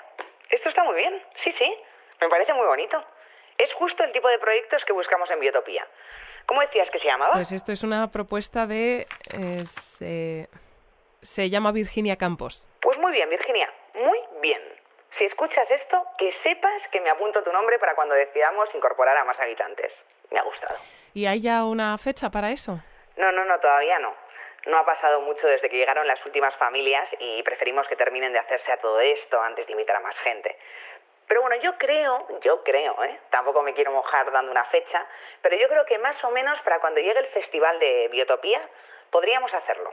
esto 0.51 0.69
está 0.69 0.85
muy 0.85 0.97
bien, 0.97 1.15
sí, 1.43 1.53
sí, 1.59 1.71
me 2.21 2.29
parece 2.29 2.53
muy 2.55 2.67
bonito. 2.67 2.97
Es 3.59 3.73
justo 3.75 4.05
el 4.05 4.13
tipo 4.13 4.29
de 4.29 4.39
proyectos 4.39 4.85
que 4.87 4.93
buscamos 4.93 5.29
en 5.31 5.41
Biotopía. 5.41 5.85
¿Cómo 6.47 6.61
decías 6.61 6.89
que 6.91 6.99
se 7.01 7.07
llamaba? 7.07 7.33
Pues 7.33 7.53
esto 7.53 7.73
es 7.73 7.83
una 7.83 8.11
propuesta 8.11 8.67
de... 8.67 9.07
eh, 9.33 9.65
se, 9.65 10.49
se 11.21 11.51
llama 11.51 11.73
Virginia 11.73 12.17
Campos. 12.17 12.69
Pues 12.81 12.97
muy 12.99 13.13
bien, 13.13 13.29
Virginia, 13.29 13.69
muy 13.99 14.21
bien. 14.41 14.63
Si 15.19 15.25
escuchas 15.25 15.71
esto, 15.71 16.07
que 16.17 16.33
sepas 16.43 16.87
que 16.89 17.01
me 17.01 17.11
apunto 17.11 17.43
tu 17.43 17.53
nombre 17.53 17.79
para 17.79 17.95
cuando 17.95 18.15
decidamos 18.15 18.73
incorporar 18.75 19.17
a 19.17 19.25
más 19.25 19.39
habitantes. 19.41 19.93
Me 20.31 20.39
ha 20.39 20.43
gustado. 20.43 20.79
¿Y 21.15 21.27
hay 21.27 21.41
ya 21.41 21.65
una 21.65 21.97
fecha 21.99 22.31
para 22.31 22.51
eso? 22.51 22.79
No, 23.17 23.33
no, 23.33 23.45
no, 23.45 23.59
todavía 23.59 23.99
no. 23.99 24.15
No 24.67 24.79
ha 24.79 24.85
pasado 24.85 25.21
mucho 25.23 25.47
desde 25.47 25.69
que 25.69 25.77
llegaron 25.77 26.07
las 26.07 26.25
últimas 26.27 26.55
familias 26.57 27.09
y 27.19 27.43
preferimos 27.43 27.89
que 27.89 27.97
terminen 27.97 28.33
de 28.33 28.39
hacerse 28.39 28.71
a 28.71 28.77
todo 28.77 29.01
esto 29.01 29.41
antes 29.41 29.67
de 29.67 29.73
invitar 29.73 29.97
a 29.97 30.01
más 30.01 30.17
gente. 30.19 30.57
Pero 31.27 31.43
bueno, 31.43 31.57
yo 31.57 31.77
creo, 31.77 32.27
yo 32.41 32.63
creo, 32.63 33.03
¿eh? 33.05 33.21
Tampoco 33.31 33.63
me 33.63 33.75
quiero 33.75 33.93
mojar 33.93 34.31
dando 34.33 34.51
una 34.51 34.65
fecha, 34.67 35.07
pero 35.43 35.57
yo 35.57 35.69
creo 35.69 35.85
que 35.85 35.99
más 35.99 36.23
o 36.25 36.31
menos 36.31 36.61
para 36.63 36.81
cuando 36.81 37.01
llegue 37.01 37.19
el 37.19 37.27
festival 37.27 37.79
de 37.79 38.09
Biotopía 38.09 38.61
podríamos 39.11 39.53
hacerlo. 39.53 39.93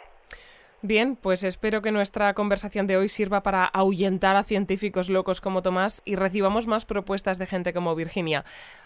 Bien, 0.87 1.15
pues 1.15 1.43
espero 1.43 1.81
que 1.81 1.91
nuestra 1.91 2.35
conversación 2.35 2.85
de 2.85 2.95
hoy 2.95 3.09
sirva 3.09 3.41
para 3.41 3.65
ahuyentar 3.65 4.35
a 4.35 4.43
científicos 4.43 5.09
locos 5.09 5.41
como 5.41 5.63
Tomás 5.63 6.03
y 6.05 6.15
recibamos 6.15 6.67
más 6.67 6.85
propuestas 6.85 7.39
de 7.39 7.47
gente 7.47 7.73
como 7.73 7.95
Virginia. 7.95 8.43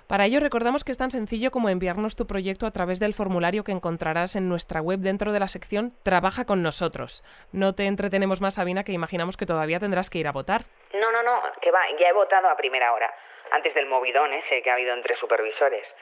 Para 0.08 0.24
ello 0.24 0.40
recordamos 0.40 0.86
que 0.86 0.94
es 0.94 0.98
tan 0.98 1.12
sencillo 1.12 1.52
como 1.52 1.68
enviarnos 1.68 2.16
tu 2.16 2.26
proyecto 2.26 2.66
a 2.66 2.72
través 2.72 3.02
del 3.02 3.14
formulario 3.14 3.66
que 3.66 3.74
encontrarás 3.74 4.38
en 4.38 4.48
nuestra 4.48 4.80
web 4.80 5.00
dentro 5.00 5.34
de 5.34 5.42
la 5.42 5.50
sección 5.50 5.90
Trabaja 6.02 6.46
con 6.46 6.64
nosotros. 6.64 7.22
No 7.52 7.76
te 7.76 7.86
entretenemos 7.86 8.40
más, 8.40 8.54
Sabina, 8.54 8.86
que 8.86 8.94
imaginamos 8.94 9.36
que 9.36 9.46
todavía 9.46 9.80
tendrás 9.80 10.10
que 10.10 10.20
ir 10.20 10.28
a 10.30 10.32
votar. 10.32 10.62
No, 10.94 11.12
no, 11.12 11.22
no, 11.22 11.42
que 11.60 11.70
va, 11.70 11.82
ya 12.00 12.08
he 12.08 12.14
votado 12.14 12.48
a 12.48 12.56
primera 12.56 12.94
hora, 12.94 13.14
antes 13.52 13.76
del 13.76 13.88
movidón 13.88 14.32
ese 14.32 14.62
que 14.62 14.70
ha 14.70 14.76
habido 14.76 14.94
entre 14.94 15.18
supervisores. 15.18 15.94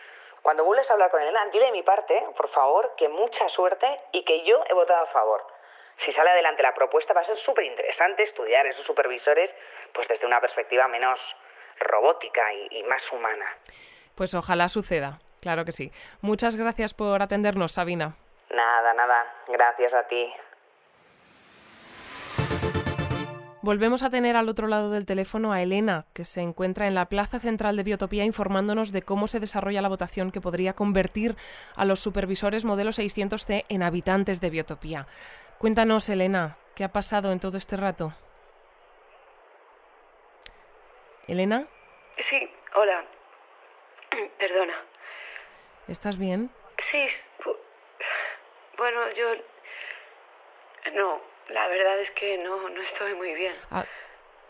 Cuando 0.43 0.63
vuelves 0.63 0.87
a 0.91 0.93
hablar 0.93 1.09
con 1.09 1.23
Elena, 1.23 1.47
dile 1.51 1.65
de 1.65 1.71
mi 1.71 1.81
parte, 1.81 2.23
por 2.37 2.49
favor, 2.49 2.93
que 2.97 3.09
mucha 3.09 3.49
suerte 3.49 3.87
y 4.11 4.23
que 4.23 4.45
yo 4.45 4.63
he 4.69 4.73
votado 4.75 5.03
a 5.03 5.07
favor. 5.07 5.56
Si 6.05 6.13
sale 6.13 6.29
adelante 6.29 6.63
la 6.63 6.73
propuesta 6.73 7.13
va 7.13 7.21
a 7.21 7.25
ser 7.25 7.37
súper 7.39 7.65
interesante 7.65 8.23
estudiar 8.23 8.65
esos 8.67 8.85
supervisores 8.85 9.49
pues 9.93 10.07
desde 10.07 10.25
una 10.25 10.39
perspectiva 10.39 10.87
menos 10.87 11.19
robótica 11.79 12.53
y, 12.53 12.79
y 12.79 12.83
más 12.83 13.01
humana. 13.11 13.45
Pues 14.15 14.33
ojalá 14.33 14.67
suceda, 14.69 15.19
claro 15.41 15.65
que 15.65 15.71
sí. 15.71 15.91
Muchas 16.21 16.55
gracias 16.55 16.93
por 16.93 17.21
atendernos, 17.21 17.73
Sabina. 17.73 18.15
Nada, 18.49 18.93
nada, 18.93 19.33
gracias 19.47 19.93
a 19.93 20.07
ti. 20.07 20.33
Volvemos 23.67 24.01
a 24.01 24.09
tener 24.09 24.37
al 24.37 24.47
otro 24.47 24.67
lado 24.67 24.89
del 24.91 25.05
teléfono 25.05 25.51
a 25.51 25.61
Elena, 25.61 26.05
que 26.13 26.23
se 26.23 26.39
encuentra 26.39 26.87
en 26.87 26.95
la 26.95 27.09
Plaza 27.09 27.37
Central 27.37 27.75
de 27.75 27.83
Biotopía 27.83 28.23
informándonos 28.23 28.93
de 28.93 29.01
cómo 29.01 29.27
se 29.27 29.41
desarrolla 29.41 29.81
la 29.81 29.89
votación 29.89 30.31
que 30.31 30.39
podría 30.39 30.71
convertir 30.71 31.35
a 31.75 31.83
los 31.83 31.99
supervisores 31.99 32.63
modelo 32.63 32.91
600C 32.91 33.65
en 33.67 33.83
habitantes 33.83 34.39
de 34.39 34.51
Biotopía. 34.51 35.05
Cuéntanos, 35.59 36.07
Elena, 36.09 36.57
¿qué 36.75 36.83
ha 36.83 36.89
pasado 36.91 37.31
en 37.31 37.39
todo 37.39 37.57
este 37.57 37.77
rato? 37.77 38.13
¿Elena? 41.27 41.65
Sí, 42.29 42.49
hola. 42.75 43.03
Perdona. 44.39 44.75
¿Estás 45.87 46.17
bien? 46.17 46.51
Sí, 46.91 47.07
bu- 47.43 47.57
bueno, 48.77 49.11
yo... 49.13 49.33
No, 50.93 51.19
la 51.49 51.67
verdad 51.67 51.99
es 52.01 52.11
que 52.11 52.37
no, 52.37 52.69
no 52.69 52.81
estoy 52.81 53.13
muy 53.15 53.33
bien. 53.33 53.53
Ah, 53.71 53.85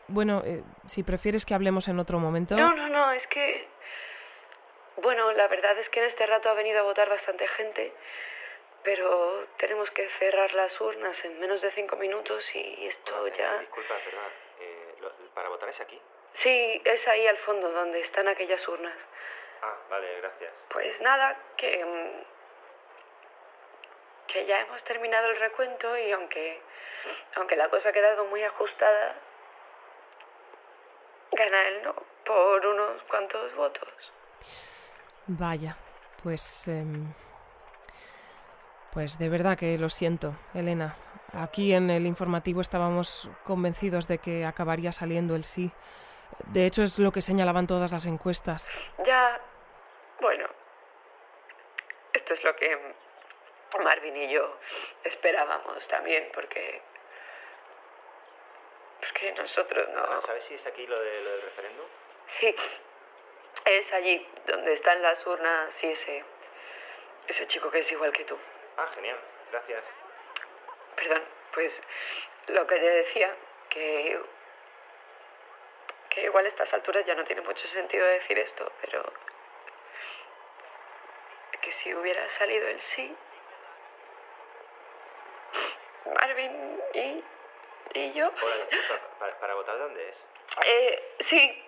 bueno, 0.07 0.41
eh, 0.45 0.63
si 0.85 1.03
prefieres 1.03 1.45
que 1.45 1.53
hablemos 1.55 1.87
en 1.87 1.99
otro 1.99 2.19
momento. 2.19 2.55
No, 2.55 2.73
no, 2.75 2.89
no, 2.89 3.11
es 3.13 3.25
que... 3.27 3.67
Bueno, 5.01 5.31
la 5.33 5.47
verdad 5.47 5.77
es 5.79 5.89
que 5.89 5.99
en 6.03 6.09
este 6.09 6.25
rato 6.25 6.49
ha 6.49 6.53
venido 6.53 6.79
a 6.79 6.83
votar 6.83 7.07
bastante 7.09 7.47
gente, 7.49 7.93
pero 8.83 9.47
tenemos 9.57 9.89
que 9.91 10.07
cerrar 10.19 10.53
las 10.53 10.79
urnas 10.79 11.17
en 11.25 11.39
menos 11.39 11.61
de 11.61 11.71
cinco 11.71 11.95
minutos 11.97 12.43
y 12.53 12.87
esto 12.87 13.27
ya... 13.29 13.59
Disculpa, 13.59 13.95
perdón. 14.05 14.31
eh, 14.59 14.95
¿Para 15.33 15.49
votar 15.49 15.69
es 15.69 15.81
aquí? 15.81 16.01
Sí, 16.41 16.81
es 16.85 17.07
ahí 17.07 17.27
al 17.27 17.37
fondo 17.39 17.69
donde 17.71 17.99
están 18.01 18.27
aquellas 18.27 18.65
urnas. 18.67 18.95
Ah, 19.61 19.75
vale, 19.89 20.17
gracias. 20.21 20.53
Pues 20.69 21.01
nada, 21.01 21.37
que... 21.57 21.83
mm, 21.83 22.23
que 24.27 24.45
ya 24.45 24.59
hemos 24.61 24.83
terminado 24.83 25.27
el 25.31 25.39
recuento 25.39 25.97
y 25.97 26.11
aunque... 26.11 26.61
aunque 27.35 27.55
la 27.55 27.69
cosa 27.69 27.89
ha 27.89 27.93
quedado 27.93 28.25
muy 28.25 28.43
ajustada, 28.43 29.15
gana 31.31 31.67
él 31.69 31.83
no 31.83 31.95
por 32.25 32.65
unos 32.65 33.01
cuantos 33.03 33.53
votos. 33.55 33.89
Vaya, 35.27 35.75
pues... 36.23 36.67
em, 36.67 37.13
pues 38.97 39.19
de 39.19 39.29
verdad 39.29 39.55
que 39.55 39.77
lo 39.77 39.89
siento, 39.89 40.33
Elena. 40.55 40.95
Aquí 41.31 41.71
en 41.71 41.91
el 41.91 42.07
informativo 42.07 42.61
estábamos 42.61 43.29
convencidos 43.43 44.07
de 44.07 44.17
que 44.17 44.43
acabaría 44.43 44.91
saliendo 44.91 45.35
el 45.35 45.43
sí. 45.43 45.69
De 46.47 46.65
hecho, 46.65 46.81
es 46.81 46.97
lo 46.97 47.11
que 47.11 47.21
señalaban 47.21 47.67
todas 47.67 47.91
las 47.91 48.07
encuestas. 48.07 48.75
Ya, 49.05 49.39
bueno, 50.19 50.47
esto 52.11 52.33
es 52.33 52.43
lo 52.43 52.55
que 52.55 52.75
Marvin 53.83 54.17
y 54.17 54.33
yo 54.33 54.57
esperábamos 55.03 55.87
también, 55.89 56.31
porque... 56.33 56.81
Porque 58.99 59.31
nosotros 59.33 59.89
no... 59.93 60.21
¿Sabes 60.25 60.43
si 60.45 60.55
es 60.55 60.65
aquí 60.65 60.87
lo, 60.87 60.99
de, 60.99 61.21
lo 61.21 61.29
del 61.33 61.41
referéndum? 61.43 61.85
Sí, 62.39 62.55
es 63.63 63.93
allí 63.93 64.27
donde 64.47 64.73
están 64.73 65.03
las 65.03 65.23
urnas 65.27 65.69
y 65.83 65.85
ese... 65.85 66.23
ese 67.27 67.47
chico 67.47 67.69
que 67.69 67.81
es 67.81 67.91
igual 67.91 68.11
que 68.11 68.23
tú. 68.23 68.35
Ah, 68.77 68.87
genial, 68.95 69.17
gracias. 69.51 69.83
Perdón, 70.95 71.23
pues 71.53 71.73
lo 72.47 72.67
que 72.67 72.75
te 72.75 72.89
decía, 72.89 73.35
que, 73.69 74.19
que 76.09 76.21
igual 76.21 76.45
a 76.45 76.49
estas 76.49 76.73
alturas 76.73 77.05
ya 77.05 77.15
no 77.15 77.25
tiene 77.25 77.41
mucho 77.41 77.67
sentido 77.67 78.05
decir 78.05 78.37
esto, 78.39 78.71
pero 78.81 79.03
que 81.61 81.71
si 81.83 81.93
hubiera 81.93 82.27
salido 82.37 82.67
el 82.67 82.79
sí, 82.95 83.15
Marvin 86.05 86.81
y, 86.93 87.23
y 87.93 88.13
yo... 88.13 88.31
¿para, 89.19 89.39
¿Para 89.39 89.53
votar 89.55 89.77
dónde 89.77 90.09
es? 90.09 90.15
Eh, 90.65 91.15
sí, 91.25 91.65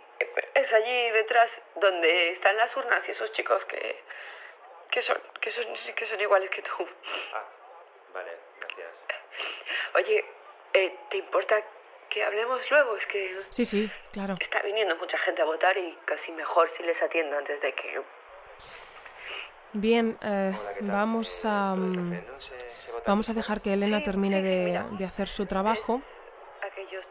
es 0.53 0.74
allí 0.74 1.10
detrás 1.12 1.49
donde 1.76 2.32
están 2.32 2.55
las 2.57 2.76
urnas 2.76 3.07
y 3.07 3.12
esos 3.12 3.32
chicos 3.34 3.64
que, 3.66 4.03
que 4.91 5.01
son, 5.01 5.22
que 5.41 5.51
son, 5.51 5.65
que 5.95 6.07
son 6.07 6.19
iguales 6.21 6.49
que 6.49 6.61
tú. 6.61 6.69
Ah, 7.33 7.43
vale, 8.13 8.31
gracias. 8.59 8.87
Oye, 9.95 10.25
eh, 10.73 10.95
¿te 11.09 11.17
importa 11.17 11.55
que 12.09 12.23
hablemos 12.23 12.59
luego? 12.69 12.95
Es 12.97 13.05
que 13.07 13.39
Sí, 13.49 13.65
sí, 13.65 13.91
claro. 14.11 14.35
está 14.39 14.61
viniendo 14.61 14.95
mucha 14.97 15.17
gente 15.19 15.41
a 15.41 15.45
votar 15.45 15.77
y 15.77 15.97
casi 16.05 16.31
mejor 16.31 16.69
si 16.77 16.83
les 16.83 17.01
atiendo 17.01 17.37
antes 17.37 17.61
de 17.61 17.73
que... 17.73 18.01
Bien, 19.73 20.17
eh, 20.21 20.51
Hola, 20.79 20.93
vamos 20.93 21.45
Eh, 21.45 21.47
a... 21.47 21.73
¿todo 21.75 21.83
el 21.85 21.89
mm. 21.91 22.23
Vamos 23.05 23.29
a 23.29 23.33
dejar 23.33 23.61
que 23.61 23.73
Elena 23.73 23.99
Sí, 23.99 24.03
termine 24.03 24.37
sí, 24.37 24.43
de, 24.47 24.65
mira. 24.65 24.85
de 24.91 25.05
hacer 25.05 25.27
su 25.27 25.45
trabajo. 25.45 26.01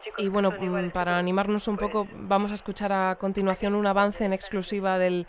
Chicos 0.01 0.23
Y 0.23 0.29
bueno, 0.29 0.51
mm, 0.51 0.91
para 0.91 1.17
animarnos 1.17 1.67
un 1.67 1.75
pues, 1.75 1.91
poco, 1.91 2.07
vamos 2.13 2.51
a 2.51 2.53
escuchar 2.53 2.91
a 2.93 3.15
continuación 3.19 3.75
un 3.75 3.85
avance 3.85 4.23
en 4.23 4.31
exclusiva 4.33 4.97
del, 4.97 5.25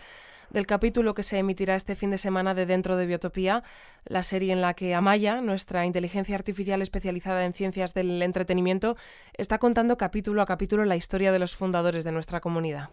del 0.50 0.66
capítulo 0.66 1.14
que 1.14 1.22
se 1.22 1.38
emitirá 1.38 1.76
este 1.76 1.94
fin 1.94 2.10
de 2.10 2.18
semana 2.18 2.54
de 2.54 2.66
Dentro 2.66 2.96
de 2.96 3.06
Biotopía, 3.06 3.62
la 4.04 4.22
serie 4.22 4.52
en 4.52 4.60
la 4.60 4.74
que 4.74 4.94
Amaya, 4.94 5.40
nuestra 5.40 5.86
inteligencia 5.86 6.34
artificial 6.34 6.82
especializada 6.82 7.44
en 7.44 7.52
ciencias 7.52 7.94
del 7.94 8.20
entretenimiento, 8.22 8.96
está 9.36 9.58
contando 9.58 9.96
capítulo 9.96 10.42
a 10.42 10.46
capítulo 10.46 10.84
la 10.84 10.96
historia 10.96 11.32
de 11.32 11.38
los 11.38 11.56
fundadores 11.56 12.04
de 12.04 12.12
nuestra 12.12 12.40
comunidad. 12.40 12.90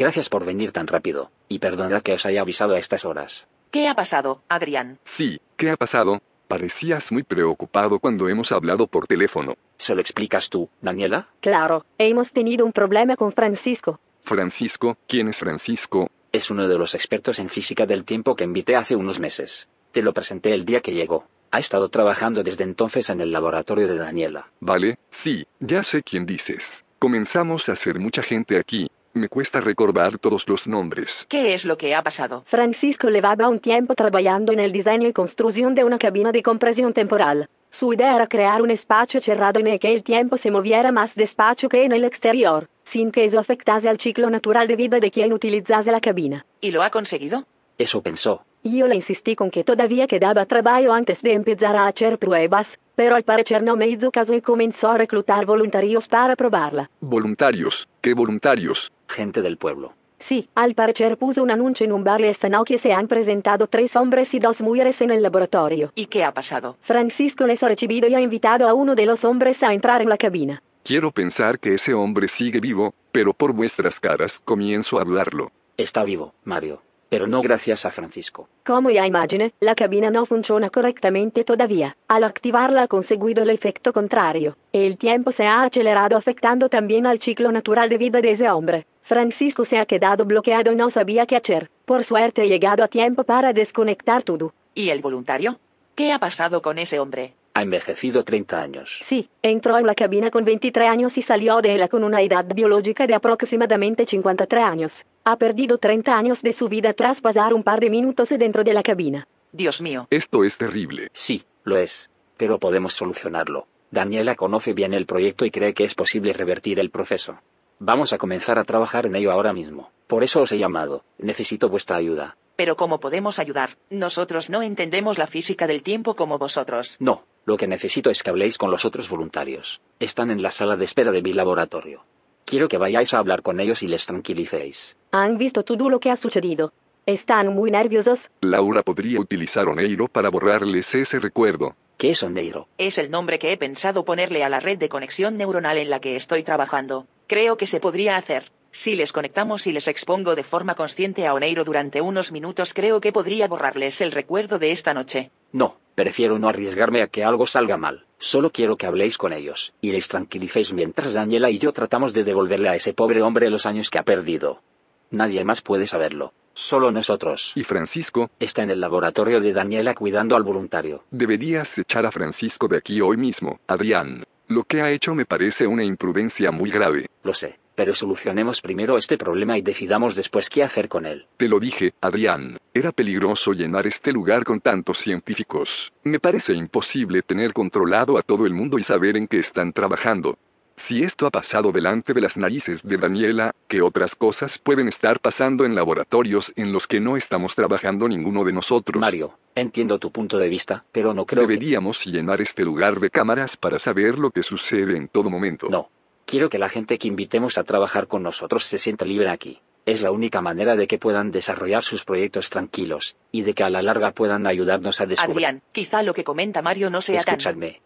Gracias 0.00 0.30
por 0.30 0.46
venir 0.46 0.72
tan 0.72 0.86
rápido, 0.86 1.30
y 1.46 1.58
perdonad 1.58 2.00
que 2.00 2.14
os 2.14 2.24
haya 2.24 2.40
avisado 2.40 2.74
a 2.74 2.78
estas 2.78 3.04
horas. 3.04 3.46
¿Qué 3.70 3.86
ha 3.86 3.94
pasado, 3.94 4.40
Adrián? 4.48 4.98
Sí, 5.04 5.42
¿qué 5.58 5.68
ha 5.68 5.76
pasado? 5.76 6.22
Parecías 6.48 7.12
muy 7.12 7.22
preocupado 7.22 7.98
cuando 7.98 8.26
hemos 8.30 8.50
hablado 8.50 8.86
por 8.86 9.06
teléfono. 9.06 9.58
¿Se 9.76 9.94
lo 9.94 10.00
explicas 10.00 10.48
tú, 10.48 10.70
Daniela? 10.80 11.28
Claro, 11.40 11.84
hemos 11.98 12.32
tenido 12.32 12.64
un 12.64 12.72
problema 12.72 13.14
con 13.14 13.32
Francisco. 13.32 14.00
Francisco, 14.22 14.96
¿quién 15.06 15.28
es 15.28 15.38
Francisco? 15.38 16.08
Es 16.32 16.50
uno 16.50 16.66
de 16.66 16.78
los 16.78 16.94
expertos 16.94 17.38
en 17.38 17.50
física 17.50 17.84
del 17.84 18.06
tiempo 18.06 18.36
que 18.36 18.44
invité 18.44 18.76
hace 18.76 18.96
unos 18.96 19.20
meses. 19.20 19.68
Te 19.92 20.00
lo 20.00 20.14
presenté 20.14 20.54
el 20.54 20.64
día 20.64 20.80
que 20.80 20.94
llegó. 20.94 21.26
Ha 21.50 21.58
estado 21.58 21.90
trabajando 21.90 22.42
desde 22.42 22.64
entonces 22.64 23.10
en 23.10 23.20
el 23.20 23.32
laboratorio 23.32 23.86
de 23.86 23.98
Daniela. 23.98 24.48
Vale, 24.60 24.98
sí, 25.10 25.46
ya 25.58 25.82
sé 25.82 26.02
quién 26.02 26.24
dices. 26.24 26.86
Comenzamos 26.98 27.68
a 27.68 27.76
ser 27.76 27.98
mucha 27.98 28.22
gente 28.22 28.58
aquí. 28.58 28.90
Me 29.12 29.28
cuesta 29.28 29.60
recordar 29.60 30.18
todos 30.18 30.48
los 30.48 30.68
nombres. 30.68 31.26
¿Qué 31.28 31.52
es 31.54 31.64
lo 31.64 31.76
que 31.76 31.96
ha 31.96 32.02
pasado? 32.02 32.44
Francisco 32.46 33.08
llevaba 33.08 33.48
un 33.48 33.58
tiempo 33.58 33.94
trabajando 33.96 34.52
en 34.52 34.60
el 34.60 34.70
diseño 34.70 35.08
y 35.08 35.12
construcción 35.12 35.74
de 35.74 35.82
una 35.82 35.98
cabina 35.98 36.30
de 36.30 36.44
compresión 36.44 36.92
temporal. 36.92 37.48
Su 37.70 37.92
idea 37.92 38.14
era 38.14 38.28
crear 38.28 38.62
un 38.62 38.70
espacio 38.70 39.20
cerrado 39.20 39.58
en 39.58 39.66
el 39.66 39.80
que 39.80 39.92
el 39.92 40.04
tiempo 40.04 40.36
se 40.36 40.52
moviera 40.52 40.92
más 40.92 41.16
despacio 41.16 41.68
que 41.68 41.84
en 41.84 41.90
el 41.90 42.04
exterior, 42.04 42.68
sin 42.84 43.10
que 43.10 43.24
eso 43.24 43.40
afectase 43.40 43.88
al 43.88 43.98
ciclo 43.98 44.30
natural 44.30 44.68
de 44.68 44.76
vida 44.76 45.00
de 45.00 45.10
quien 45.10 45.32
utilizase 45.32 45.90
la 45.90 46.00
cabina. 46.00 46.46
¿Y 46.60 46.70
lo 46.70 46.82
ha 46.82 46.90
conseguido? 46.90 47.46
Eso 47.78 48.02
pensó. 48.02 48.44
Yo 48.62 48.86
le 48.86 48.94
insistí 48.94 49.36
con 49.36 49.50
que 49.50 49.64
todavía 49.64 50.06
quedaba 50.06 50.44
trabajo 50.44 50.92
antes 50.92 51.22
de 51.22 51.32
empezar 51.32 51.76
a 51.76 51.86
hacer 51.86 52.18
pruebas, 52.18 52.78
pero 52.94 53.16
al 53.16 53.22
parecer 53.22 53.62
no 53.62 53.74
me 53.74 53.88
hizo 53.88 54.10
caso 54.10 54.34
y 54.34 54.42
comenzó 54.42 54.90
a 54.90 54.98
reclutar 54.98 55.46
voluntarios 55.46 56.06
para 56.06 56.36
probarla. 56.36 56.90
Voluntarios, 57.00 57.88
¿qué 58.02 58.12
voluntarios? 58.12 58.92
Gente 59.08 59.40
del 59.40 59.56
pueblo. 59.56 59.94
Sí, 60.18 60.50
al 60.54 60.74
parecer 60.74 61.16
puso 61.16 61.42
un 61.42 61.50
anuncio 61.50 61.86
en 61.86 61.92
un 61.92 62.04
bar 62.04 62.20
y 62.20 62.24
esta 62.24 62.50
noche 62.50 62.76
se 62.76 62.92
han 62.92 63.08
presentado 63.08 63.66
tres 63.66 63.96
hombres 63.96 64.34
y 64.34 64.38
dos 64.38 64.60
mujeres 64.60 65.00
en 65.00 65.10
el 65.10 65.22
laboratorio. 65.22 65.92
¿Y 65.94 66.06
qué 66.06 66.24
ha 66.24 66.34
pasado? 66.34 66.76
Francisco 66.82 67.46
les 67.46 67.62
ha 67.62 67.68
recibido 67.68 68.06
y 68.06 68.14
ha 68.14 68.20
invitado 68.20 68.68
a 68.68 68.74
uno 68.74 68.94
de 68.94 69.06
los 69.06 69.24
hombres 69.24 69.62
a 69.62 69.72
entrar 69.72 70.02
en 70.02 70.10
la 70.10 70.18
cabina. 70.18 70.62
Quiero 70.84 71.10
pensar 71.10 71.58
que 71.58 71.74
ese 71.74 71.94
hombre 71.94 72.28
sigue 72.28 72.60
vivo, 72.60 72.92
pero 73.12 73.32
por 73.32 73.54
vuestras 73.54 73.98
caras 73.98 74.38
comienzo 74.44 75.00
a 75.00 75.04
dudarlo. 75.04 75.50
Está 75.78 76.04
vivo, 76.04 76.34
Mario. 76.44 76.82
Pero 77.10 77.26
no 77.26 77.42
gracias 77.42 77.84
a 77.84 77.90
Francisco. 77.90 78.48
Como 78.64 78.88
ya 78.88 79.06
imaginé, 79.06 79.52
la 79.60 79.74
cabina 79.74 80.10
no 80.10 80.24
funciona 80.24 80.70
correctamente 80.70 81.44
todavía. 81.44 81.96
Al 82.08 82.24
activarla 82.24 82.84
ha 82.84 82.88
conseguido 82.88 83.42
el 83.42 83.50
efecto 83.50 83.92
contrario. 83.92 84.56
El 84.72 84.96
tiempo 84.96 85.32
se 85.32 85.46
ha 85.46 85.64
acelerado 85.64 86.16
afectando 86.16 86.68
también 86.68 87.06
al 87.06 87.20
ciclo 87.20 87.50
natural 87.50 87.88
de 87.88 87.98
vida 87.98 88.20
de 88.20 88.30
ese 88.30 88.48
hombre. 88.48 88.86
Francisco 89.02 89.64
se 89.64 89.78
ha 89.78 89.86
quedado 89.86 90.24
bloqueado 90.24 90.70
y 90.70 90.76
no 90.76 90.88
sabía 90.88 91.26
qué 91.26 91.34
hacer. 91.36 91.68
Por 91.84 92.04
suerte 92.04 92.44
he 92.44 92.48
llegado 92.48 92.84
a 92.84 92.88
tiempo 92.88 93.24
para 93.24 93.52
desconectar 93.52 94.22
todo. 94.22 94.54
¿Y 94.72 94.90
el 94.90 95.00
voluntario? 95.00 95.58
¿Qué 95.96 96.12
ha 96.12 96.20
pasado 96.20 96.62
con 96.62 96.78
ese 96.78 97.00
hombre? 97.00 97.34
Ha 97.60 97.62
envejecido 97.62 98.24
30 98.24 98.62
años. 98.62 98.98
Sí, 99.02 99.28
entró 99.42 99.76
en 99.76 99.86
la 99.86 99.94
cabina 99.94 100.30
con 100.30 100.46
23 100.46 100.88
años 100.88 101.18
y 101.18 101.20
salió 101.20 101.60
de 101.60 101.74
ella 101.74 101.88
con 101.88 102.04
una 102.04 102.22
edad 102.22 102.46
biológica 102.46 103.06
de 103.06 103.12
aproximadamente 103.12 104.06
53 104.06 104.64
años. 104.64 105.04
Ha 105.24 105.36
perdido 105.36 105.76
30 105.76 106.16
años 106.16 106.40
de 106.40 106.54
su 106.54 106.70
vida 106.70 106.94
tras 106.94 107.20
pasar 107.20 107.52
un 107.52 107.62
par 107.62 107.80
de 107.80 107.90
minutos 107.90 108.30
dentro 108.30 108.64
de 108.64 108.72
la 108.72 108.82
cabina. 108.82 109.28
Dios 109.52 109.82
mío. 109.82 110.06
Esto 110.08 110.42
es 110.42 110.56
terrible. 110.56 111.10
Sí, 111.12 111.44
lo 111.64 111.76
es. 111.76 112.08
Pero 112.38 112.58
podemos 112.58 112.94
solucionarlo. 112.94 113.66
Daniela 113.90 114.36
conoce 114.36 114.72
bien 114.72 114.94
el 114.94 115.04
proyecto 115.04 115.44
y 115.44 115.50
cree 115.50 115.74
que 115.74 115.84
es 115.84 115.94
posible 115.94 116.32
revertir 116.32 116.80
el 116.80 116.88
proceso. 116.88 117.40
Vamos 117.78 118.14
a 118.14 118.16
comenzar 118.16 118.58
a 118.58 118.64
trabajar 118.64 119.04
en 119.04 119.16
ello 119.16 119.32
ahora 119.32 119.52
mismo. 119.52 119.90
Por 120.06 120.24
eso 120.24 120.40
os 120.40 120.50
he 120.52 120.56
llamado. 120.56 121.04
Necesito 121.18 121.68
vuestra 121.68 121.96
ayuda. 121.96 122.38
Pero 122.56 122.76
¿cómo 122.76 123.00
podemos 123.00 123.38
ayudar? 123.38 123.76
Nosotros 123.88 124.50
no 124.50 124.60
entendemos 124.62 125.16
la 125.16 125.26
física 125.26 125.66
del 125.66 125.82
tiempo 125.82 126.14
como 126.14 126.38
vosotros. 126.38 126.96
No, 127.00 127.24
lo 127.44 127.56
que 127.56 127.66
necesito 127.66 128.10
es 128.10 128.22
que 128.22 128.30
habléis 128.30 128.58
con 128.58 128.70
los 128.70 128.84
otros 128.84 129.08
voluntarios. 129.08 129.80
Están 129.98 130.30
en 130.30 130.42
la 130.42 130.52
sala 130.52 130.76
de 130.76 130.84
espera 130.84 131.10
de 131.10 131.22
mi 131.22 131.32
laboratorio. 131.32 132.04
Quiero 132.44 132.68
que 132.68 132.78
vayáis 132.78 133.14
a 133.14 133.18
hablar 133.18 133.42
con 133.42 133.60
ellos 133.60 133.82
y 133.82 133.88
les 133.88 134.06
tranquilicéis. 134.06 134.96
Han 135.12 135.38
visto 135.38 135.62
todo 135.62 135.88
lo 135.88 136.00
que 136.00 136.10
ha 136.10 136.16
sucedido. 136.16 136.72
Están 137.06 137.54
muy 137.54 137.70
nerviosos. 137.70 138.30
Laura 138.40 138.82
podría 138.82 139.20
utilizar 139.20 139.68
Oneiro 139.68 140.08
para 140.08 140.28
borrarles 140.28 140.94
ese 140.94 141.18
recuerdo. 141.18 141.74
¿Qué 141.96 142.10
es 142.10 142.22
Oneiro? 142.22 142.68
Es 142.78 142.98
el 142.98 143.10
nombre 143.10 143.38
que 143.38 143.52
he 143.52 143.56
pensado 143.56 144.04
ponerle 144.04 144.42
a 144.42 144.48
la 144.48 144.60
red 144.60 144.78
de 144.78 144.88
conexión 144.88 145.36
neuronal 145.36 145.76
en 145.78 145.90
la 145.90 146.00
que 146.00 146.16
estoy 146.16 146.42
trabajando. 146.42 147.06
Creo 147.26 147.56
que 147.56 147.66
se 147.66 147.80
podría 147.80 148.16
hacer. 148.16 148.50
Si 148.72 148.94
les 148.94 149.12
conectamos 149.12 149.66
y 149.66 149.72
les 149.72 149.88
expongo 149.88 150.36
de 150.36 150.44
forma 150.44 150.74
consciente 150.74 151.26
a 151.26 151.34
Oneiro 151.34 151.64
durante 151.64 152.00
unos 152.00 152.30
minutos, 152.30 152.72
creo 152.72 153.00
que 153.00 153.12
podría 153.12 153.48
borrarles 153.48 154.00
el 154.00 154.12
recuerdo 154.12 154.58
de 154.58 154.70
esta 154.70 154.94
noche. 154.94 155.30
No, 155.52 155.76
prefiero 155.96 156.38
no 156.38 156.48
arriesgarme 156.48 157.02
a 157.02 157.08
que 157.08 157.24
algo 157.24 157.46
salga 157.46 157.76
mal. 157.76 158.04
Solo 158.18 158.50
quiero 158.50 158.76
que 158.76 158.86
habléis 158.86 159.18
con 159.18 159.32
ellos 159.32 159.72
y 159.80 159.90
les 159.90 160.06
tranquilicéis 160.06 160.72
mientras 160.72 161.14
Daniela 161.14 161.50
y 161.50 161.58
yo 161.58 161.72
tratamos 161.72 162.12
de 162.12 162.22
devolverle 162.22 162.68
a 162.68 162.76
ese 162.76 162.92
pobre 162.94 163.22
hombre 163.22 163.50
los 163.50 163.66
años 163.66 163.90
que 163.90 163.98
ha 163.98 164.04
perdido. 164.04 164.62
Nadie 165.10 165.44
más 165.44 165.62
puede 165.62 165.86
saberlo. 165.86 166.32
Solo 166.54 166.92
nosotros. 166.92 167.52
¿Y 167.54 167.64
Francisco? 167.64 168.30
Está 168.38 168.62
en 168.62 168.70
el 168.70 168.80
laboratorio 168.80 169.40
de 169.40 169.52
Daniela 169.52 169.94
cuidando 169.94 170.36
al 170.36 170.42
voluntario. 170.42 171.04
Deberías 171.10 171.76
echar 171.78 172.06
a 172.06 172.12
Francisco 172.12 172.68
de 172.68 172.76
aquí 172.76 173.00
hoy 173.00 173.16
mismo, 173.16 173.58
Adrián. 173.66 174.24
Lo 174.46 174.64
que 174.64 174.82
ha 174.82 174.90
hecho 174.90 175.14
me 175.14 175.24
parece 175.24 175.66
una 175.66 175.84
imprudencia 175.84 176.50
muy 176.50 176.70
grave. 176.70 177.06
Lo 177.22 177.34
sé, 177.34 177.58
pero 177.80 177.94
solucionemos 177.94 178.60
primero 178.60 178.98
este 178.98 179.16
problema 179.16 179.56
y 179.56 179.62
decidamos 179.62 180.14
después 180.14 180.50
qué 180.50 180.62
hacer 180.62 180.86
con 180.86 181.06
él. 181.06 181.24
Te 181.38 181.48
lo 181.48 181.58
dije, 181.58 181.94
Adrián. 182.02 182.58
Era 182.74 182.92
peligroso 182.92 183.54
llenar 183.54 183.86
este 183.86 184.12
lugar 184.12 184.44
con 184.44 184.60
tantos 184.60 184.98
científicos. 184.98 185.90
Me 186.04 186.20
parece 186.20 186.52
imposible 186.52 187.22
tener 187.22 187.54
controlado 187.54 188.18
a 188.18 188.22
todo 188.22 188.44
el 188.44 188.52
mundo 188.52 188.78
y 188.78 188.82
saber 188.82 189.16
en 189.16 189.26
qué 189.26 189.38
están 189.38 189.72
trabajando. 189.72 190.36
Si 190.76 191.02
esto 191.02 191.26
ha 191.26 191.30
pasado 191.30 191.72
delante 191.72 192.12
de 192.12 192.20
las 192.20 192.36
narices 192.36 192.82
de 192.82 192.98
Daniela, 192.98 193.54
¿qué 193.66 193.80
otras 193.80 194.14
cosas 194.14 194.58
pueden 194.58 194.86
estar 194.86 195.18
pasando 195.18 195.64
en 195.64 195.74
laboratorios 195.74 196.52
en 196.56 196.74
los 196.74 196.86
que 196.86 197.00
no 197.00 197.16
estamos 197.16 197.54
trabajando 197.54 198.06
ninguno 198.08 198.44
de 198.44 198.52
nosotros? 198.52 199.00
Mario, 199.00 199.38
entiendo 199.54 199.98
tu 199.98 200.12
punto 200.12 200.36
de 200.36 200.50
vista, 200.50 200.84
pero 200.92 201.14
no 201.14 201.24
creo 201.24 201.46
Deberíamos 201.46 202.04
llenar 202.04 202.42
este 202.42 202.62
lugar 202.62 203.00
de 203.00 203.08
cámaras 203.08 203.56
para 203.56 203.78
saber 203.78 204.18
lo 204.18 204.30
que 204.32 204.42
sucede 204.42 204.98
en 204.98 205.08
todo 205.08 205.30
momento. 205.30 205.70
No. 205.70 205.88
Quiero 206.30 206.48
que 206.48 206.60
la 206.60 206.68
gente 206.68 206.96
que 206.96 207.08
invitemos 207.08 207.58
a 207.58 207.64
trabajar 207.64 208.06
con 208.06 208.22
nosotros 208.22 208.64
se 208.64 208.78
sienta 208.78 209.04
libre 209.04 209.28
aquí. 209.28 209.58
Es 209.84 210.00
la 210.00 210.12
única 210.12 210.40
manera 210.40 210.76
de 210.76 210.86
que 210.86 210.96
puedan 210.96 211.32
desarrollar 211.32 211.82
sus 211.82 212.04
proyectos 212.04 212.50
tranquilos, 212.50 213.16
y 213.32 213.42
de 213.42 213.52
que 213.52 213.64
a 213.64 213.68
la 213.68 213.82
larga 213.82 214.12
puedan 214.12 214.46
ayudarnos 214.46 215.00
a 215.00 215.06
descubrir. 215.06 215.44
Adrián, 215.44 215.62
quizá 215.72 216.04
lo 216.04 216.14
que 216.14 216.22
comenta 216.22 216.62
Mario 216.62 216.88
no 216.88 217.02
sea 217.02 217.20
tan... 217.24 217.34
Escuchadme. 217.34 217.80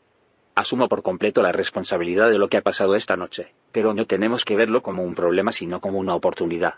Asumo 0.55 0.91
por 0.91 1.03
completo 1.03 1.41
la 1.41 1.53
responsabilidad 1.53 2.29
de 2.29 2.37
lo 2.37 2.51
que 2.51 2.59
ha 2.59 2.63
pasado 2.63 2.97
esta 2.97 3.17
noche, 3.17 3.55
pero 3.73 3.95
no 3.95 4.05
tenemos 4.05 4.45
que 4.45 4.57
verlo 4.57 4.83
como 4.83 5.05
un 5.05 5.15
problema 5.15 5.51
sino 5.51 5.81
como 5.81 5.99
una 5.99 6.15
oportunidad. 6.15 6.75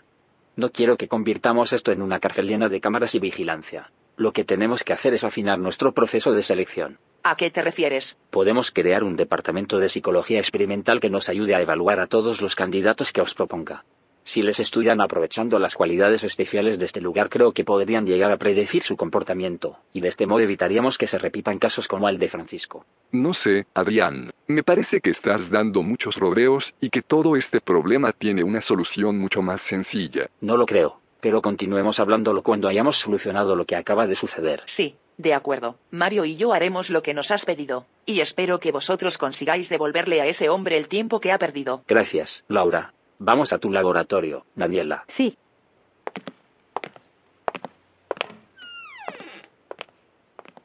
No 0.55 0.71
quiero 0.71 0.95
que 0.95 1.09
convirtamos 1.09 1.73
esto 1.73 1.91
en 1.91 2.01
una 2.01 2.21
cárcel 2.21 2.47
llena 2.47 2.69
de 2.69 2.79
cámaras 2.79 3.13
y 3.13 3.19
vigilancia. 3.19 3.91
Lo 4.17 4.33
que 4.33 4.43
tenemos 4.43 4.83
que 4.83 4.93
hacer 4.93 5.13
es 5.13 5.23
afinar 5.23 5.59
nuestro 5.59 5.91
proceso 5.91 6.31
de 6.31 6.41
selección. 6.41 6.97
¿A 7.21 7.35
qué 7.35 7.51
te 7.51 7.61
refieres? 7.61 8.17
Podemos 8.31 8.71
crear 8.71 9.03
un 9.03 9.15
departamento 9.15 9.77
de 9.77 9.89
psicología 9.89 10.39
experimental 10.39 10.99
que 10.99 11.11
nos 11.11 11.29
ayude 11.29 11.53
a 11.53 11.61
evaluar 11.61 11.99
a 11.99 12.07
todos 12.07 12.41
los 12.41 12.55
candidatos 12.55 13.13
que 13.13 13.21
os 13.21 13.35
proponga. 13.35 13.85
Si 14.23 14.41
les 14.41 14.59
estudian 14.59 15.01
aprovechando 15.01 15.59
las 15.59 15.75
cualidades 15.75 16.23
especiales 16.23 16.79
de 16.79 16.85
este 16.85 16.99
lugar, 16.99 17.29
creo 17.29 17.53
que 17.53 17.63
podrían 17.63 18.07
llegar 18.07 18.31
a 18.31 18.37
predecir 18.37 18.81
su 18.81 18.97
comportamiento, 18.97 19.77
y 19.93 20.01
de 20.01 20.09
este 20.09 20.25
modo 20.25 20.39
evitaríamos 20.39 20.97
que 20.97 21.07
se 21.07 21.19
repitan 21.19 21.59
casos 21.59 21.87
como 21.87 22.09
el 22.09 22.17
de 22.17 22.27
Francisco. 22.27 22.85
No 23.11 23.35
sé, 23.35 23.67
Adrián. 23.75 24.31
Me 24.47 24.63
parece 24.63 24.99
que 24.99 25.11
estás 25.11 25.49
dando 25.51 25.83
muchos 25.83 26.17
rodeos 26.17 26.73
y 26.81 26.89
que 26.89 27.03
todo 27.03 27.35
este 27.35 27.61
problema 27.61 28.11
tiene 28.13 28.43
una 28.43 28.61
solución 28.61 29.17
mucho 29.19 29.43
más 29.43 29.61
sencilla. 29.61 30.27
No 30.41 30.57
lo 30.57 30.65
creo, 30.65 30.99
pero 31.21 31.41
continuemos 31.41 31.99
hablándolo 31.99 32.43
cuando 32.43 32.67
hayamos 32.67 32.97
solucionado 32.97 33.55
lo 33.55 33.65
que 33.65 33.75
acaba 33.75 34.07
de 34.07 34.15
suceder. 34.15 34.63
Sí, 34.65 34.95
de 35.17 35.33
acuerdo. 35.33 35.77
Mario 35.91 36.25
y 36.25 36.35
yo 36.35 36.53
haremos 36.53 36.89
lo 36.89 37.01
que 37.01 37.13
nos 37.13 37.31
has 37.31 37.45
pedido, 37.45 37.85
y 38.05 38.21
espero 38.21 38.59
que 38.59 38.71
vosotros 38.71 39.17
consigáis 39.17 39.69
devolverle 39.69 40.21
a 40.21 40.25
ese 40.25 40.49
hombre 40.49 40.77
el 40.77 40.87
tiempo 40.87 41.19
que 41.19 41.31
ha 41.31 41.39
perdido. 41.39 41.83
Gracias, 41.87 42.43
Laura. 42.47 42.93
Vamos 43.19 43.51
a 43.51 43.57
tu 43.57 43.71
laboratorio, 43.71 44.45
Daniela. 44.55 45.03
Sí. 45.07 45.37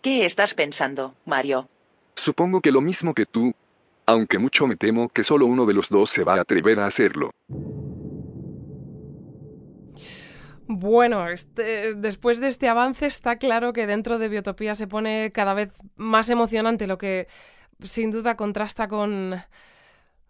¿Qué 0.03 0.25
estás 0.27 0.53
pensando, 0.55 1.15
Mario? 1.25 1.69
Supongo 2.17 2.61
que 2.61 2.73
lo 2.73 2.81
mismo 2.81 3.15
que 3.15 3.25
tú, 3.25 3.55
aunque 4.05 4.39
mucho 4.39 4.67
me 4.67 4.77
temo 4.77 5.09
que 5.09 5.25
solo 5.25 5.47
uno 5.47 5.65
de 5.65 5.75
los 5.75 5.89
dos 5.89 6.11
se 6.11 6.25
va 6.25 6.35
a 6.35 6.41
atrever 6.41 6.81
a 6.81 6.87
hacerlo. 6.87 7.31
Bueno, 10.69 11.29
este, 11.29 11.95
después 11.95 12.41
de 12.41 12.47
este 12.47 12.69
avance 12.69 13.07
está 13.07 13.37
claro 13.37 13.73
que 13.73 13.87
dentro 13.87 14.19
de 14.19 14.29
Biotopía 14.29 14.75
se 14.75 14.87
pone 14.87 15.33
cada 15.33 15.55
vez 15.55 15.75
más 15.97 16.31
emocionante, 16.31 16.87
lo 16.87 16.99
que 16.99 17.27
sin 17.81 18.11
duda 18.11 18.37
contrasta 18.37 18.87
con, 18.89 19.43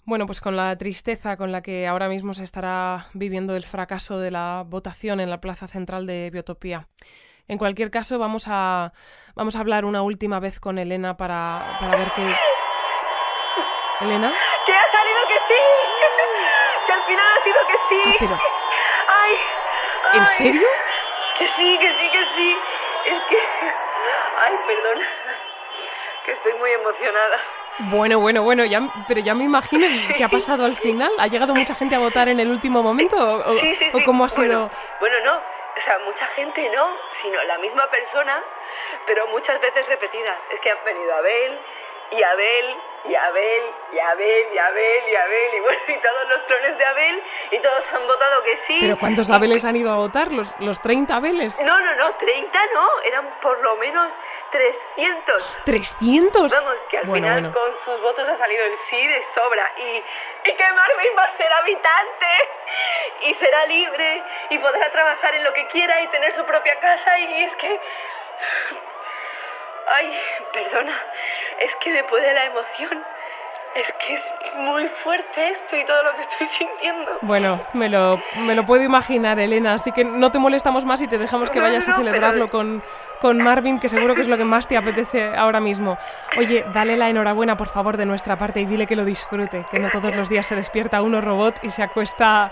bueno, 0.04 0.26
pues 0.26 0.40
con 0.40 0.56
la 0.56 0.76
tristeza 0.76 1.36
con 1.36 1.52
la 1.52 1.62
que 1.62 1.86
ahora 1.86 2.08
mismo 2.08 2.34
se 2.34 2.44
estará 2.44 3.08
viviendo 3.12 3.54
el 3.56 3.64
fracaso 3.64 4.18
de 4.18 4.30
la 4.30 4.64
votación 4.66 5.20
en 5.20 5.30
la 5.30 5.40
plaza 5.40 5.68
central 5.68 6.06
de 6.06 6.30
Biotopía. 6.32 6.88
En 7.48 7.58
cualquier 7.58 7.90
caso, 7.90 8.18
vamos 8.18 8.46
a, 8.48 8.92
vamos 9.34 9.56
a 9.56 9.60
hablar 9.60 9.84
una 9.84 10.02
última 10.02 10.40
vez 10.40 10.60
con 10.60 10.78
Elena 10.78 11.16
para, 11.16 11.76
para 11.78 11.96
ver 11.96 12.12
qué... 12.12 12.34
¿Elena? 14.00 14.32
¡Que 14.66 14.72
ha 14.72 14.92
salido 14.92 15.20
que 15.28 15.38
sí! 15.48 15.60
¡Que 16.86 16.92
al 16.92 17.04
final 17.04 17.26
ha 17.26 17.44
sido 17.44 17.58
que 17.68 17.74
sí! 17.88 18.00
Ah, 18.06 18.16
pero... 18.18 18.51
¿En 20.14 20.26
serio? 20.26 20.66
Que 21.38 21.46
sí, 21.48 21.78
que 21.80 21.88
sí, 21.88 22.10
que 22.12 22.24
sí. 22.36 22.56
Es 23.06 23.22
que... 23.28 23.38
Ay, 24.38 24.54
perdón. 24.66 24.98
Que 26.24 26.32
estoy 26.32 26.54
muy 26.54 26.70
emocionada. 26.72 27.40
Bueno, 27.78 28.20
bueno, 28.20 28.42
bueno, 28.42 28.64
ya, 28.64 28.80
pero 29.08 29.20
ya 29.20 29.34
me 29.34 29.44
imagino 29.44 29.86
qué 30.16 30.22
ha 30.24 30.28
pasado 30.28 30.64
al 30.64 30.76
final. 30.76 31.10
¿Ha 31.18 31.26
llegado 31.26 31.54
mucha 31.54 31.74
gente 31.74 31.94
a 31.96 31.98
votar 31.98 32.28
en 32.28 32.38
el 32.40 32.50
último 32.50 32.82
momento? 32.82 33.16
¿O, 33.16 33.52
o- 33.54 33.58
Sí, 33.58 33.74
sí, 33.76 33.90
o 33.92 33.98
sí. 33.98 34.04
cómo 34.04 34.24
ha 34.24 34.28
sido? 34.28 34.68
Bueno, 34.68 34.70
bueno, 35.00 35.16
no. 35.24 35.36
O 35.74 35.80
sea, 35.84 35.98
mucha 36.04 36.26
gente 36.36 36.68
no, 36.68 36.96
sino 37.22 37.42
la 37.44 37.58
misma 37.58 37.86
persona, 37.90 38.40
pero 39.06 39.26
muchas 39.28 39.58
veces 39.60 39.86
repetidas. 39.86 40.36
Es 40.50 40.60
que 40.60 40.70
han 40.70 40.84
venido 40.84 41.12
Abel, 41.16 41.58
y 42.12 42.22
Abel, 42.22 42.76
y 43.04 43.14
Abel, 43.14 43.62
y 43.92 43.98
Abel, 43.98 44.46
y 44.54 44.58
Abel, 44.58 45.02
y 45.10 45.16
Abel, 45.16 45.54
y 45.54 45.60
bueno, 45.60 45.80
y 45.88 45.94
todos 46.00 46.28
los 46.28 46.42
clones 46.42 46.78
de 46.78 46.84
Abel, 46.84 47.22
y 47.50 47.58
todos 47.58 47.84
han 47.94 48.06
votado 48.06 48.42
que 48.44 48.58
sí. 48.66 48.78
¿Pero 48.80 48.98
cuántos 48.98 49.30
Abeles 49.30 49.64
han 49.64 49.74
ido 49.76 49.90
a 49.90 49.96
votar? 49.96 50.30
¿Los, 50.32 50.54
los 50.60 50.80
30 50.80 51.16
Abeles? 51.16 51.60
No, 51.64 51.80
no, 51.80 51.94
no, 51.96 52.14
30 52.16 52.58
no, 52.74 53.00
eran 53.04 53.28
por 53.40 53.60
lo 53.62 53.76
menos 53.76 54.12
300. 54.52 55.60
¿300? 55.64 56.50
Vamos, 56.52 56.76
que 56.90 56.98
al 56.98 57.06
Bueno, 57.06 57.26
final 57.26 57.42
bueno. 57.42 57.54
con 57.58 57.84
sus 57.84 58.00
votos 58.02 58.28
ha 58.28 58.38
salido 58.38 58.64
el 58.66 58.78
sí 58.90 59.06
de 59.08 59.24
sobra 59.34 59.72
y, 59.78 59.96
y 60.50 60.54
que 60.54 60.72
Marvin 60.72 61.12
va 61.18 61.24
a 61.24 61.36
ser 61.36 61.52
habitante 61.52 62.26
y 63.22 63.34
será 63.34 63.66
libre 63.66 64.22
y 64.50 64.58
podrá 64.58 64.92
trabajar 64.92 65.34
en 65.34 65.44
lo 65.44 65.52
que 65.54 65.66
quiera 65.68 66.00
y 66.02 66.08
tener 66.08 66.36
su 66.36 66.44
propia 66.44 66.78
casa 66.78 67.18
y 67.18 67.44
es 67.44 67.56
que... 67.56 67.80
Ay, 69.84 70.20
perdona, 70.52 70.94
es 71.64 71.70
que 71.82 71.90
me 71.92 72.04
puede 72.04 72.32
la 72.32 72.44
emoción. 72.46 73.04
Es 73.74 73.86
que 74.06 74.14
es 74.16 74.22
muy 74.56 74.86
fuerte 75.02 75.48
esto 75.48 75.76
y 75.78 75.86
todo 75.86 76.02
lo 76.02 76.12
que 76.14 76.22
estoy 76.24 76.46
sintiendo. 76.58 77.10
Bueno, 77.22 77.58
me 77.72 77.88
lo, 77.88 78.20
me 78.36 78.54
lo 78.54 78.66
puedo 78.66 78.82
imaginar, 78.82 79.38
Elena, 79.38 79.72
así 79.72 79.92
que 79.92 80.04
no 80.04 80.30
te 80.30 80.38
molestamos 80.38 80.84
más 80.84 81.00
y 81.00 81.08
te 81.08 81.16
dejamos 81.16 81.50
que 81.50 81.58
No, 81.58 81.64
vayas 81.64 81.88
no, 81.88 81.94
a 81.94 81.96
celebrarlo 81.96 82.48
pero- 82.48 82.50
con, 82.50 82.82
con 83.18 83.38
Marvin, 83.38 83.80
que 83.80 83.88
seguro 83.88 84.14
que 84.14 84.20
es 84.20 84.28
lo 84.28 84.36
que 84.36 84.44
más 84.44 84.68
te 84.68 84.76
apetece 84.76 85.34
ahora 85.34 85.58
mismo. 85.58 85.96
Oye, 86.36 86.66
dale 86.74 86.98
la 86.98 87.08
enhorabuena, 87.08 87.56
por 87.56 87.68
favor, 87.68 87.96
de 87.96 88.04
nuestra 88.04 88.36
parte 88.36 88.60
y 88.60 88.66
dile 88.66 88.86
que 88.86 88.94
lo 88.94 89.06
disfrute, 89.06 89.64
que 89.70 89.78
no 89.78 89.88
todos 89.88 90.14
los 90.14 90.28
días 90.28 90.44
se 90.46 90.54
despierta 90.54 91.00
uno 91.00 91.22
robot 91.22 91.60
y 91.62 91.70
se 91.70 91.82
acuesta, 91.82 92.50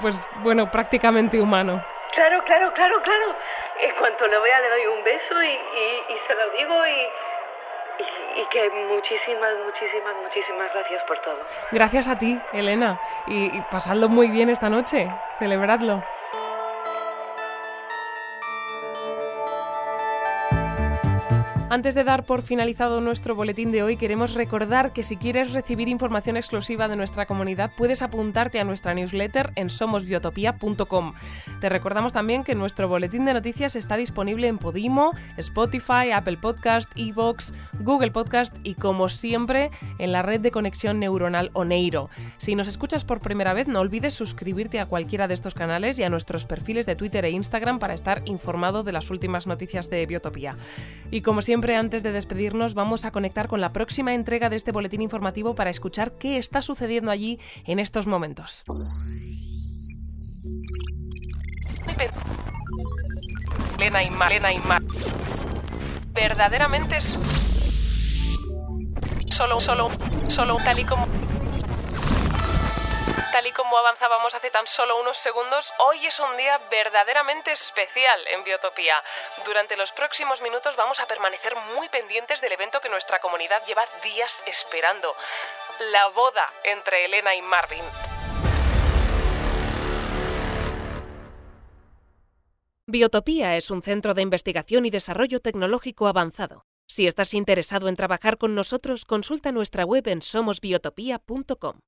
pues 0.00 0.28
bueno, 0.42 0.68
prácticamente 0.68 1.40
humano. 1.40 1.80
Claro, 2.12 2.42
claro, 2.42 2.72
claro, 2.72 3.00
claro. 3.02 3.36
En 3.82 3.94
cuanto 3.94 4.26
lo 4.26 4.42
vea 4.42 4.58
le 4.58 4.68
doy 4.68 4.86
un 4.86 5.04
beso 5.04 5.40
y, 5.44 5.46
y- 5.46 6.12
y 6.12 6.18
se 6.26 6.34
lo 6.34 6.50
digo 6.58 6.86
y, 6.86 7.06
y, 8.38 8.48
que 8.50 8.70
muchísimas, 8.70 9.52
muchísimas, 9.64 10.14
muchísimas 10.22 10.72
gracias 10.72 11.02
por 11.04 11.18
todo. 11.20 11.38
Gracias 11.72 12.08
a 12.08 12.18
ti, 12.18 12.40
Elena, 12.52 13.00
y, 13.26 13.56
y 13.56 13.60
pasadlo 13.70 14.08
muy 14.08 14.30
bien 14.30 14.48
esta 14.50 14.68
noche, 14.68 15.10
celebradlo. 15.38 16.02
Antes 21.70 21.94
de 21.94 22.02
dar 22.02 22.24
por 22.24 22.40
finalizado 22.40 23.02
nuestro 23.02 23.34
boletín 23.34 23.72
de 23.72 23.82
hoy, 23.82 23.98
queremos 23.98 24.32
recordar 24.32 24.94
que 24.94 25.02
si 25.02 25.18
quieres 25.18 25.52
recibir 25.52 25.86
información 25.88 26.38
exclusiva 26.38 26.88
de 26.88 26.96
nuestra 26.96 27.26
comunidad, 27.26 27.72
puedes 27.76 28.00
apuntarte 28.00 28.58
a 28.58 28.64
nuestra 28.64 28.94
newsletter 28.94 29.52
en 29.54 29.68
somosbiotopía.com. 29.68 31.12
Te 31.60 31.68
recordamos 31.68 32.14
también 32.14 32.42
que 32.42 32.54
nuestro 32.54 32.88
boletín 32.88 33.26
de 33.26 33.34
noticias 33.34 33.76
está 33.76 33.98
disponible 33.98 34.48
en 34.48 34.56
Podimo, 34.56 35.12
Spotify, 35.36 36.10
Apple 36.14 36.38
Podcast, 36.38 36.90
Evox, 36.96 37.52
Google 37.80 38.12
Podcast 38.12 38.56
y, 38.62 38.72
como 38.72 39.10
siempre, 39.10 39.70
en 39.98 40.12
la 40.12 40.22
red 40.22 40.40
de 40.40 40.50
conexión 40.50 40.98
neuronal 40.98 41.50
Oneiro. 41.52 42.08
Si 42.38 42.54
nos 42.54 42.68
escuchas 42.68 43.04
por 43.04 43.20
primera 43.20 43.52
vez, 43.52 43.68
no 43.68 43.80
olvides 43.80 44.14
suscribirte 44.14 44.80
a 44.80 44.86
cualquiera 44.86 45.28
de 45.28 45.34
estos 45.34 45.52
canales 45.52 45.98
y 45.98 46.02
a 46.02 46.08
nuestros 46.08 46.46
perfiles 46.46 46.86
de 46.86 46.96
Twitter 46.96 47.26
e 47.26 47.30
Instagram 47.30 47.78
para 47.78 47.92
estar 47.92 48.22
informado 48.24 48.84
de 48.84 48.92
las 48.92 49.10
últimas 49.10 49.46
noticias 49.46 49.90
de 49.90 50.06
Biotopía. 50.06 50.56
Y 51.10 51.20
como 51.20 51.42
siempre, 51.42 51.57
antes 51.66 52.02
de 52.02 52.12
despedirnos, 52.12 52.74
vamos 52.74 53.04
a 53.04 53.10
conectar 53.10 53.48
con 53.48 53.60
la 53.60 53.72
próxima 53.72 54.14
entrega 54.14 54.48
de 54.48 54.56
este 54.56 54.72
boletín 54.72 55.02
informativo 55.02 55.54
para 55.54 55.70
escuchar 55.70 56.12
qué 56.12 56.38
está 56.38 56.62
sucediendo 56.62 57.10
allí 57.10 57.38
en 57.64 57.78
estos 57.78 58.06
momentos. 58.06 58.64
Elena 63.78 64.02
y 64.02 64.10
Mar, 64.10 64.32
Elena 64.32 64.52
y 64.52 64.58
Mar. 64.60 64.82
Verdaderamente 66.12 66.96
es 66.96 67.18
solo, 69.28 69.60
solo, 69.60 69.90
solo 70.28 70.56
tal 70.64 70.78
y 70.78 70.84
como 70.84 71.06
tal 73.32 73.46
y 73.46 73.52
como 73.52 73.76
avanzábamos 73.76 74.34
hace 74.34 74.50
tan 74.50 74.66
solo 74.66 74.98
unos 75.00 75.16
segundos, 75.16 75.72
hoy 75.78 76.06
es 76.06 76.18
un 76.20 76.36
día 76.36 76.58
verdaderamente 76.70 77.52
especial 77.52 78.20
en 78.28 78.44
Biotopía. 78.44 78.94
Durante 79.44 79.76
los 79.76 79.92
próximos 79.92 80.40
minutos 80.40 80.76
vamos 80.76 81.00
a 81.00 81.06
permanecer 81.06 81.54
muy 81.76 81.88
pendientes 81.88 82.40
del 82.40 82.52
evento 82.52 82.80
que 82.80 82.88
nuestra 82.88 83.18
comunidad 83.18 83.64
lleva 83.66 83.84
días 84.02 84.42
esperando. 84.46 85.14
La 85.92 86.08
boda 86.08 86.52
entre 86.64 87.04
Elena 87.04 87.34
y 87.34 87.42
Marvin. 87.42 87.84
Biotopía 92.86 93.56
es 93.56 93.70
un 93.70 93.82
centro 93.82 94.14
de 94.14 94.22
investigación 94.22 94.86
y 94.86 94.90
desarrollo 94.90 95.40
tecnológico 95.40 96.06
avanzado. 96.06 96.64
Si 96.86 97.06
estás 97.06 97.34
interesado 97.34 97.88
en 97.88 97.96
trabajar 97.96 98.38
con 98.38 98.54
nosotros, 98.54 99.04
consulta 99.04 99.52
nuestra 99.52 99.84
web 99.84 100.08
en 100.08 100.22
somosbiotopía.com. 100.22 101.80